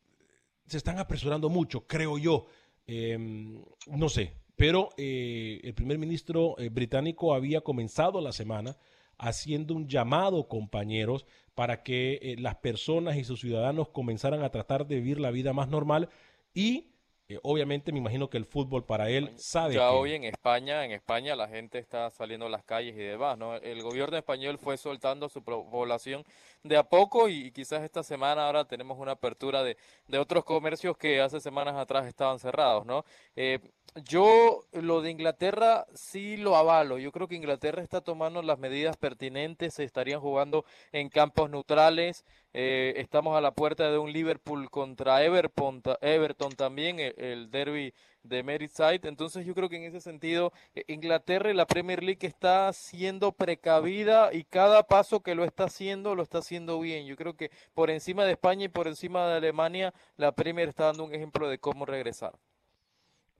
se 0.68 0.78
están 0.78 1.00
apresurando 1.00 1.50
mucho, 1.50 1.88
creo 1.88 2.20
yo. 2.20 2.46
Em, 2.86 3.60
no 3.88 4.08
sé, 4.08 4.34
pero 4.56 4.90
el 4.98 5.74
primer 5.74 5.98
ministro 5.98 6.58
británico 6.70 7.34
había 7.34 7.62
comenzado 7.62 8.22
la 8.22 8.32
semana 8.32 8.78
haciendo 9.18 9.74
un 9.74 9.88
llamado, 9.88 10.48
compañeros, 10.48 11.26
para 11.56 11.84
que 11.84 12.20
eh, 12.22 12.36
las 12.40 12.56
personas 12.56 13.16
y 13.18 13.24
sus 13.24 13.42
ciudadanos 13.42 13.90
comenzaran 13.90 14.44
a 14.44 14.50
tratar 14.50 14.88
de 14.88 14.96
vivir 14.96 15.20
la 15.20 15.32
vida 15.32 15.54
más 15.54 15.68
normal 15.68 16.10
y 16.54 16.94
eh, 17.30 17.40
obviamente 17.42 17.94
me 17.94 18.00
imagino 18.00 18.30
que 18.30 18.38
el 18.38 18.46
fútbol 18.46 18.86
para 18.86 19.10
él 19.10 19.32
sabe 19.38 19.76
Ya 19.76 19.90
que 19.90 19.96
hoy 19.96 20.14
en 20.14 20.26
España, 20.26 20.84
en 20.84 20.92
España 20.92 21.38
la 21.38 21.48
gente 21.48 21.80
está 21.80 22.10
saliendo 22.10 22.48
a 22.48 22.50
las 22.50 22.66
calles 22.66 22.96
y 22.96 23.00
demás, 23.00 23.38
¿no? 23.38 23.56
El 23.56 23.82
gobierno 23.82 24.18
español 24.18 24.58
fue 24.58 24.78
soltando 24.78 25.30
su 25.30 25.42
población 25.42 26.26
de 26.64 26.76
a 26.76 26.84
poco 26.84 27.30
y, 27.30 27.52
quizás 27.52 27.82
esta 27.84 28.04
semana 28.04 28.46
ahora 28.46 28.66
tenemos 28.66 29.00
una 29.00 29.14
apertura 29.14 29.64
de, 29.64 29.78
de 30.08 30.18
otros 30.18 30.44
comercios 30.44 30.98
que 30.98 31.22
hace 31.22 31.40
semanas 31.40 31.76
atrás 31.76 32.06
estaban 32.08 32.40
cerrados, 32.40 32.86
¿no? 32.86 33.06
Eh, 33.38 33.60
yo 34.06 34.64
lo 34.72 35.02
de 35.02 35.12
Inglaterra 35.12 35.86
sí 35.94 36.38
lo 36.38 36.56
avalo. 36.56 36.98
Yo 36.98 37.12
creo 37.12 37.28
que 37.28 37.36
Inglaterra 37.36 37.82
está 37.82 38.02
tomando 38.02 38.42
las 38.42 38.60
medidas 38.60 38.98
pertinentes, 38.98 39.76
se 39.76 39.84
estarían 39.84 40.20
jugando 40.20 40.66
en 40.92 41.10
campos 41.10 41.50
neutrales. 41.50 42.26
eh, 42.54 42.94
estamos 42.98 43.36
a 43.36 43.42
la 43.42 43.52
puerta 43.54 43.92
de 43.92 43.98
un 43.98 44.12
Liverpool 44.14 44.70
contra 44.70 45.24
Everton, 45.24 45.82
Everton 46.02 46.52
también, 46.54 47.00
el, 47.00 47.14
el 47.18 47.52
derby 47.52 47.94
de 48.24 48.44
Merseyside. 48.44 49.08
Entonces 49.08 49.46
yo 49.46 49.54
creo 49.56 49.70
que 49.70 49.78
en 49.78 49.84
ese 49.84 50.02
sentido 50.02 50.54
eh, 50.76 50.84
Inglaterra 50.88 51.52
y 51.52 51.54
la 51.54 51.66
Premier 51.68 52.04
League 52.04 52.26
está 52.28 52.72
siendo 52.74 53.32
precavida 53.32 54.34
y 54.34 54.44
cada 54.44 54.84
paso 54.84 55.22
que 55.22 55.36
lo 55.36 55.44
está 55.44 55.66
haciendo 55.66 56.16
lo 56.16 56.24
está 56.24 56.40
haciendo 56.40 56.80
bien. 56.80 57.06
Yo 57.06 57.16
creo 57.16 57.36
que 57.36 57.52
por 57.74 57.90
encima 57.90 58.26
de 58.26 58.34
España 58.34 58.66
y 58.66 58.70
por 58.70 58.88
encima 58.88 59.28
de 59.28 59.38
Alemania, 59.38 59.94
la 60.18 60.32
Premier 60.34 60.70
está 60.70 60.86
dando 60.86 61.04
un 61.06 61.14
ejemplo 61.14 61.50
de 61.50 61.60
cómo 61.60 61.86
regresar. 61.86 62.34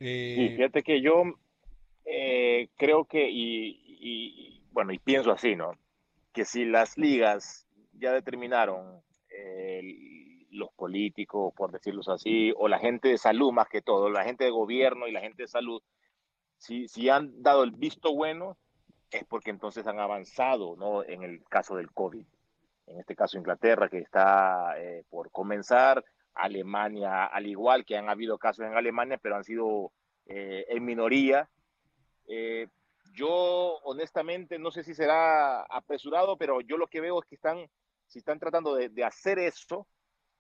Eh, 0.04 0.36
Sí, 0.38 0.56
fíjate 0.56 0.84
que 0.84 1.02
yo 1.02 1.24
eh, 2.06 2.70
creo 2.78 3.06
que, 3.06 3.30
y, 3.30 3.68
y- 3.86 4.58
y, 4.60 4.62
bueno, 4.72 4.92
y 4.94 5.00
pienso 5.00 5.32
así, 5.32 5.56
¿no? 5.56 5.72
Que 6.34 6.46
si 6.46 6.66
las 6.66 6.98
ligas 6.98 7.68
ya 7.94 8.12
determinaron, 8.12 9.02
eh, 9.30 10.46
los 10.52 10.72
políticos, 10.74 11.54
por 11.56 11.72
decirlo 11.72 12.02
así, 12.08 12.54
o 12.58 12.68
la 12.68 12.78
gente 12.80 13.08
de 13.08 13.18
salud 13.18 13.52
más 13.52 13.68
que 13.70 13.82
todo, 13.82 14.10
la 14.10 14.24
gente 14.24 14.44
de 14.44 14.52
gobierno 14.52 15.08
y 15.08 15.12
la 15.12 15.22
gente 15.22 15.44
de 15.44 15.48
salud, 15.48 15.82
si, 16.58 16.88
si 16.88 17.10
han 17.10 17.42
dado 17.42 17.64
el 17.64 17.72
visto 17.72 18.14
bueno, 18.14 18.58
es 19.10 19.24
porque 19.26 19.50
entonces 19.50 19.88
han 19.88 20.00
avanzado, 20.00 20.76
¿no? 20.76 21.04
En 21.04 21.24
el 21.24 21.44
caso 21.46 21.76
del 21.76 21.92
COVID. 21.92 22.26
En 22.88 23.00
este 23.00 23.16
caso 23.16 23.38
Inglaterra, 23.38 23.90
que 23.90 24.00
está 24.00 24.76
eh, 24.78 25.04
por 25.10 25.32
comenzar, 25.32 26.04
Alemania, 26.36 27.26
al 27.26 27.48
igual 27.48 27.86
que 27.86 27.98
han 27.98 28.10
habido 28.10 28.38
casos 28.38 28.66
en 28.66 28.76
Alemania, 28.76 29.18
pero 29.22 29.36
han 29.36 29.44
sido 29.44 29.92
eh, 30.26 30.66
en 30.70 30.84
minoría. 30.86 31.50
Eh, 32.28 32.68
yo 33.14 33.78
honestamente 33.84 34.58
no 34.58 34.72
sé 34.72 34.84
si 34.84 34.94
será 34.94 35.62
apresurado, 35.64 36.38
pero 36.38 36.62
yo 36.62 36.78
lo 36.78 36.88
que 36.88 37.02
veo 37.02 37.20
es 37.22 37.28
que 37.28 37.36
están, 37.36 37.68
si 38.08 38.20
están 38.20 38.40
tratando 38.40 38.76
de, 38.76 38.90
de 38.90 39.04
hacer 39.04 39.40
eso, 39.40 39.88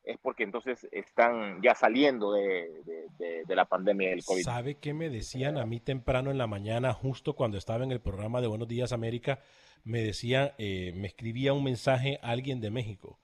es 0.03 0.17
porque 0.21 0.43
entonces 0.43 0.85
están 0.91 1.61
ya 1.61 1.75
saliendo 1.75 2.33
de, 2.33 2.69
de- 2.83 3.07
de- 3.19 3.43
de 3.45 3.55
la 3.55 3.65
pandemia 3.65 4.09
del 4.09 4.23
COVID. 4.25 4.41
¿Sabe 4.43 4.75
qué 4.79 4.93
me 4.93 5.09
decían 5.09 5.57
a 5.57 5.65
mí 5.65 5.79
temprano 5.79 6.29
en 6.31 6.37
la 6.37 6.47
mañana, 6.47 6.93
justo 6.93 7.35
cuando 7.35 7.57
estaba 7.57 7.83
en 7.85 7.91
el 7.91 8.01
programa 8.01 8.41
de 8.41 8.47
Buenos 8.47 8.67
Días 8.67 8.91
América? 8.91 9.39
Me 9.85 10.01
decía, 10.01 10.55
eh, 10.57 10.91
me 10.95 11.07
escribía 11.07 11.53
un 11.53 11.63
mensaje 11.63 12.19
a 12.21 12.31
alguien 12.31 12.59
de 12.59 12.69
México, 12.71 13.19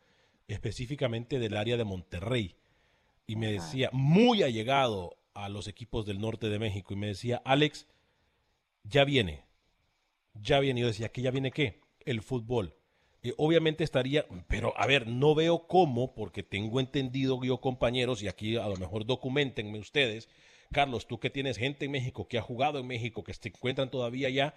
específicamente 0.50 1.40
del 1.40 1.56
área 1.56 1.78
de 1.78 1.86
Monterrey, 1.86 2.56
y 3.28 3.36
me 3.36 3.52
decía, 3.52 3.90
muy 3.94 4.44
allegado 4.44 5.18
a 5.34 5.48
los 5.48 5.68
equipos 5.68 6.06
del 6.06 6.20
norte 6.20 6.50
de 6.50 6.60
México, 6.60 6.94
y 6.94 6.98
me 6.98 7.08
decía, 7.08 7.42
Alex, 7.46 7.88
ya 8.84 9.06
viene, 9.06 9.46
ya 10.34 10.60
viene. 10.60 10.82
Yo 10.82 10.88
decía, 10.88 11.10
¿que 11.10 11.22
ya 11.22 11.32
viene 11.32 11.52
qué? 11.52 11.82
El 12.06 12.22
fútbol. 12.22 12.76
Eh, 13.22 13.34
obviamente 13.38 13.84
estaría, 13.84 14.26
pero 14.48 14.74
a 14.78 14.88
ver, 14.88 15.08
no 15.08 15.36
veo 15.36 15.68
cómo, 15.68 16.16
porque 16.16 16.42
tengo 16.42 16.80
entendido 16.80 17.40
yo, 17.44 17.62
compañeros, 17.62 18.24
y 18.24 18.28
aquí 18.28 18.58
a 18.58 18.68
lo 18.68 18.78
mejor 18.78 19.06
documentenme 19.06 19.78
ustedes, 19.78 20.30
Carlos, 20.72 21.08
tú 21.08 21.20
que 21.20 21.30
tienes 21.30 21.58
gente 21.58 21.86
en 21.86 21.92
México, 21.92 22.28
que 22.28 22.38
ha 22.38 22.42
jugado 22.42 22.80
en 22.80 22.88
México, 22.88 23.24
que 23.24 23.34
se 23.34 23.50
encuentran 23.50 23.92
todavía 23.92 24.28
allá, 24.28 24.56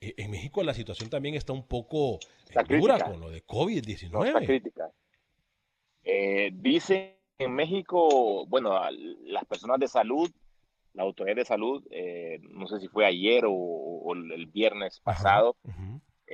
eh, 0.00 0.14
en 0.16 0.30
México 0.30 0.62
la 0.62 0.74
situación 0.74 1.08
también 1.10 1.34
está 1.36 1.52
un 1.52 1.66
poco 1.66 2.18
eh, 2.50 2.78
dura 2.78 2.98
con 3.00 3.20
lo 3.20 3.30
de 3.30 3.42
No 3.48 4.24
está 4.24 4.40
COVID-19. 4.40 4.46
crítica. 4.46 4.90
Eh, 6.04 6.50
dicen 6.54 7.14
en 7.38 7.54
México, 7.54 8.46
bueno, 8.46 8.80
las 9.24 9.44
personas 9.44 9.78
de 9.80 9.88
salud, 9.88 10.30
la 10.94 11.02
autoridad 11.02 11.36
de 11.36 11.44
salud, 11.44 11.84
eh, 11.90 12.38
no 12.50 12.66
sé 12.66 12.78
si 12.80 12.88
fue 12.88 13.06
ayer 13.06 13.44
o, 13.46 13.52
o 13.52 14.14
el 14.14 14.46
viernes 14.46 15.00
pasado, 15.00 15.56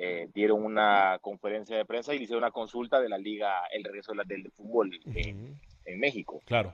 eh, 0.01 0.29
dieron 0.33 0.65
una 0.65 1.19
conferencia 1.21 1.77
de 1.77 1.85
prensa 1.85 2.15
y 2.15 2.19
le 2.19 2.25
hicieron 2.25 2.45
una 2.45 2.53
consulta 2.53 3.01
de 3.01 3.09
la 3.09 3.19
liga, 3.19 3.67
el 3.73 3.83
regreso 3.83 4.13
del 4.27 4.49
fútbol 4.53 4.93
en, 5.07 5.99
México. 5.99 6.41
Claro. 6.45 6.73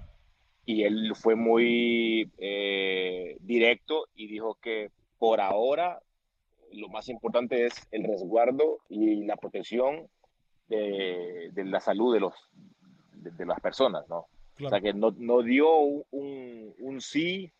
Y 0.66 0.82
él 0.82 1.12
fue 1.14 1.34
muy 1.34 2.30
eh, 2.36 3.38
directo 3.40 4.08
y 4.14 4.26
dijo 4.26 4.58
que 4.60 4.90
por 5.18 5.40
ahora 5.40 6.00
lo 6.72 6.88
más 6.88 7.08
importante 7.08 7.64
es 7.64 7.72
el 7.92 8.04
resguardo 8.04 8.80
y 8.90 9.24
la 9.24 9.36
protección 9.36 10.08
de, 10.68 11.50
la 11.54 11.80
salud 11.80 12.12
de, 12.12 12.20
los, 12.20 12.34
de, 13.30 13.46
las 13.46 13.60
personas, 13.60 14.08
¿no? 14.08 14.26
O 14.62 14.68
sea 14.68 14.80
que 14.80 14.92
no, 14.92 15.12
no 15.18 15.42
dio 15.42 15.68
un, 15.78 16.74
un, 16.78 17.00
sí, 17.00 17.50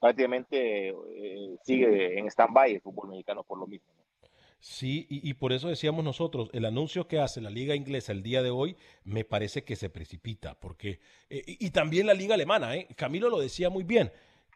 prácticamente 0.00 0.88
eh, 0.88 1.56
sigue 1.62 2.18
en 2.18 2.26
stand-by 2.26 2.72
el 2.72 2.80
fútbol 2.80 3.10
mexicano 3.10 3.44
por 3.44 3.58
lo 3.58 3.66
mismo. 3.66 3.86
Sí, 4.66 5.06
y, 5.10 5.34
por 5.34 5.52
eso 5.52 5.68
decíamos 5.68 6.06
nosotros, 6.06 6.48
el 6.54 6.64
anuncio 6.64 7.06
que 7.06 7.20
hace 7.20 7.42
la 7.42 7.50
liga 7.50 7.74
inglesa 7.74 8.12
el 8.12 8.22
día 8.22 8.42
de 8.42 8.48
hoy 8.48 8.78
me 9.04 9.22
parece 9.22 9.62
que 9.62 9.76
se 9.76 9.90
precipita, 9.90 10.58
porque, 10.58 11.00
eh, 11.28 11.42
y, 11.46 11.68
también 11.68 12.06
la 12.06 12.14
liga 12.14 12.34
alemana, 12.34 12.74
¿eh? 12.74 12.88
Camilo 12.96 13.28
lo 13.28 13.40
decía 13.40 13.68
muy 13.68 13.84
bien, 13.84 14.10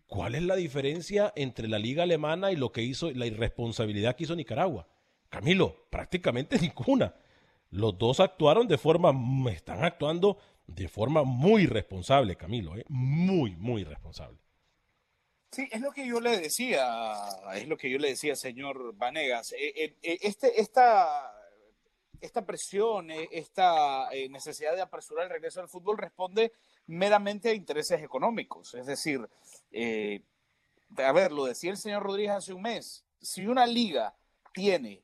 ¿cuál 0.06 0.34
es 0.34 0.42
la 0.42 0.56
diferencia 0.56 1.30
entre 1.36 1.68
la 1.68 1.78
liga 1.78 2.04
alemana 2.04 2.50
y 2.52 2.56
lo 2.56 2.72
que 2.72 2.80
hizo, 2.80 3.10
la 3.10 3.26
irresponsabilidad 3.26 4.16
que 4.16 4.24
hizo 4.24 4.34
Nicaragua? 4.34 4.88
Camilo, 5.28 5.76
prácticamente 5.90 6.58
ninguna. 6.58 7.14
Los 7.70 7.98
dos 7.98 8.20
actuaron 8.20 8.66
de 8.66 8.78
forma, 8.78 9.12
están 9.50 9.84
actuando 9.84 10.38
de 10.66 10.88
forma 10.88 11.24
muy 11.24 11.66
responsable, 11.66 12.36
Camilo, 12.36 12.76
¿eh? 12.76 12.84
muy, 12.88 13.56
muy 13.56 13.84
responsable. 13.84 14.38
Sí, 15.50 15.66
es 15.70 15.80
lo 15.80 15.92
que 15.92 16.06
yo 16.06 16.20
le 16.20 16.38
decía, 16.38 17.14
es 17.54 17.66
lo 17.66 17.76
que 17.78 17.88
yo 17.88 17.98
le 17.98 18.08
decía, 18.08 18.36
señor 18.36 18.94
Vanegas. 18.94 19.52
Eh, 19.52 19.72
eh, 19.74 19.96
eh, 20.02 20.18
este, 20.20 20.60
esta, 20.60 21.32
esta 22.20 22.44
presión, 22.44 23.10
esta 23.10 24.10
necesidad 24.28 24.74
de 24.74 24.82
apresurar 24.82 25.24
el 25.24 25.30
regreso 25.30 25.60
al 25.60 25.68
fútbol 25.68 25.96
responde 25.96 26.52
meramente 26.86 27.48
a 27.48 27.54
intereses 27.54 28.02
económicos. 28.02 28.74
Es 28.74 28.86
decir, 28.86 29.26
a 30.96 31.12
ver, 31.12 31.32
lo 31.32 31.46
decía 31.46 31.70
el 31.70 31.78
señor 31.78 32.02
Rodríguez 32.02 32.32
hace 32.32 32.52
un 32.52 32.62
mes, 32.62 33.06
si 33.20 33.46
una 33.46 33.66
liga 33.66 34.14
tiene 34.52 35.02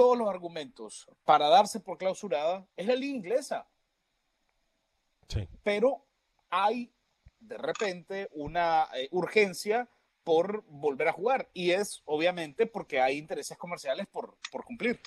todos 0.00 0.16
los 0.16 0.30
argumentos 0.30 1.06
para 1.26 1.50
darse 1.50 1.78
por 1.78 1.98
clausurada, 1.98 2.66
es 2.74 2.86
la 2.86 2.94
liga 2.94 3.14
inglesa. 3.14 3.68
Sí. 5.28 5.46
Pero 5.62 6.06
hay 6.48 6.90
de 7.38 7.58
repente 7.58 8.26
una 8.32 8.88
eh, 8.94 9.08
urgencia 9.10 9.90
por 10.24 10.64
volver 10.64 11.08
a 11.08 11.12
jugar 11.12 11.50
y 11.52 11.72
es 11.72 12.00
obviamente 12.06 12.66
porque 12.66 12.98
hay 12.98 13.18
intereses 13.18 13.58
comerciales 13.58 14.06
por, 14.06 14.38
por 14.50 14.64
cumplir. 14.64 14.98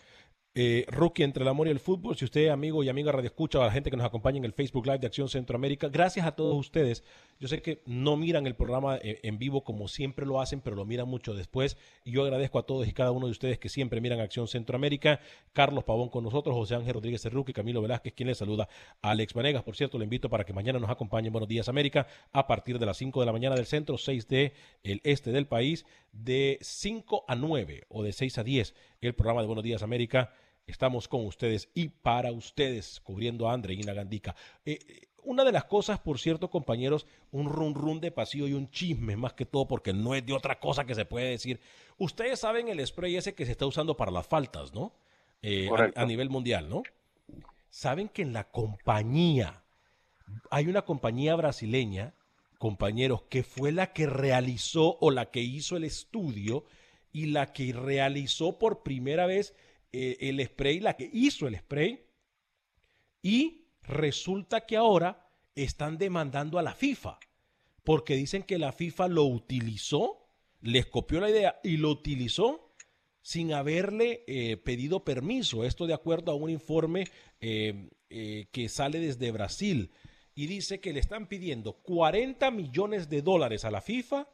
Eh, 0.56 0.86
rookie 0.89 1.24
entre 1.24 1.41
el 1.41 1.47
amor 1.47 1.68
y 1.68 1.72
el 1.72 1.80
fútbol. 1.80 2.16
Si 2.16 2.26
usted, 2.26 2.49
amigo 2.49 2.84
y 2.84 2.89
amiga 2.89 3.12
Radio 3.12 3.26
Escucha, 3.26 3.58
a 3.58 3.66
la 3.66 3.72
gente 3.72 3.89
que 3.89 3.97
nos 3.97 4.06
acompaña 4.06 4.38
en 4.38 4.45
el 4.45 4.54
Facebook 4.54 4.86
Live 4.86 4.99
de 4.99 5.08
Acción 5.08 5.28
Centroamérica, 5.28 5.89
gracias 5.89 6.28
a 6.28 6.36
todos 6.36 6.56
ustedes. 6.56 7.04
Yo 7.39 7.47
sé 7.47 7.64
que 7.64 7.82
no 7.88 8.18
miran 8.18 8.45
el 8.45 8.56
programa 8.56 8.97
eh, 8.97 9.20
en 9.24 9.39
vivo 9.39 9.64
como 9.64 9.88
siempre 9.88 10.28
lo 10.28 10.39
hacen, 10.39 10.62
pero 10.62 10.76
lo 10.76 10.86
miran 10.86 11.08
mucho 11.08 11.34
después. 11.34 11.76
Y 12.06 12.12
yo 12.12 12.24
agradezco 12.24 12.60
a 12.60 12.68
todos 12.68 12.88
y 12.88 12.93
cada 12.93 13.10
uno 13.10 13.26
de 13.26 13.32
ustedes 13.32 13.58
que 13.58 13.68
siempre 13.68 13.99
miran 13.99 14.20
Acción 14.20 14.47
Centroamérica. 14.47 15.20
Carlos 15.54 15.86
Pavón 15.86 16.10
con 16.10 16.24
nosotros, 16.24 16.56
José 16.56 16.76
Ángel 16.76 16.93
Rodríguez 16.93 17.26
Rookie, 17.34 17.54
Camilo 17.54 17.82
Velázquez, 17.82 18.14
quien 18.14 18.28
les 18.28 18.38
saluda. 18.38 18.70
Alex 19.01 19.34
Vanegas, 19.34 19.64
por 19.64 19.76
cierto, 19.76 19.97
le 19.97 20.04
invito 20.04 20.30
para 20.30 20.43
que 20.43 20.54
mañana 20.54 20.78
nos 20.78 20.91
acompañe 20.91 21.28
en 21.28 21.34
Buenos 21.34 21.49
Días 21.49 21.68
América 21.68 22.06
a 22.32 22.45
partir 22.45 22.78
de 22.78 22.86
las 22.86 22.97
5 22.97 23.22
de 23.22 23.26
la 23.26 23.32
mañana 23.32 23.56
del 23.56 23.66
centro, 23.66 23.97
6 23.97 24.28
de 24.28 24.54
el 24.84 25.01
este 25.04 25.32
del 25.32 25.47
país, 25.47 25.86
de 26.12 26.60
5 26.62 27.26
a 27.28 27.36
9 27.36 27.86
o 27.89 28.04
de 28.04 28.14
6 28.14 28.38
a 28.38 28.43
10, 28.43 28.76
el 29.08 29.16
programa 29.16 29.41
de 29.41 29.47
Buenos 29.47 29.64
Días 29.64 29.84
América 29.84 30.32
Estamos 30.66 31.10
con 31.10 31.26
ustedes 31.26 31.70
y 31.74 31.89
para 31.89 32.32
ustedes, 32.32 33.01
cubriendo 33.01 33.49
a 33.49 33.54
Andreina 33.54 33.93
Gandica. 33.93 34.34
Eh, 34.66 34.80
eh, 34.88 35.08
una 35.24 35.43
de 35.43 35.51
las 35.51 35.66
cosas, 35.66 35.99
por 35.99 36.20
cierto, 36.20 36.49
compañeros, 36.49 37.06
un 37.32 37.49
run 37.49 37.76
run 37.76 37.99
de 37.99 38.12
pasillo 38.12 38.47
y 38.47 38.54
un 38.54 38.70
chisme 38.70 39.18
más 39.18 39.34
que 39.34 39.45
todo, 39.45 39.68
porque 39.68 39.93
no 39.93 40.16
es 40.16 40.26
de 40.26 40.34
otra 40.34 40.60
cosa 40.60 40.86
que 40.86 40.95
se 40.95 41.06
puede 41.06 41.32
decir. 41.32 41.60
Ustedes 41.97 42.39
saben 42.39 42.70
el 42.70 42.86
spray 42.86 43.18
ese 43.18 43.36
que 43.36 43.45
se 43.45 43.51
está 43.51 43.66
usando 43.66 43.97
para 43.97 44.12
las 44.12 44.26
faltas, 44.26 44.74
¿no? 44.74 44.93
Eh, 45.41 45.70
a, 45.95 46.06
nivel 46.06 46.30
mundial, 46.30 46.70
¿no? 46.70 46.84
Saben 47.70 48.08
que 48.08 48.22
en 48.22 48.32
la 48.32 48.49
compañía, 48.49 49.64
hay 50.49 50.68
una 50.68 50.84
compañía 50.84 51.36
brasileña, 51.36 52.14
compañeros, 52.58 53.24
que 53.24 53.43
fue 53.43 53.74
la 53.74 53.91
que 53.91 54.06
realizó 54.06 54.97
o 55.01 55.12
la 55.12 55.32
que 55.32 55.41
hizo 55.41 55.76
el 55.76 55.84
estudio 55.84 56.64
y 57.14 57.28
la 57.28 57.53
que 57.53 57.72
realizó 57.72 58.57
por 58.57 58.84
primera 58.84 59.28
vez 59.28 59.55
eh, 59.93 60.18
el 60.20 60.43
spray, 60.45 60.80
la 60.80 60.97
que 60.97 61.09
hizo 61.14 61.47
el 61.47 61.55
spray, 61.57 62.03
y 63.22 63.68
resulta 63.84 64.66
que 64.66 64.76
ahora 64.76 65.30
están 65.55 65.97
demandando 65.97 66.57
a 66.57 66.64
la 66.64 66.74
FIFA, 66.74 67.20
porque 67.84 68.16
dicen 68.16 68.43
que 68.43 68.57
la 68.57 68.72
FIFA 68.72 69.07
lo 69.07 69.24
utilizó, 69.26 70.26
les 70.61 70.88
copió 70.88 71.22
la 71.22 71.30
idea 71.30 71.59
y 71.64 71.78
lo 71.78 71.91
utilizó 71.91 72.74
sin 73.22 73.53
haberle 73.53 74.24
eh, 74.28 74.57
pedido 74.57 75.05
permiso. 75.05 75.64
Esto 75.64 75.86
de 75.86 75.93
acuerdo 75.93 76.32
a 76.32 76.36
un 76.36 76.49
informe 76.49 77.07
eh, 77.39 77.89
que 78.51 78.70
sale 78.70 78.99
desde 78.99 79.32
Brasil 79.32 79.91
y 80.36 80.47
dice 80.47 80.80
que 80.80 80.93
le 80.93 80.99
están 80.99 81.28
pidiendo 81.28 81.74
40 81.74 82.49
millones 82.51 83.09
de 83.09 83.22
dólares 83.22 83.66
a 83.66 83.72
la 83.72 83.82
FIFA 83.82 84.28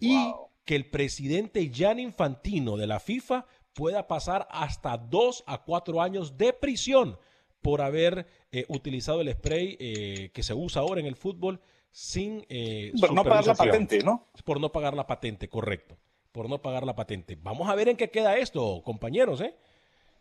y 0.00 0.16
que 0.64 0.76
el 0.76 0.90
presidente 0.90 1.70
Jan 1.72 1.98
Infantino 1.98 2.76
de 2.76 2.86
la 2.86 3.00
FIFA 3.00 3.46
pueda 3.74 4.06
pasar 4.06 4.46
hasta 4.50 4.96
dos 4.96 5.44
a 5.46 5.64
cuatro 5.64 6.00
años 6.00 6.38
de 6.38 6.52
prisión 6.52 7.18
por 7.60 7.80
haber 7.80 8.26
eh, 8.52 8.64
utilizado 8.68 9.20
el 9.20 9.32
spray 9.32 9.76
eh, 9.80 10.30
que 10.32 10.42
se 10.42 10.54
usa 10.54 10.82
ahora 10.82 11.00
en 11.00 11.06
el 11.06 11.16
fútbol 11.16 11.60
sin 11.90 12.44
eh, 12.48 12.92
por 13.00 13.12
no 13.12 13.24
pagar 13.24 13.46
la 13.46 13.54
patente, 13.54 13.98
¿no? 14.02 14.28
Por 14.44 14.60
no 14.60 14.70
pagar 14.70 14.94
la 14.94 15.06
patente, 15.06 15.48
correcto. 15.48 15.96
Por 16.32 16.48
no 16.48 16.60
pagar 16.60 16.84
la 16.84 16.96
patente. 16.96 17.38
Vamos 17.40 17.68
a 17.68 17.74
ver 17.74 17.88
en 17.88 17.96
qué 17.96 18.10
queda 18.10 18.36
esto, 18.36 18.82
compañeros, 18.84 19.40
¿eh? 19.40 19.54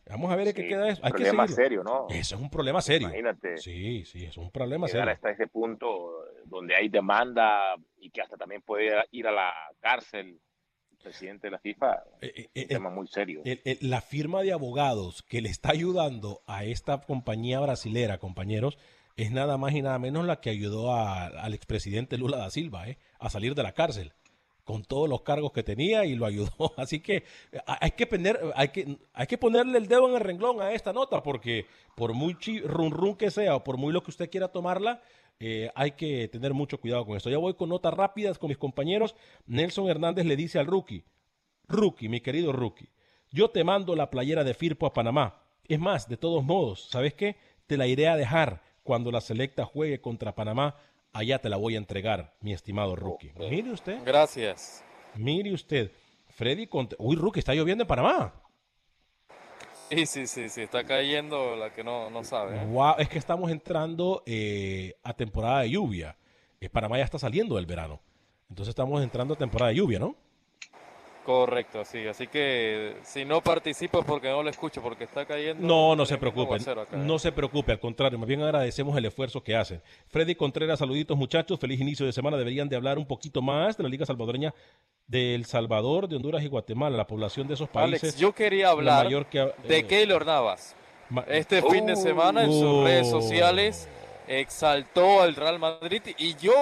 Vamos 0.08 0.32
a 0.32 0.36
ver 0.36 0.50
en 0.50 0.54
qué 0.54 0.68
queda 0.68 0.90
esto. 0.90 1.06
Hay 1.06 1.12
un 1.12 1.18
problema 1.18 1.48
serio, 1.48 1.84
¿no? 1.84 2.08
Eso 2.10 2.36
es 2.36 2.42
un 2.42 2.50
problema 2.50 2.82
serio. 2.82 3.08
Imagínate. 3.08 3.58
Sí, 3.58 4.06
sí, 4.06 4.26
es 4.26 4.38
un 4.38 4.52
problema 4.52 4.88
serio. 4.88 5.10
hasta 5.10 5.32
ese 5.32 5.48
punto 5.48 6.26
donde 6.46 6.76
hay 6.76 6.90
demanda 6.90 7.76
y 7.98 8.10
que 8.10 8.22
hasta 8.22 8.38
también 8.38 8.62
puede 8.62 8.92
ir 9.12 9.28
a 9.28 9.32
la 9.32 9.54
cárcel 9.80 10.40
presidente 11.02 11.48
de 11.48 11.52
la 11.52 11.60
FIFA, 11.60 12.04
eh, 12.22 12.50
eh, 12.54 12.62
un 12.62 12.68
tema 12.68 12.90
muy 12.90 13.08
serio. 13.08 13.44
la 13.82 14.02
firma 14.02 14.42
de 14.42 14.54
abogados 14.54 15.22
que 15.24 15.42
le 15.42 15.50
está 15.50 15.72
ayudando 15.72 16.42
a 16.48 16.64
esta 16.64 17.02
compañía 17.02 17.60
brasilera, 17.60 18.20
compañeros, 18.20 18.78
es 19.16 19.32
nada 19.32 19.58
más 19.58 19.74
y 19.74 19.82
nada 19.82 20.00
menos 20.00 20.26
la 20.26 20.40
que 20.40 20.50
ayudó 20.50 20.94
al 20.96 21.54
expresidente 21.54 22.18
Lula 22.18 22.38
da 22.38 22.50
Silva 22.50 22.88
eh, 22.88 22.98
a 23.20 23.30
salir 23.30 23.54
de 23.54 23.64
la 23.64 23.74
cárcel 23.74 24.14
con 24.64 24.84
todos 24.84 25.10
los 25.10 25.24
cargos 25.24 25.52
que 25.52 25.62
tenía 25.62 26.06
y 26.06 26.16
lo 26.16 26.26
ayudó. 26.26 26.74
Así 26.78 27.02
que 27.02 27.24
hay 27.66 27.92
que, 27.92 28.08
poner, 28.08 28.40
hay 28.56 28.70
que, 28.70 28.98
hay 29.14 29.28
que 29.28 29.38
ponerle 29.38 29.78
el 29.78 29.88
dedo 29.88 30.08
en 30.10 30.16
el 30.16 30.22
renglón 30.22 30.62
a 30.62 30.72
esta 30.72 30.94
nota 30.94 31.22
porque 31.22 31.68
por 31.96 32.14
muy 32.14 32.38
run 32.64 32.92
run 32.92 33.16
que 33.16 33.30
sea 33.30 33.58
o 33.58 33.64
por 33.64 33.78
muy 33.78 33.94
lo 33.94 34.02
que 34.02 34.12
usted 34.12 34.30
quiera 34.30 34.48
tomarla, 34.48 35.02
eh, 35.40 35.72
hay 35.76 35.92
que 35.92 36.28
tener 36.28 36.54
mucho 36.54 36.80
cuidado 36.80 37.06
con 37.06 37.18
esto. 37.18 37.30
Ya 37.30 37.38
voy 37.38 37.54
con 37.56 37.70
notas 37.70 37.94
rápidas 37.94 38.38
con 38.38 38.50
mis 38.50 38.58
compañeros. 38.58 39.16
Nelson 39.46 39.90
Hernández 39.90 40.26
le 40.26 40.36
dice 40.36 40.60
al 40.60 40.68
rookie, 40.68 41.04
rookie, 41.68 42.10
mi 42.10 42.22
querido 42.22 42.52
rookie, 42.52 42.90
yo 43.32 43.50
te 43.50 43.64
mando 43.64 43.96
la 43.96 44.10
playera 44.10 44.44
de 44.44 44.54
Firpo 44.54 44.86
a 44.86 44.94
Panamá. 44.94 45.42
Es 45.68 45.80
más, 45.80 46.08
de 46.08 46.18
todos 46.18 46.44
modos, 46.44 46.88
¿sabes 46.90 47.14
qué? 47.14 47.38
Te 47.68 47.78
la 47.78 47.88
iré 47.88 48.08
a 48.08 48.16
dejar 48.16 48.62
cuando 48.84 49.12
la 49.12 49.22
selecta 49.22 49.66
juegue 49.66 50.02
contra 50.02 50.36
Panamá. 50.36 50.76
Allá 51.14 51.40
te 51.40 51.50
la 51.50 51.58
voy 51.58 51.76
a 51.76 51.78
entregar, 51.78 52.36
mi 52.42 52.54
estimado 52.54 52.96
rookie. 52.96 53.32
Mire 53.38 53.72
usted. 53.72 54.00
Gracias. 54.04 54.84
Mire 55.16 55.54
usted. 55.54 55.92
Freddy 56.30 56.68
Uy, 56.98 57.16
rookie, 57.16 57.40
está 57.40 57.54
lloviendo 57.54 57.84
en 57.84 57.88
Panamá. 57.88 58.34
Sí, 59.94 60.06
sí, 60.06 60.28
sí, 60.28 60.50
sí, 60.50 60.62
está 60.62 60.84
cayendo 60.84 61.56
la 61.56 61.72
que 61.72 61.84
no, 61.84 62.10
no 62.10 62.24
sabe. 62.24 62.66
Wow, 62.66 62.94
¿eh? 62.98 63.04
es 63.04 63.10
que 63.10 63.20
estamos 63.20 63.52
entrando 63.52 64.24
eh, 64.26 64.96
a 65.04 65.14
temporada 65.14 65.62
de 65.62 65.72
lluvia. 65.72 66.18
Eh, 66.60 66.70
Panamá 66.70 66.98
ya 66.98 67.04
está 67.04 67.20
saliendo 67.20 67.58
del 67.58 67.66
verano. 67.66 68.00
Entonces 68.50 68.70
estamos 68.70 69.04
entrando 69.04 69.36
a 69.36 69.38
temporada 69.38 69.70
de 69.70 69.78
lluvia, 69.78 70.00
¿no? 70.00 70.16
Correcto, 71.24 71.86
sí. 71.86 72.06
Así 72.08 72.28
que 72.28 72.98
si 73.04 73.24
no 73.24 73.42
participo 73.42 74.00
es 74.00 74.06
porque 74.06 74.30
no 74.30 74.44
lo 74.44 74.50
escucho, 74.50 74.82
porque 74.82 75.06
está 75.06 75.26
cayendo. 75.26 75.66
No, 75.66 75.96
no 75.96 76.06
se 76.06 76.18
preocupe. 76.18 76.58
No 76.92 77.18
se 77.18 77.32
preocupe, 77.32 77.72
al 77.72 77.80
contrario, 77.80 78.20
más 78.20 78.28
bien 78.28 78.42
agradecemos 78.42 78.98
el 78.98 79.06
esfuerzo 79.06 79.42
que 79.42 79.56
hacen. 79.56 79.82
Freddy 80.08 80.36
Contreras, 80.36 80.80
saluditos 80.80 81.18
muchachos, 81.18 81.60
feliz 81.60 81.80
inicio 81.80 82.06
de 82.06 82.12
semana. 82.12 82.36
Deberían 82.38 82.68
de 82.68 82.76
hablar 82.76 82.98
un 82.98 83.06
poquito 83.06 83.42
más 83.42 83.78
de 83.78 83.84
la 83.84 83.90
Liga 83.90 84.06
Salvadoreña 84.06 84.54
de 85.08 85.36
El 85.36 85.46
Salvador, 85.46 86.10
de 86.10 86.18
Honduras 86.18 86.44
y 86.44 86.48
Guatemala, 86.48 86.98
la 86.98 87.08
población 87.08 87.48
de 87.48 87.54
esos 87.54 87.70
países. 87.70 88.04
Alex, 88.04 88.20
yo 88.20 88.34
quería 88.34 88.70
hablar 88.70 89.08
de 89.08 89.78
eh, 89.78 89.86
Keylor 89.86 90.26
Navas. 90.26 90.76
Este 91.28 91.62
fin 91.62 91.86
de 91.86 91.96
semana 91.96 92.44
en 92.44 92.52
sus 92.52 92.84
redes 92.84 93.10
sociales 93.10 93.88
exaltó 94.28 95.22
al 95.22 95.36
Real 95.36 95.60
Madrid 95.60 96.02
y 96.18 96.36
yo 96.36 96.54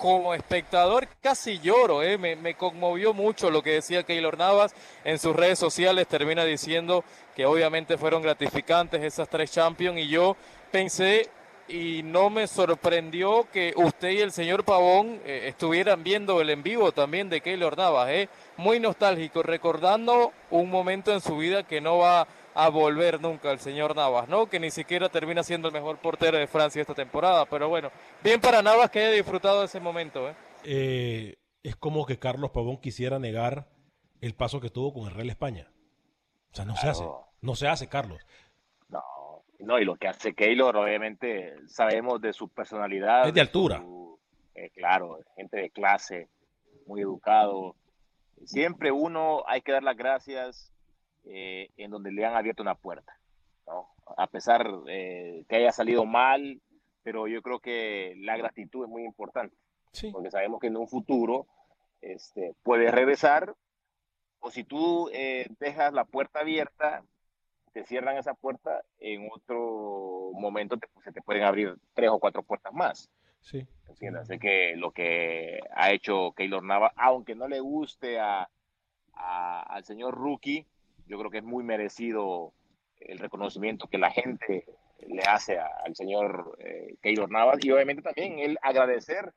como 0.00 0.32
espectador 0.32 1.06
casi 1.20 1.58
lloro, 1.58 2.02
¿eh? 2.02 2.16
me, 2.16 2.54
conmovió 2.54 3.12
mucho 3.12 3.50
lo 3.50 3.62
que 3.62 3.72
decía 3.72 4.02
Keylor 4.02 4.38
Navas 4.38 4.74
en 5.04 5.18
sus 5.18 5.36
redes 5.36 5.58
sociales, 5.58 6.08
termina 6.08 6.42
diciendo 6.46 7.04
que 7.36 7.44
obviamente 7.44 7.98
fueron 7.98 8.22
gratificantes 8.22 9.02
esas 9.02 9.28
tres 9.28 9.52
Champions 9.52 9.98
y 9.98 10.08
yo 10.08 10.38
pensé 10.72 11.28
y 11.68 12.02
no 12.02 12.30
me 12.30 12.46
sorprendió 12.46 13.46
que 13.52 13.74
usted 13.76 14.10
y 14.12 14.20
el 14.20 14.32
señor 14.32 14.64
Pavón 14.64 15.20
eh, 15.26 15.44
estuvieran 15.48 16.02
viendo 16.02 16.40
el 16.40 16.48
en 16.48 16.62
vivo 16.62 16.92
también 16.92 17.28
de 17.28 17.42
Keylor 17.42 17.76
Navas, 17.76 18.08
¿eh? 18.08 18.30
muy 18.56 18.80
nostálgico, 18.80 19.42
recordando 19.42 20.32
un 20.50 20.70
momento 20.70 21.12
en 21.12 21.20
su 21.20 21.36
vida 21.36 21.62
que 21.62 21.82
no 21.82 21.98
va 21.98 22.22
a 22.22 22.26
volver 22.70 23.20
nunca 23.20 23.50
el 23.50 23.58
señor 23.58 23.94
Navas, 23.96 24.28
¿no? 24.28 24.46
Que 24.46 24.60
ni 24.60 24.70
siquiera 24.70 25.08
termina 25.08 25.42
siendo 25.42 25.68
el 25.68 25.74
mejor 25.74 25.98
portero 25.98 26.38
de 26.38 26.46
Francia 26.46 26.80
esta 26.80 26.94
temporada, 26.94 27.46
pero 27.46 27.68
bueno, 27.68 27.90
bien 28.22 28.40
para 28.40 28.62
Navas 28.62 28.90
que 28.90 29.00
haya 29.00 29.10
disfrutado 29.10 29.60
de 29.60 29.66
ese 29.66 29.80
momento, 29.80 30.28
¿eh? 30.28 30.34
eh 30.64 31.36
es 31.62 31.76
como 31.76 32.06
que 32.06 32.18
Carlos 32.18 32.50
Pavón 32.50 32.78
quisiera 32.78 33.18
negar 33.18 33.68
el 34.20 34.34
paso 34.34 34.60
que 34.60 34.70
tuvo 34.70 34.92
con 34.92 35.08
el 35.08 35.14
Real 35.14 35.30
España. 35.30 35.70
O 36.52 36.56
sea, 36.56 36.64
no 36.64 36.76
se 36.76 36.88
hace, 36.88 37.04
no 37.42 37.54
se 37.54 37.68
hace, 37.68 37.88
Carlos. 37.88 38.26
No, 38.88 39.02
no, 39.60 39.78
y 39.78 39.84
lo 39.84 39.96
que 39.96 40.08
hace 40.08 40.34
Keylor, 40.34 40.76
obviamente, 40.76 41.54
sabemos 41.68 42.20
de 42.20 42.32
su 42.32 42.48
personalidad. 42.48 43.28
Es 43.28 43.34
de 43.34 43.40
altura. 43.40 43.84
Eh, 44.54 44.70
claro, 44.70 45.18
gente 45.36 45.58
de 45.58 45.70
clase, 45.70 46.28
muy 46.86 47.02
educado. 47.02 47.76
Siempre 48.44 48.90
uno 48.90 49.42
hay 49.46 49.60
que 49.60 49.72
dar 49.72 49.82
las 49.82 49.96
gracias 49.96 50.72
eh, 51.24 51.70
en 51.76 51.90
donde 51.90 52.12
le 52.12 52.24
han 52.24 52.34
abierto 52.34 52.62
una 52.62 52.74
puerta. 52.74 53.16
A 54.16 54.26
pesar 54.26 54.68
eh, 54.88 55.44
que 55.48 55.56
haya 55.56 55.70
salido 55.70 56.04
mal, 56.04 56.60
pero 57.02 57.28
yo 57.28 57.42
creo 57.42 57.60
que 57.60 58.14
la 58.18 58.36
gratitud 58.36 58.84
es 58.84 58.90
muy 58.90 59.04
importante. 59.04 59.56
Porque 60.12 60.30
sabemos 60.30 60.60
que 60.60 60.66
en 60.66 60.76
un 60.76 60.88
futuro 60.88 61.46
este, 62.00 62.54
puedes 62.62 62.92
regresar 62.92 63.54
o 64.40 64.50
si 64.50 64.64
tú 64.64 65.10
dejas 65.58 65.92
la 65.92 66.04
puerta 66.04 66.40
abierta, 66.40 67.04
te 67.72 67.84
cierran 67.84 68.16
esa 68.16 68.34
puerta, 68.34 68.82
en 68.98 69.28
otro 69.30 70.30
momento 70.32 70.76
se 71.04 71.12
te 71.12 71.22
pueden 71.22 71.44
abrir 71.44 71.76
tres 71.94 72.10
o 72.10 72.18
cuatro 72.18 72.42
puertas 72.42 72.72
más. 72.72 73.10
Sí. 73.40 73.66
Así 74.20 74.38
que 74.38 74.76
lo 74.76 74.92
que 74.92 75.60
ha 75.74 75.90
hecho 75.92 76.32
Keylor 76.32 76.62
Nava, 76.62 76.92
aunque 76.96 77.34
no 77.34 77.48
le 77.48 77.60
guste 77.60 78.18
a, 78.20 78.48
al 79.12 79.84
señor 79.84 80.14
Rookie, 80.14 80.66
yo 81.10 81.18
creo 81.18 81.30
que 81.30 81.38
es 81.38 81.44
muy 81.44 81.64
merecido 81.64 82.52
el 83.00 83.18
reconocimiento 83.18 83.88
que 83.88 83.98
la 83.98 84.10
gente 84.10 84.64
le 85.08 85.22
hace 85.22 85.58
al 85.58 85.96
señor 85.96 86.56
eh, 86.60 86.94
Keylor 87.02 87.30
Navas 87.30 87.58
y 87.62 87.70
obviamente 87.72 88.02
también 88.02 88.38
el 88.38 88.58
agradecer 88.62 89.32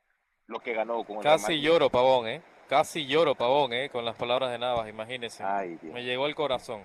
lo 0.45 0.59
que 0.59 0.73
ganó 0.73 1.03
con 1.03 1.17
el 1.17 1.23
Casi 1.23 1.61
lloro, 1.61 1.89
Pavón, 1.89 2.27
¿eh? 2.27 2.41
Casi 2.67 3.07
lloro, 3.07 3.33
Pavón, 3.33 3.73
¿eh? 3.73 3.89
Con 3.89 4.05
las 4.05 4.15
palabras 4.15 4.51
de 4.51 4.59
Navas, 4.59 4.87
imagínese. 4.87 5.43
Me 5.81 6.03
llegó 6.03 6.27
el 6.27 6.35
corazón. 6.35 6.83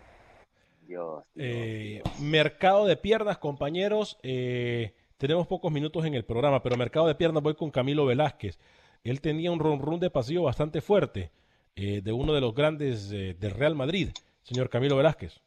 Eh, 1.35 2.03
mercado 2.21 2.87
de 2.87 2.97
piernas, 2.97 3.39
compañeros. 3.39 4.19
Eh, 4.23 4.95
tenemos 5.19 5.47
pocos 5.47 5.71
minutos 5.71 6.05
en 6.07 6.15
el 6.15 6.25
programa, 6.25 6.63
pero 6.63 6.77
mercado 6.77 7.07
de 7.07 7.15
piernas 7.15 7.43
voy 7.43 7.55
con 7.55 7.71
Camilo 7.71 8.07
Velázquez. 8.07 8.59
Él 9.05 9.21
tenía 9.21 9.51
un 9.51 9.59
run 9.59 9.81
run 9.81 10.01
de 10.01 10.11
pasillo 10.11 10.45
bastante 10.45 10.81
fuerte 10.81 11.31
eh, 11.77 12.01
de 12.03 12.13
uno 12.13 12.33
de 12.33 12.41
los 12.41 12.55
grandes 12.55 13.11
del 13.11 13.51
Real 13.51 13.75
Madrid, 13.75 14.11
señor 14.49 14.69
Camilo 14.69 14.97
Velázquez. 14.97 15.41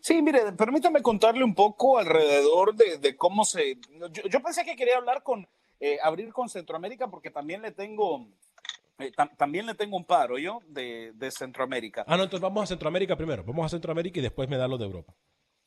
Sí, 0.00 0.20
mire, 0.20 0.52
permítame 0.52 1.00
contarle 1.00 1.42
un 1.42 1.54
poco 1.54 1.98
alrededor 1.98 2.74
de, 2.74 3.16
cómo 3.16 3.44
se... 3.44 3.78
Yo, 4.30 4.42
pensé 4.42 4.64
que 4.64 4.76
quería 4.76 4.98
hablar 4.98 5.22
con, 5.22 5.48
abrir 6.02 6.32
con 6.32 6.50
Centroamérica 6.50 7.08
porque 7.08 7.30
también 7.30 7.62
le 7.62 7.70
tengo 7.72 8.28
eh, 8.98 9.10
también 9.36 9.66
le 9.66 9.74
tengo 9.74 9.96
un 9.96 10.04
paro 10.04 10.38
yo 10.38 10.60
de, 10.68 11.12
Centroamérica. 11.30 12.04
Ah, 12.06 12.16
no, 12.16 12.24
entonces 12.24 12.42
vamos 12.42 12.64
a 12.64 12.66
Centroamérica 12.66 13.16
primero. 13.16 13.42
Vamos 13.44 13.66
a 13.66 13.68
Centroamérica 13.68 14.20
y 14.20 14.22
después 14.22 14.48
me 14.48 14.56
da 14.56 14.68
lo 14.68 14.78
de 14.78 14.84
Europa. 14.84 15.14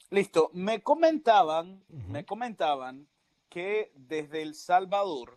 Listo. 0.10 0.50
Me 0.54 0.82
comentaban, 0.82 1.84
me 1.90 2.26
comentaban 2.26 3.08
que 3.50 3.92
desde 3.96 4.42
El 4.42 4.56
Salvador, 4.56 5.36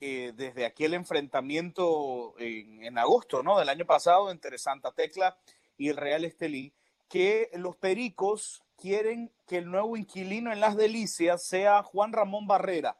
eh, 0.00 0.32
desde 0.34 0.64
aquel 0.64 0.94
enfrentamiento 0.94 2.34
en, 2.38 2.96
agosto, 2.96 3.42
¿no? 3.42 3.58
Del 3.58 3.68
año 3.68 3.84
pasado 3.84 4.30
entre 4.30 4.56
Santa 4.56 4.92
Tecla 4.92 5.36
y 5.76 5.88
el 5.88 5.96
Real 5.96 6.24
Estelí, 6.24 6.72
que 7.08 7.50
los 7.54 7.76
pericos 7.76 8.62
quieren 8.76 9.32
que 9.46 9.58
el 9.58 9.70
nuevo 9.70 9.96
inquilino 9.96 10.52
en 10.52 10.60
Las 10.60 10.76
Delicias 10.76 11.46
sea 11.46 11.82
Juan 11.82 12.12
Ramón 12.12 12.46
Barrera. 12.46 12.98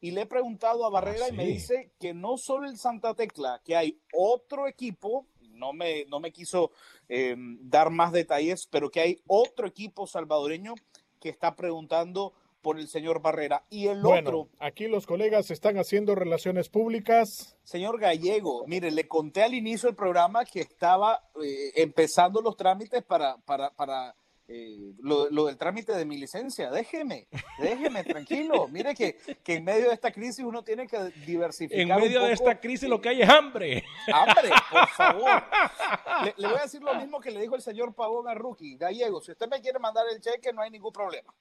Y 0.00 0.10
le 0.10 0.22
he 0.22 0.26
preguntado 0.26 0.84
a 0.84 0.90
Barrera 0.90 1.28
y 1.28 1.32
me 1.32 1.46
dice 1.46 1.92
que 1.98 2.12
no 2.12 2.36
solo 2.36 2.68
el 2.68 2.76
Santa 2.76 3.14
Tecla, 3.14 3.62
que 3.64 3.74
hay 3.74 3.98
otro 4.12 4.68
equipo, 4.68 5.26
no 5.40 5.72
me, 5.72 6.04
no 6.06 6.20
me 6.20 6.30
quiso 6.30 6.72
em, 7.08 7.58
dar 7.62 7.88
más 7.90 8.12
detalles, 8.12 8.66
pero 8.66 8.90
que 8.90 9.00
hay 9.00 9.22
otro 9.26 9.66
equipo 9.66 10.06
salvadoreño 10.06 10.74
que 11.20 11.30
está 11.30 11.56
preguntando 11.56 12.34
por 12.64 12.80
el 12.80 12.88
señor 12.88 13.20
Barrera. 13.20 13.62
Y 13.68 13.86
el 13.86 14.04
otro. 14.04 14.48
Aquí 14.58 14.88
los 14.88 15.06
colegas 15.06 15.50
están 15.50 15.76
haciendo 15.76 16.14
relaciones 16.14 16.70
públicas. 16.70 17.56
Señor 17.62 18.00
Gallego, 18.00 18.64
mire, 18.66 18.90
le 18.90 19.06
conté 19.06 19.42
al 19.42 19.54
inicio 19.54 19.90
del 19.90 19.96
programa 19.96 20.44
que 20.46 20.60
estaba 20.60 21.22
eh, 21.40 21.72
empezando 21.76 22.40
los 22.40 22.56
trámites 22.56 23.04
para, 23.04 23.36
para, 23.36 23.70
para 23.70 24.16
eh, 24.48 24.92
lo, 25.00 25.46
del 25.46 25.56
trámite 25.56 25.92
de 25.92 26.06
mi 26.06 26.16
licencia. 26.16 26.70
Déjeme, 26.70 27.28
déjeme, 27.58 28.02
tranquilo. 28.02 28.66
Mire 28.68 28.94
que, 28.94 29.18
que, 29.42 29.54
en 29.56 29.64
medio 29.64 29.88
de 29.88 29.94
esta 29.94 30.10
crisis 30.10 30.44
uno 30.44 30.62
tiene 30.62 30.86
que 30.86 30.98
diversificar. 31.26 31.80
En 31.80 31.88
medio 31.88 32.22
de 32.22 32.32
esta 32.32 32.58
crisis 32.58 32.88
lo 32.88 33.00
que 33.00 33.10
hay 33.10 33.22
es 33.22 33.28
hambre. 33.28 33.84
Hambre, 34.12 34.50
por 34.70 34.88
favor. 34.88 35.30
Le, 36.36 36.46
voy 36.48 36.58
a 36.58 36.62
decir 36.62 36.82
lo 36.82 36.94
mismo 36.94 37.20
que 37.20 37.30
le 37.30 37.40
dijo 37.40 37.56
el 37.56 37.62
señor 37.62 37.94
Pavón 37.94 38.28
a 38.28 38.34
Rookie. 38.34 38.76
Gallego, 38.76 39.20
si 39.20 39.32
usted 39.32 39.48
me 39.48 39.60
quiere 39.60 39.78
mandar 39.78 40.06
el 40.10 40.20
cheque, 40.20 40.52
no 40.52 40.62
hay 40.62 40.70
ningún 40.70 40.92
problema. 40.92 41.34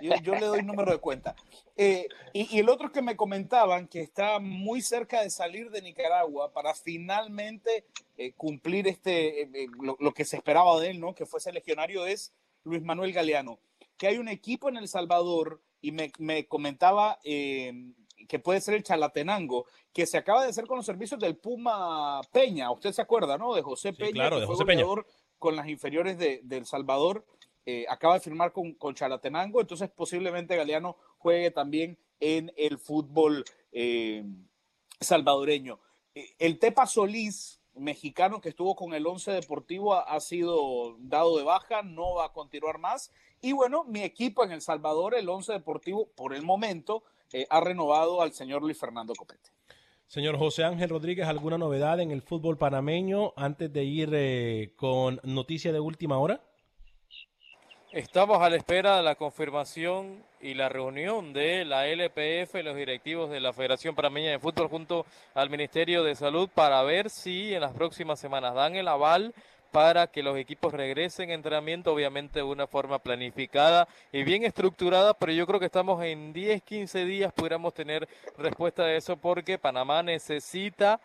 Yo, 0.00 0.34
le 0.34 0.46
doy 0.46 0.62
número 0.62 0.92
de 0.92 0.98
cuenta. 0.98 1.34
Eh, 1.76 2.08
y, 2.32 2.58
el 2.58 2.68
otro 2.68 2.92
que 2.92 3.02
me 3.02 3.16
comentaban 3.16 3.88
que 3.88 4.00
está 4.00 4.38
muy 4.38 4.80
cerca 4.82 5.22
de 5.22 5.30
salir 5.30 5.70
de 5.70 5.82
Nicaragua 5.82 6.52
para 6.52 6.74
finalmente 6.74 7.84
eh, 8.16 8.32
cumplir 8.32 8.86
este, 8.88 9.42
eh, 9.42 9.66
lo, 9.80 10.12
que 10.12 10.24
se 10.24 10.36
esperaba 10.36 10.80
de 10.80 10.90
él, 10.90 11.00
¿no? 11.00 11.14
Que 11.14 11.26
fuese 11.26 11.52
legionario 11.52 12.06
es 12.06 12.32
Luis 12.64 12.82
Manuel 12.82 13.12
Galeano. 13.12 13.58
Que 13.96 14.08
hay 14.08 14.18
un 14.18 14.28
equipo 14.28 14.68
en 14.68 14.76
El 14.76 14.88
Salvador 14.88 15.60
y 15.80 15.92
me, 15.92 16.12
me 16.18 16.46
comentaba 16.46 17.18
que 17.22 18.38
puede 18.38 18.60
ser 18.60 18.74
el 18.74 18.82
Chalatenango, 18.82 19.66
que 19.92 20.06
se 20.06 20.18
acaba 20.18 20.42
de 20.42 20.50
hacer 20.50 20.66
con 20.66 20.76
los 20.76 20.86
servicios 20.86 21.20
del 21.20 21.36
Puma 21.36 22.20
Peña. 22.32 22.70
Usted 22.70 22.92
se 22.92 23.02
acuerda, 23.02 23.38
¿no? 23.38 23.54
De 23.54 23.62
José 23.62 23.92
Peña, 23.92 24.12
claro, 24.12 24.40
de 24.40 24.46
José 24.46 24.64
Peña. 24.64 24.84
con 25.38 25.56
las 25.56 25.68
inferiores 25.68 26.18
de, 26.18 26.40
de 26.42 26.56
El 26.56 26.66
Salvador 26.66 27.24
eh, 27.68 27.84
acaba 27.88 28.14
de 28.14 28.20
firmar 28.20 28.52
con, 28.52 28.74
con, 28.74 28.94
Chalatenango, 28.94 29.60
entonces 29.60 29.90
posiblemente 29.90 30.54
Galeano 30.54 30.96
juegue 31.18 31.50
también 31.50 31.98
en 32.20 32.52
el 32.56 32.78
fútbol 32.78 33.44
eh, 33.72 34.24
salvadoreño. 35.00 35.80
Eh, 36.14 36.36
el 36.38 36.60
Tepa 36.60 36.86
Solís, 36.86 37.60
mexicano 37.74 38.40
que 38.40 38.50
estuvo 38.50 38.76
con 38.76 38.94
el 38.94 39.04
Once 39.04 39.32
Deportivo, 39.32 39.94
ha, 39.94 40.20
sido 40.20 40.96
dado 41.00 41.36
de 41.38 41.42
baja, 41.42 41.82
no 41.82 42.14
va 42.14 42.26
a 42.26 42.32
continuar 42.32 42.78
más. 42.78 43.10
Y 43.42 43.50
bueno, 43.50 43.82
mi 43.82 44.04
equipo 44.04 44.44
en 44.44 44.52
El 44.52 44.60
Salvador, 44.62 45.16
el 45.16 45.28
Once 45.28 45.52
Deportivo, 45.52 46.08
por 46.14 46.34
el 46.34 46.42
momento, 46.42 47.02
ha 47.50 47.60
renovado 47.60 48.22
al 48.22 48.32
señor 48.32 48.62
Luis 48.62 48.78
Fernando 48.78 49.12
Copete. 49.14 49.50
Señor 50.06 50.38
José 50.38 50.62
Ángel 50.62 50.88
Rodríguez, 50.88 51.26
¿alguna 51.26 51.58
novedad 51.58 51.98
en 51.98 52.12
el 52.12 52.22
fútbol 52.22 52.56
panameño 52.56 53.32
antes 53.36 53.72
de 53.72 53.84
ir 53.84 54.74
con 54.76 55.20
noticia 55.24 55.72
de 55.72 55.80
última 55.80 56.18
hora? 56.18 56.40
Estamos 57.96 58.42
a 58.42 58.50
la 58.50 58.56
espera 58.56 58.98
de 58.98 59.02
la 59.02 59.14
confirmación 59.14 60.22
y 60.42 60.52
la 60.52 60.68
reunión 60.68 61.32
de 61.32 61.64
la 61.64 61.86
LPF 61.86 62.62
los 62.62 62.76
directivos 62.76 63.30
de 63.30 63.40
la 63.40 63.54
Federación 63.54 63.94
Panameña 63.94 64.32
de 64.32 64.38
Fútbol 64.38 64.68
junto 64.68 65.06
al 65.32 65.48
Ministerio 65.48 66.04
de 66.04 66.14
Salud 66.14 66.50
para 66.54 66.82
ver 66.82 67.08
si 67.08 67.54
en 67.54 67.62
las 67.62 67.72
próximas 67.72 68.20
semanas 68.20 68.54
dan 68.54 68.76
el 68.76 68.86
aval 68.88 69.32
para 69.72 70.08
que 70.08 70.22
los 70.22 70.36
equipos 70.36 70.74
regresen 70.74 71.30
a 71.30 71.32
entrenamiento, 71.32 71.90
obviamente 71.90 72.40
de 72.40 72.42
una 72.42 72.66
forma 72.66 72.98
planificada 72.98 73.88
y 74.12 74.24
bien 74.24 74.44
estructurada, 74.44 75.14
pero 75.14 75.32
yo 75.32 75.46
creo 75.46 75.58
que 75.58 75.64
estamos 75.64 76.04
en 76.04 76.34
10, 76.34 76.64
15 76.64 77.06
días, 77.06 77.32
pudiéramos 77.32 77.72
tener 77.72 78.06
respuesta 78.36 78.84
de 78.84 78.98
eso 78.98 79.16
porque 79.16 79.56
Panamá 79.56 80.02
necesita 80.02 81.00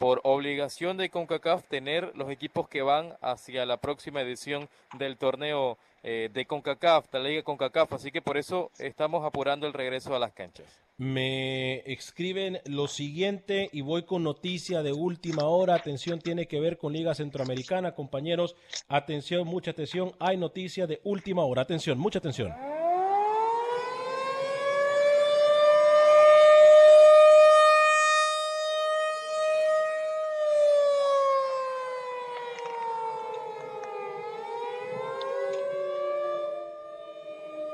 por 0.00 0.22
obligación 0.24 0.96
de 0.96 1.10
CONCACAF 1.10 1.64
tener 1.64 2.12
los 2.16 2.30
equipos 2.30 2.66
que 2.66 2.80
van 2.80 3.18
hacia 3.20 3.66
la 3.66 3.76
próxima 3.76 4.22
edición 4.22 4.66
del 4.98 5.18
torneo 5.18 5.76
eh, 6.02 6.30
de 6.32 6.46
CONCACAF, 6.46 7.12
la 7.12 7.20
Liga 7.20 7.42
CONCACAF, 7.42 7.92
así 7.92 8.10
que 8.10 8.22
por 8.22 8.38
eso 8.38 8.70
estamos 8.78 9.26
apurando 9.26 9.66
el 9.66 9.74
regreso 9.74 10.16
a 10.16 10.18
las 10.18 10.32
canchas. 10.32 10.64
Me 10.96 11.80
escriben 11.80 12.60
lo 12.64 12.88
siguiente 12.88 13.68
y 13.74 13.82
voy 13.82 14.04
con 14.04 14.22
noticia 14.22 14.82
de 14.82 14.94
última 14.94 15.44
hora. 15.44 15.74
Atención, 15.74 16.18
tiene 16.18 16.46
que 16.46 16.60
ver 16.60 16.78
con 16.78 16.94
Liga 16.94 17.14
Centroamericana, 17.14 17.92
compañeros. 17.94 18.56
Atención, 18.88 19.46
mucha 19.46 19.72
atención. 19.72 20.12
Hay 20.18 20.38
noticia 20.38 20.86
de 20.86 21.02
última 21.04 21.44
hora. 21.44 21.60
Atención, 21.60 21.98
mucha 21.98 22.20
atención. 22.20 22.54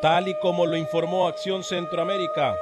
Tal 0.06 0.28
y 0.28 0.34
como 0.34 0.66
lo 0.66 0.76
informó 0.76 1.26
Acción 1.26 1.64
Centroamérica, 1.64 2.54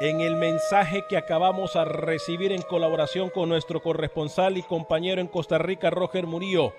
en 0.00 0.22
el 0.22 0.36
mensaje 0.36 1.04
que 1.06 1.18
acabamos 1.18 1.76
a 1.76 1.84
recibir 1.84 2.50
en 2.50 2.62
colaboración 2.62 3.28
con 3.28 3.50
nuestro 3.50 3.82
corresponsal 3.82 4.56
y 4.56 4.62
compañero 4.62 5.20
en 5.20 5.26
Costa 5.26 5.58
Rica, 5.58 5.90
Roger 5.90 6.26
Murillo, 6.26 6.72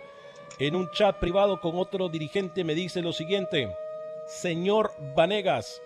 en 0.57 0.75
un 0.75 0.89
chat 0.89 1.17
privado 1.17 1.61
con 1.61 1.77
otro 1.77 2.09
dirigente 2.09 2.63
me 2.63 2.73
dice 2.73 3.03
lo 3.03 3.13
siguiente, 3.13 3.71
señor 4.25 4.93
Vanegas, 5.15 5.79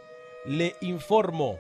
le 0.46 0.78
informo, 0.80 1.60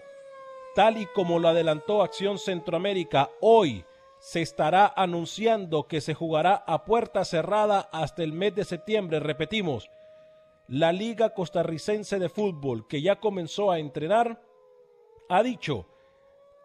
tal 0.73 0.95
y 0.95 1.05
como 1.07 1.39
lo 1.39 1.49
adelantó 1.49 2.01
Acción 2.01 2.39
Centroamérica, 2.39 3.29
hoy 3.41 3.83
se 4.19 4.41
estará 4.41 4.93
anunciando 4.95 5.89
que 5.89 5.99
se 5.99 6.13
jugará 6.13 6.63
a 6.65 6.85
puerta 6.85 7.25
cerrada 7.25 7.89
hasta 7.91 8.23
el 8.23 8.31
mes 8.31 8.55
de 8.55 8.63
septiembre, 8.63 9.19
repetimos, 9.19 9.89
la 10.67 10.91
Liga 10.91 11.33
Costarricense 11.33 12.19
de 12.19 12.29
Fútbol, 12.29 12.87
que 12.87 13.01
ya 13.01 13.19
comenzó 13.19 13.71
a 13.71 13.79
entrenar, 13.79 14.41
ha 15.29 15.43
dicho 15.43 15.87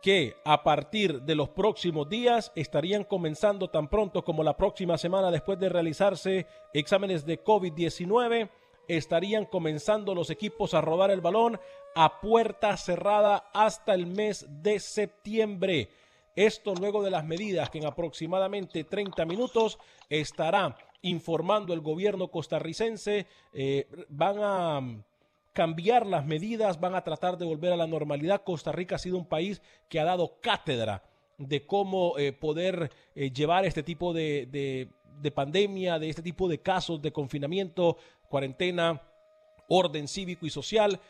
que 0.03 0.37
a 0.45 0.63
partir 0.63 1.23
de 1.23 1.35
los 1.35 1.49
próximos 1.49 2.09
días 2.09 2.53
estarían 2.55 3.05
comenzando 3.05 3.69
tan 3.69 3.89
pronto 3.89 4.25
como 4.25 4.45
la 4.45 4.57
próxima 4.57 4.97
semana 4.97 5.31
después 5.31 5.59
de 5.59 5.69
realizarse 5.69 6.47
exámenes 6.73 7.27
de 7.27 7.43
COVID-19, 7.43 8.49
estarían 8.87 9.45
comenzando 9.45 10.15
los 10.15 10.31
equipos 10.31 10.75
a 10.75 10.81
rodar 10.81 11.11
el 11.11 11.21
balón 11.21 11.61
a 11.95 12.21
puerta 12.21 12.77
cerrada 12.77 13.51
hasta 13.53 13.95
el 13.95 14.07
mes 14.07 14.47
de 14.49 14.79
septiembre. 14.79 15.91
Esto 16.37 16.75
luego 16.75 17.03
de 17.03 17.11
las 17.11 17.25
medidas 17.25 17.69
que 17.69 17.79
en 17.79 17.87
aproximadamente 17.87 18.85
30 18.85 19.25
minutos 19.25 19.79
estará 20.09 20.77
informando 21.03 21.73
el 21.75 21.81
gobierno 21.81 22.29
costarricense. 22.29 23.27
Eh, 23.53 23.87
van 24.09 24.37
a 24.41 25.05
cambiar 25.53 26.07
las 26.07 26.25
medidas, 26.25 26.81
van 26.81 26.95
a 26.95 27.03
tratar 27.03 27.37
de 27.39 27.45
volver 27.45 27.73
a 27.73 27.77
la 27.77 27.87
normalidad. 27.87 28.43
Costa 28.45 28.73
Rica 28.73 28.97
ha 28.97 28.99
sido 28.99 29.19
un 29.19 29.27
país 29.27 29.63
que 29.89 30.01
ha 30.01 30.05
dado 30.05 30.41
cátedra 30.41 31.03
de 31.37 31.67
cómo 31.67 32.19
eh, 32.19 32.33
poder 32.33 32.91
eh, 33.15 33.31
llevar 33.31 33.65
este 33.65 33.83
tipo 33.83 34.13
de, 34.13 34.89
de, 35.21 35.31
pandemia, 35.31 35.99
de 35.99 36.09
este 36.09 36.23
tipo 36.23 36.49
de 36.49 36.59
casos 36.59 37.01
de 37.01 37.13
confinamiento, 37.13 37.97
cuarentena, 38.29 39.03
orden 39.69 40.09
cívico 40.09 40.47
y 40.47 40.51
social. 40.51 41.01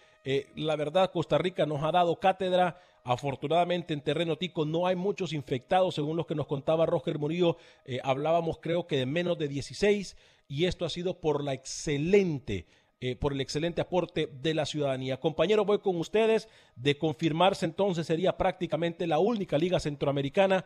La 0.56 0.76
verdad, 0.76 1.10
Costa 1.10 1.38
Rica 1.38 1.64
nos 1.64 1.82
ha 1.82 1.90
dado 1.90 2.20
cátedra. 2.20 2.78
Afortunadamente 3.10 3.94
en 3.94 4.02
terreno 4.02 4.36
tico 4.36 4.66
no 4.66 4.86
hay 4.86 4.94
muchos 4.94 5.32
infectados, 5.32 5.94
según 5.94 6.16
lo 6.16 6.26
que 6.26 6.34
nos 6.34 6.46
contaba 6.46 6.84
Roger 6.84 7.18
Murillo. 7.18 7.56
hablábamos 8.02 8.58
creo 8.60 8.86
que 8.86 8.98
de 8.98 9.06
menos 9.06 9.38
de 9.38 9.48
16 9.48 10.16
y 10.46 10.66
esto 10.66 10.84
ha 10.84 10.90
sido 10.90 11.20
por 11.20 11.42
la 11.42 11.54
excelente 11.54 12.66
eh, 13.00 13.14
por 13.14 13.32
el 13.32 13.40
excelente 13.40 13.80
aporte 13.80 14.26
de 14.26 14.54
la 14.54 14.66
ciudadanía. 14.66 15.20
Compañero, 15.20 15.64
voy 15.64 15.78
con 15.78 15.96
ustedes. 15.96 16.48
De 16.74 16.98
confirmarse 16.98 17.64
entonces 17.64 18.08
sería 18.08 18.36
prácticamente 18.36 19.06
la 19.06 19.20
única 19.20 19.56
liga 19.56 19.78
centroamericana 19.78 20.64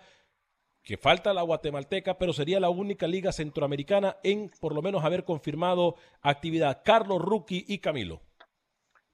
que 0.82 0.96
falta 0.96 1.34
la 1.34 1.42
guatemalteca, 1.42 2.16
pero 2.16 2.32
sería 2.32 2.58
la 2.58 2.70
única 2.70 3.06
liga 3.06 3.32
centroamericana 3.32 4.16
en 4.24 4.50
por 4.60 4.74
lo 4.74 4.80
menos 4.80 5.04
haber 5.04 5.24
confirmado 5.24 5.96
actividad. 6.22 6.80
Carlos, 6.82 7.20
Rookie 7.20 7.66
y 7.68 7.78
Camilo. 7.78 8.22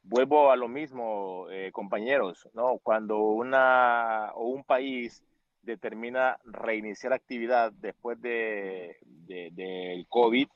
Vuelvo 0.09 0.51
a 0.51 0.57
lo 0.57 0.69
mismo, 0.69 1.51
eh, 1.51 1.71
compañeros, 1.71 2.49
¿no? 2.55 2.79
Cuando 2.79 3.19
una 3.19 4.33
o 4.35 4.47
un 4.49 4.65
país 4.65 5.23
determina 5.61 6.39
reiniciar 6.45 7.13
actividad 7.13 7.73
después 7.73 8.19
de, 8.23 8.97
del 9.03 10.07
COVID, 10.09 10.49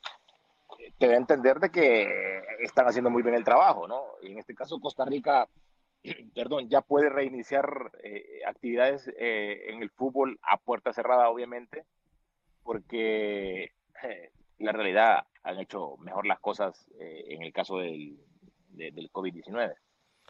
te 0.99 1.07
da 1.07 1.13
a 1.13 1.19
entender 1.19 1.59
de 1.59 1.71
que 1.71 2.43
están 2.61 2.87
haciendo 2.87 3.11
muy 3.11 3.23
bien 3.23 3.35
el 3.35 3.45
trabajo, 3.45 3.87
¿no? 3.87 4.03
Y 4.23 4.33
en 4.33 4.39
este 4.39 4.55
caso 4.55 4.81
Costa 4.81 5.05
Rica, 5.05 5.47
perdón, 6.35 6.71
ya 6.71 6.81
puede 6.81 7.11
reiniciar 7.11 7.93
eh, 8.03 8.41
actividades 8.47 9.07
eh, 9.19 9.67
en 9.69 9.83
el 9.83 9.91
fútbol 9.91 10.41
a 10.43 10.57
puerta 10.57 10.95
cerrada, 10.95 11.29
obviamente, 11.29 11.85
porque 12.63 13.73
eh, 14.03 14.31
la 14.57 14.73
realidad 14.73 15.27
han 15.43 15.59
hecho 15.59 15.99
mejor 15.99 16.27
las 16.27 16.41
cosas 16.41 16.89
en 16.99 17.43
el 17.43 17.53
caso 17.53 17.79
del, 17.79 18.17
del 18.73 19.11
COVID-19. 19.11 19.75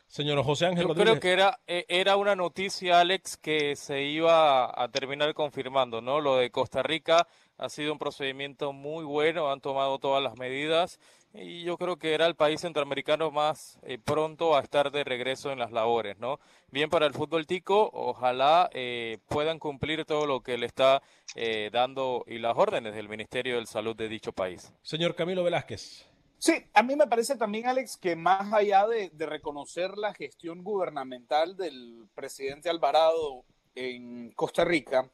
Señor 0.06 0.42
José 0.44 0.66
Ángel 0.66 0.88
Yo 0.88 0.94
creo 0.94 1.20
que 1.20 1.32
era, 1.32 1.58
era 1.66 2.16
una 2.16 2.36
noticia, 2.36 3.00
Alex, 3.00 3.38
que 3.38 3.76
se 3.76 4.02
iba 4.02 4.70
a 4.82 4.88
terminar 4.90 5.32
confirmando, 5.32 6.02
¿no? 6.02 6.20
Lo 6.20 6.36
de 6.36 6.50
Costa 6.50 6.82
Rica 6.82 7.26
ha 7.56 7.68
sido 7.70 7.92
un 7.92 7.98
procedimiento 7.98 8.74
muy 8.74 9.04
bueno, 9.04 9.50
han 9.50 9.62
tomado 9.62 9.98
todas 9.98 10.22
las 10.22 10.36
medidas 10.36 10.98
y 11.34 11.62
yo 11.62 11.78
creo 11.78 11.96
que 11.96 12.12
era 12.12 12.26
el 12.26 12.34
país 12.34 12.60
centroamericano 12.60 13.30
más 13.30 13.78
eh, 13.82 13.98
pronto 13.98 14.54
a 14.54 14.60
estar 14.60 14.90
de 14.90 15.04
regreso 15.04 15.50
en 15.50 15.58
las 15.58 15.72
labores, 15.72 16.18
¿no? 16.18 16.38
Bien 16.70 16.90
para 16.90 17.06
el 17.06 17.14
fútbol 17.14 17.46
tico, 17.46 17.90
ojalá 17.92 18.68
eh, 18.74 19.18
puedan 19.28 19.58
cumplir 19.58 20.04
todo 20.04 20.26
lo 20.26 20.42
que 20.42 20.58
le 20.58 20.66
está 20.66 21.02
eh, 21.34 21.70
dando 21.72 22.24
y 22.26 22.38
las 22.38 22.56
órdenes 22.56 22.94
del 22.94 23.08
Ministerio 23.08 23.58
de 23.58 23.66
Salud 23.66 23.96
de 23.96 24.08
dicho 24.08 24.32
país. 24.32 24.72
Señor 24.82 25.14
Camilo 25.14 25.42
Velázquez. 25.42 26.11
Sí, 26.44 26.54
a 26.74 26.82
mí 26.82 26.96
me 26.96 27.06
parece 27.06 27.36
también, 27.36 27.68
Alex, 27.68 27.96
que 27.96 28.16
más 28.16 28.52
allá 28.52 28.88
de, 28.88 29.12
reconocer 29.16 29.96
la 29.96 30.12
gestión 30.12 30.64
gubernamental 30.64 31.56
del 31.56 32.08
presidente 32.16 32.68
Alvarado 32.68 33.44
en 33.76 34.32
Costa 34.32 34.64
Rica, 34.64 35.08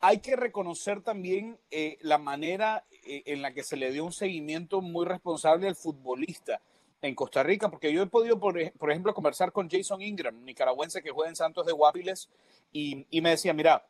hay 0.00 0.18
que 0.18 0.34
reconocer 0.34 1.00
también 1.00 1.60
eh, 1.70 1.96
la 2.00 2.18
manera 2.18 2.84
eh, 3.06 3.22
en 3.26 3.40
la 3.40 3.54
que 3.54 3.62
se 3.62 3.76
le 3.76 3.92
dio 3.92 4.04
un 4.04 4.12
seguimiento 4.12 4.80
muy 4.80 5.06
responsable 5.06 5.68
al 5.68 5.76
futbolista 5.76 6.60
en 7.02 7.14
Costa 7.14 7.44
Rica, 7.44 7.70
porque 7.70 7.92
yo 7.92 8.02
he 8.02 8.06
podido, 8.06 8.40
por, 8.40 8.58
ejemplo, 8.58 9.14
conversar 9.14 9.52
con 9.52 9.70
Jason 9.70 10.02
Ingram, 10.02 10.44
nicaragüense 10.44 11.04
que 11.04 11.12
juega 11.12 11.30
en 11.30 11.36
Santos 11.36 11.66
de 11.66 11.72
Guapiles, 11.72 12.28
y, 12.72 13.06
me 13.20 13.30
decía, 13.30 13.54
mira, 13.54 13.86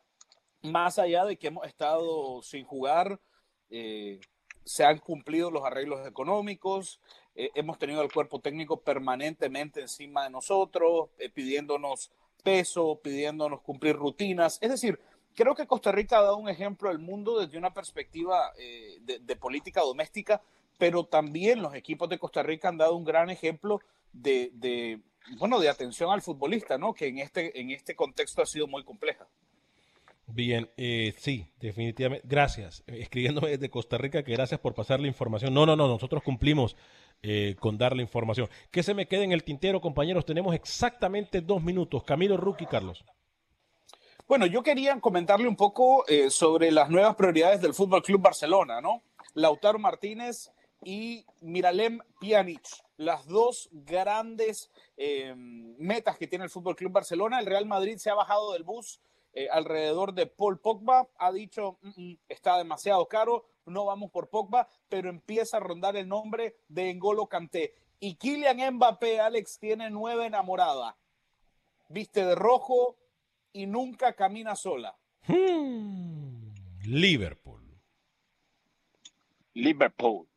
más 0.61 0.99
allá 0.99 1.25
de 1.25 1.35
que 1.35 1.47
hemos 1.47 1.65
estado 1.65 2.43
sin 2.43 2.63
jugar, 2.63 3.19
eh, 3.71 4.19
se 4.65 4.83
han 4.83 4.99
cumplido 4.99 5.51
los 5.51 5.63
arreglos 5.63 6.05
económicos, 6.07 6.99
hemos 7.35 7.77
tenido 7.77 8.01
el 8.01 8.11
cuerpo 8.11 8.39
técnico 8.39 8.81
permanentemente 8.81 9.81
encima 9.81 10.23
de 10.23 10.29
nosotros, 10.31 11.09
pidiéndonos 11.33 12.11
peso, 12.43 12.99
pidiéndonos 13.03 13.61
cumplir 13.61 13.95
rutinas, 13.95 14.57
es 14.61 14.69
decir, 14.69 14.99
creo 15.35 15.53
que 15.53 15.67
Costa 15.67 15.91
Rica 15.91 16.17
ha 16.17 16.23
dado 16.23 16.37
un 16.37 16.49
ejemplo 16.49 16.89
al 16.89 16.99
mundo 16.99 17.39
desde 17.39 17.57
una 17.57 17.73
perspectiva 17.73 18.53
eh, 18.57 18.97
de, 19.01 19.35
política 19.35 19.81
doméstica, 19.81 20.41
pero 20.77 21.05
también 21.05 21.61
los 21.61 21.75
equipos 21.75 22.09
de 22.09 22.17
Costa 22.17 22.41
Rica 22.41 22.69
han 22.69 22.77
dado 22.77 22.95
un 22.95 23.03
gran 23.03 23.29
ejemplo 23.29 23.81
de, 24.11 25.01
bueno, 25.37 25.59
de 25.59 25.69
atención 25.69 26.11
al 26.11 26.21
futbolista, 26.21 26.77
¿no? 26.77 26.93
Que 26.93 27.07
en 27.07 27.19
este, 27.19 27.59
en 27.59 27.71
este 27.71 27.95
contexto 27.95 28.41
ha 28.41 28.45
sido 28.45 28.67
muy 28.67 28.83
compleja. 28.83 29.27
Bien, 30.27 30.69
eh, 30.77 31.13
sí, 31.17 31.47
definitivamente. 31.59 32.27
Gracias. 32.27 32.83
Escribiéndome 32.87 33.49
desde 33.49 33.69
Costa 33.69 33.97
Rica 33.97 34.23
que 34.23 34.31
gracias 34.31 34.59
por 34.59 34.73
pasar 34.73 34.99
la 34.99 35.07
información. 35.07 35.53
No, 35.53 35.65
no, 35.65 35.75
no, 35.75 35.87
nosotros 35.87 36.23
cumplimos 36.23 36.75
eh, 37.21 37.55
con 37.59 37.77
dar 37.77 37.95
la 37.95 38.01
información. 38.01 38.49
Que 38.71 38.83
se 38.83 38.93
me 38.93 39.07
quede 39.07 39.23
en 39.23 39.31
el 39.31 39.43
tintero, 39.43 39.81
compañeros. 39.81 40.25
Tenemos 40.25 40.55
exactamente 40.55 41.41
dos 41.41 41.63
minutos. 41.63 42.03
Camilo 42.03 42.37
Ruki, 42.37 42.65
Carlos. 42.65 43.03
Bueno, 44.27 44.47
yo 44.47 44.63
quería 44.63 44.99
comentarle 44.99 45.47
un 45.47 45.55
poco 45.55 46.03
eh, 46.07 46.31
sobre 46.31 46.71
las 46.71 46.89
nuevas 46.89 47.15
prioridades 47.15 47.61
del 47.61 47.75
Fútbol 47.75 48.01
Club 48.01 48.21
Barcelona, 48.21 48.81
¿no? 48.81 49.03
Lautaro 49.35 49.77
Martínez 49.77 50.51
y 50.83 51.25
Miralem 51.41 51.99
Pjanic, 52.19 52.61
las 52.97 53.27
dos 53.27 53.69
grandes 53.71 54.71
eh, 54.97 55.33
metas 55.35 56.17
que 56.17 56.25
tiene 56.25 56.45
el 56.45 56.49
Fútbol 56.49 56.75
Club 56.75 56.91
Barcelona. 56.91 57.39
El 57.39 57.45
Real 57.45 57.67
Madrid 57.67 57.97
se 57.97 58.09
ha 58.09 58.15
bajado 58.15 58.53
del 58.53 58.63
bus 58.63 58.99
eh, 59.35 59.47
alrededor 59.51 60.13
de 60.13 60.25
Paul 60.25 60.59
Pogba, 60.59 61.07
ha 61.17 61.31
dicho 61.31 61.77
mm, 61.81 61.89
mm, 61.95 62.17
está 62.27 62.57
demasiado 62.57 63.07
caro, 63.07 63.45
no 63.67 63.85
vamos 63.85 64.09
por 64.09 64.29
Pogba, 64.29 64.67
pero 64.89 65.09
empieza 65.09 65.57
a 65.57 65.59
rondar 65.59 65.95
el 65.95 66.07
nombre 66.07 66.55
de 66.67 66.89
Engolo 66.89 67.27
Kanté. 67.27 67.75
Y 67.99 68.15
Kylian 68.15 68.75
Mbappé, 68.75 69.19
Alex, 69.19 69.59
tiene 69.59 69.89
nueve 69.89 70.25
enamorada. 70.25 70.97
Viste 71.89 72.25
de 72.25 72.35
rojo, 72.35 72.97
y 73.55 73.67
nunca 73.67 74.13
camina 74.13 74.53
sola. 74.53 74.97
Hmm. 75.27 76.53
Liverpool. 76.83 77.79
Liverpool. 79.53 80.27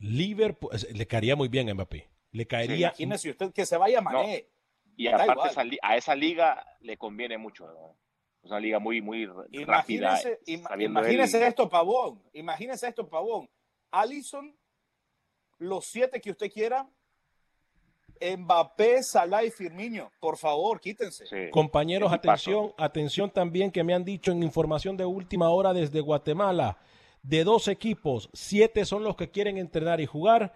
Liverpool. 0.00 0.72
Le 0.92 1.06
caería 1.06 1.36
muy 1.36 1.46
bien 1.46 1.70
a 1.70 1.74
Mbappé. 1.74 2.10
Le 2.32 2.46
caería. 2.48 2.88
imagínese 2.88 3.30
usted 3.30 3.52
que 3.52 3.64
se 3.64 3.76
vaya 3.76 4.00
a 4.00 4.02
Mané. 4.02 4.48
Y 4.98 5.06
aparte 5.06 5.78
a 5.80 5.96
esa 5.96 6.14
liga 6.16 6.66
le 6.80 6.96
conviene 6.96 7.38
mucho. 7.38 7.66
Es 8.42 8.50
una 8.50 8.58
liga 8.58 8.80
muy, 8.80 9.00
muy 9.00 9.26
rápida. 9.64 10.18
Imagínese 10.44 11.46
esto, 11.46 11.68
Pavón. 11.68 12.20
Imagínese 12.32 12.88
esto, 12.88 13.08
Pavón. 13.08 13.48
Allison, 13.92 14.54
los 15.58 15.86
siete 15.86 16.20
que 16.20 16.32
usted 16.32 16.50
quiera, 16.50 16.90
Mbappé, 18.20 19.04
Salah 19.04 19.44
y 19.44 19.52
Firmino, 19.52 20.10
por 20.18 20.36
favor, 20.36 20.80
quítense. 20.80 21.50
Compañeros, 21.50 22.12
atención, 22.12 22.74
atención 22.76 23.30
también 23.30 23.70
que 23.70 23.84
me 23.84 23.94
han 23.94 24.04
dicho 24.04 24.32
en 24.32 24.42
información 24.42 24.96
de 24.96 25.04
última 25.04 25.50
hora 25.50 25.72
desde 25.72 26.00
Guatemala, 26.00 26.76
de 27.22 27.44
dos 27.44 27.68
equipos, 27.68 28.30
siete 28.32 28.84
son 28.84 29.04
los 29.04 29.14
que 29.14 29.30
quieren 29.30 29.58
entrenar 29.58 30.00
y 30.00 30.06
jugar, 30.06 30.54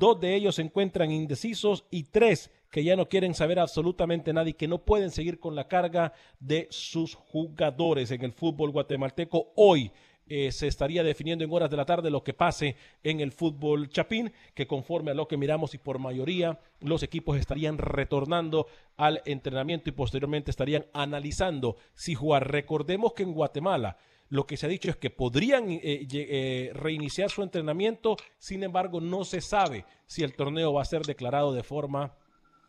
dos 0.00 0.18
de 0.18 0.34
ellos 0.34 0.56
se 0.56 0.62
encuentran 0.62 1.12
indecisos 1.12 1.86
y 1.90 2.04
tres 2.04 2.50
que 2.74 2.82
ya 2.82 2.96
no 2.96 3.08
quieren 3.08 3.34
saber 3.34 3.60
absolutamente 3.60 4.32
nada 4.32 4.48
y 4.48 4.52
que 4.52 4.66
no 4.66 4.78
pueden 4.78 5.12
seguir 5.12 5.38
con 5.38 5.54
la 5.54 5.68
carga 5.68 6.12
de 6.40 6.66
sus 6.70 7.14
jugadores 7.14 8.10
en 8.10 8.24
el 8.24 8.32
fútbol 8.32 8.72
guatemalteco 8.72 9.52
hoy. 9.54 9.92
Eh, 10.26 10.50
se 10.50 10.66
estaría 10.66 11.04
definiendo 11.04 11.44
en 11.44 11.52
horas 11.52 11.70
de 11.70 11.76
la 11.76 11.84
tarde 11.84 12.10
lo 12.10 12.24
que 12.24 12.34
pase 12.34 12.74
en 13.04 13.20
el 13.20 13.30
fútbol 13.30 13.88
chapín, 13.90 14.32
que 14.54 14.66
conforme 14.66 15.12
a 15.12 15.14
lo 15.14 15.28
que 15.28 15.36
miramos 15.36 15.72
y 15.74 15.78
por 15.78 16.00
mayoría 16.00 16.58
los 16.80 17.04
equipos 17.04 17.36
estarían 17.36 17.78
retornando 17.78 18.66
al 18.96 19.22
entrenamiento 19.24 19.88
y 19.88 19.92
posteriormente 19.92 20.50
estarían 20.50 20.84
analizando 20.94 21.76
si 21.94 22.16
jugar. 22.16 22.50
Recordemos 22.50 23.12
que 23.12 23.22
en 23.22 23.34
Guatemala 23.34 23.98
lo 24.30 24.48
que 24.48 24.56
se 24.56 24.66
ha 24.66 24.68
dicho 24.68 24.90
es 24.90 24.96
que 24.96 25.10
podrían 25.10 25.70
eh, 25.70 26.08
eh, 26.10 26.72
reiniciar 26.74 27.30
su 27.30 27.44
entrenamiento, 27.44 28.16
sin 28.36 28.64
embargo 28.64 29.00
no 29.00 29.24
se 29.24 29.40
sabe 29.40 29.84
si 30.06 30.24
el 30.24 30.34
torneo 30.34 30.72
va 30.72 30.82
a 30.82 30.86
ser 30.86 31.02
declarado 31.02 31.52
de 31.52 31.62
forma 31.62 32.16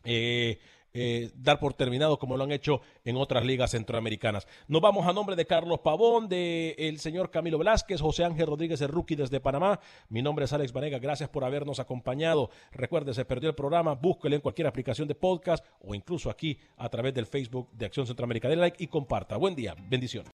eh, 0.06 1.30
dar 1.36 1.58
por 1.58 1.74
terminado 1.74 2.18
como 2.18 2.38
lo 2.38 2.44
han 2.44 2.52
hecho 2.52 2.80
en 3.04 3.18
otras 3.18 3.44
ligas 3.44 3.72
centroamericanas. 3.72 4.48
Nos 4.66 4.80
vamos 4.80 5.06
a 5.06 5.12
nombre 5.12 5.36
de 5.36 5.44
Carlos 5.44 5.80
Pavón, 5.80 6.26
de 6.26 6.74
el 6.78 7.00
señor 7.00 7.30
Camilo 7.30 7.58
Velázquez, 7.58 8.00
José 8.00 8.24
Ángel 8.24 8.46
Rodríguez, 8.46 8.80
el 8.80 8.88
rookie 8.88 9.14
desde 9.14 9.38
Panamá. 9.38 9.78
Mi 10.08 10.22
nombre 10.22 10.46
es 10.46 10.54
Alex 10.54 10.72
Vanega, 10.72 10.98
gracias 10.98 11.28
por 11.28 11.44
habernos 11.44 11.80
acompañado. 11.80 12.48
Recuerde, 12.72 13.12
se 13.12 13.26
perdió 13.26 13.50
el 13.50 13.54
programa, 13.54 13.94
búsquelo 13.94 14.36
en 14.36 14.40
cualquier 14.40 14.68
aplicación 14.68 15.06
de 15.06 15.14
podcast 15.14 15.62
o 15.82 15.94
incluso 15.94 16.30
aquí 16.30 16.58
a 16.78 16.88
través 16.88 17.12
del 17.12 17.26
Facebook 17.26 17.68
de 17.72 17.84
Acción 17.84 18.06
Centroamérica. 18.06 18.48
De 18.48 18.56
like 18.56 18.82
y 18.82 18.86
comparta. 18.86 19.36
Buen 19.36 19.54
día, 19.54 19.76
bendiciones. 19.78 20.35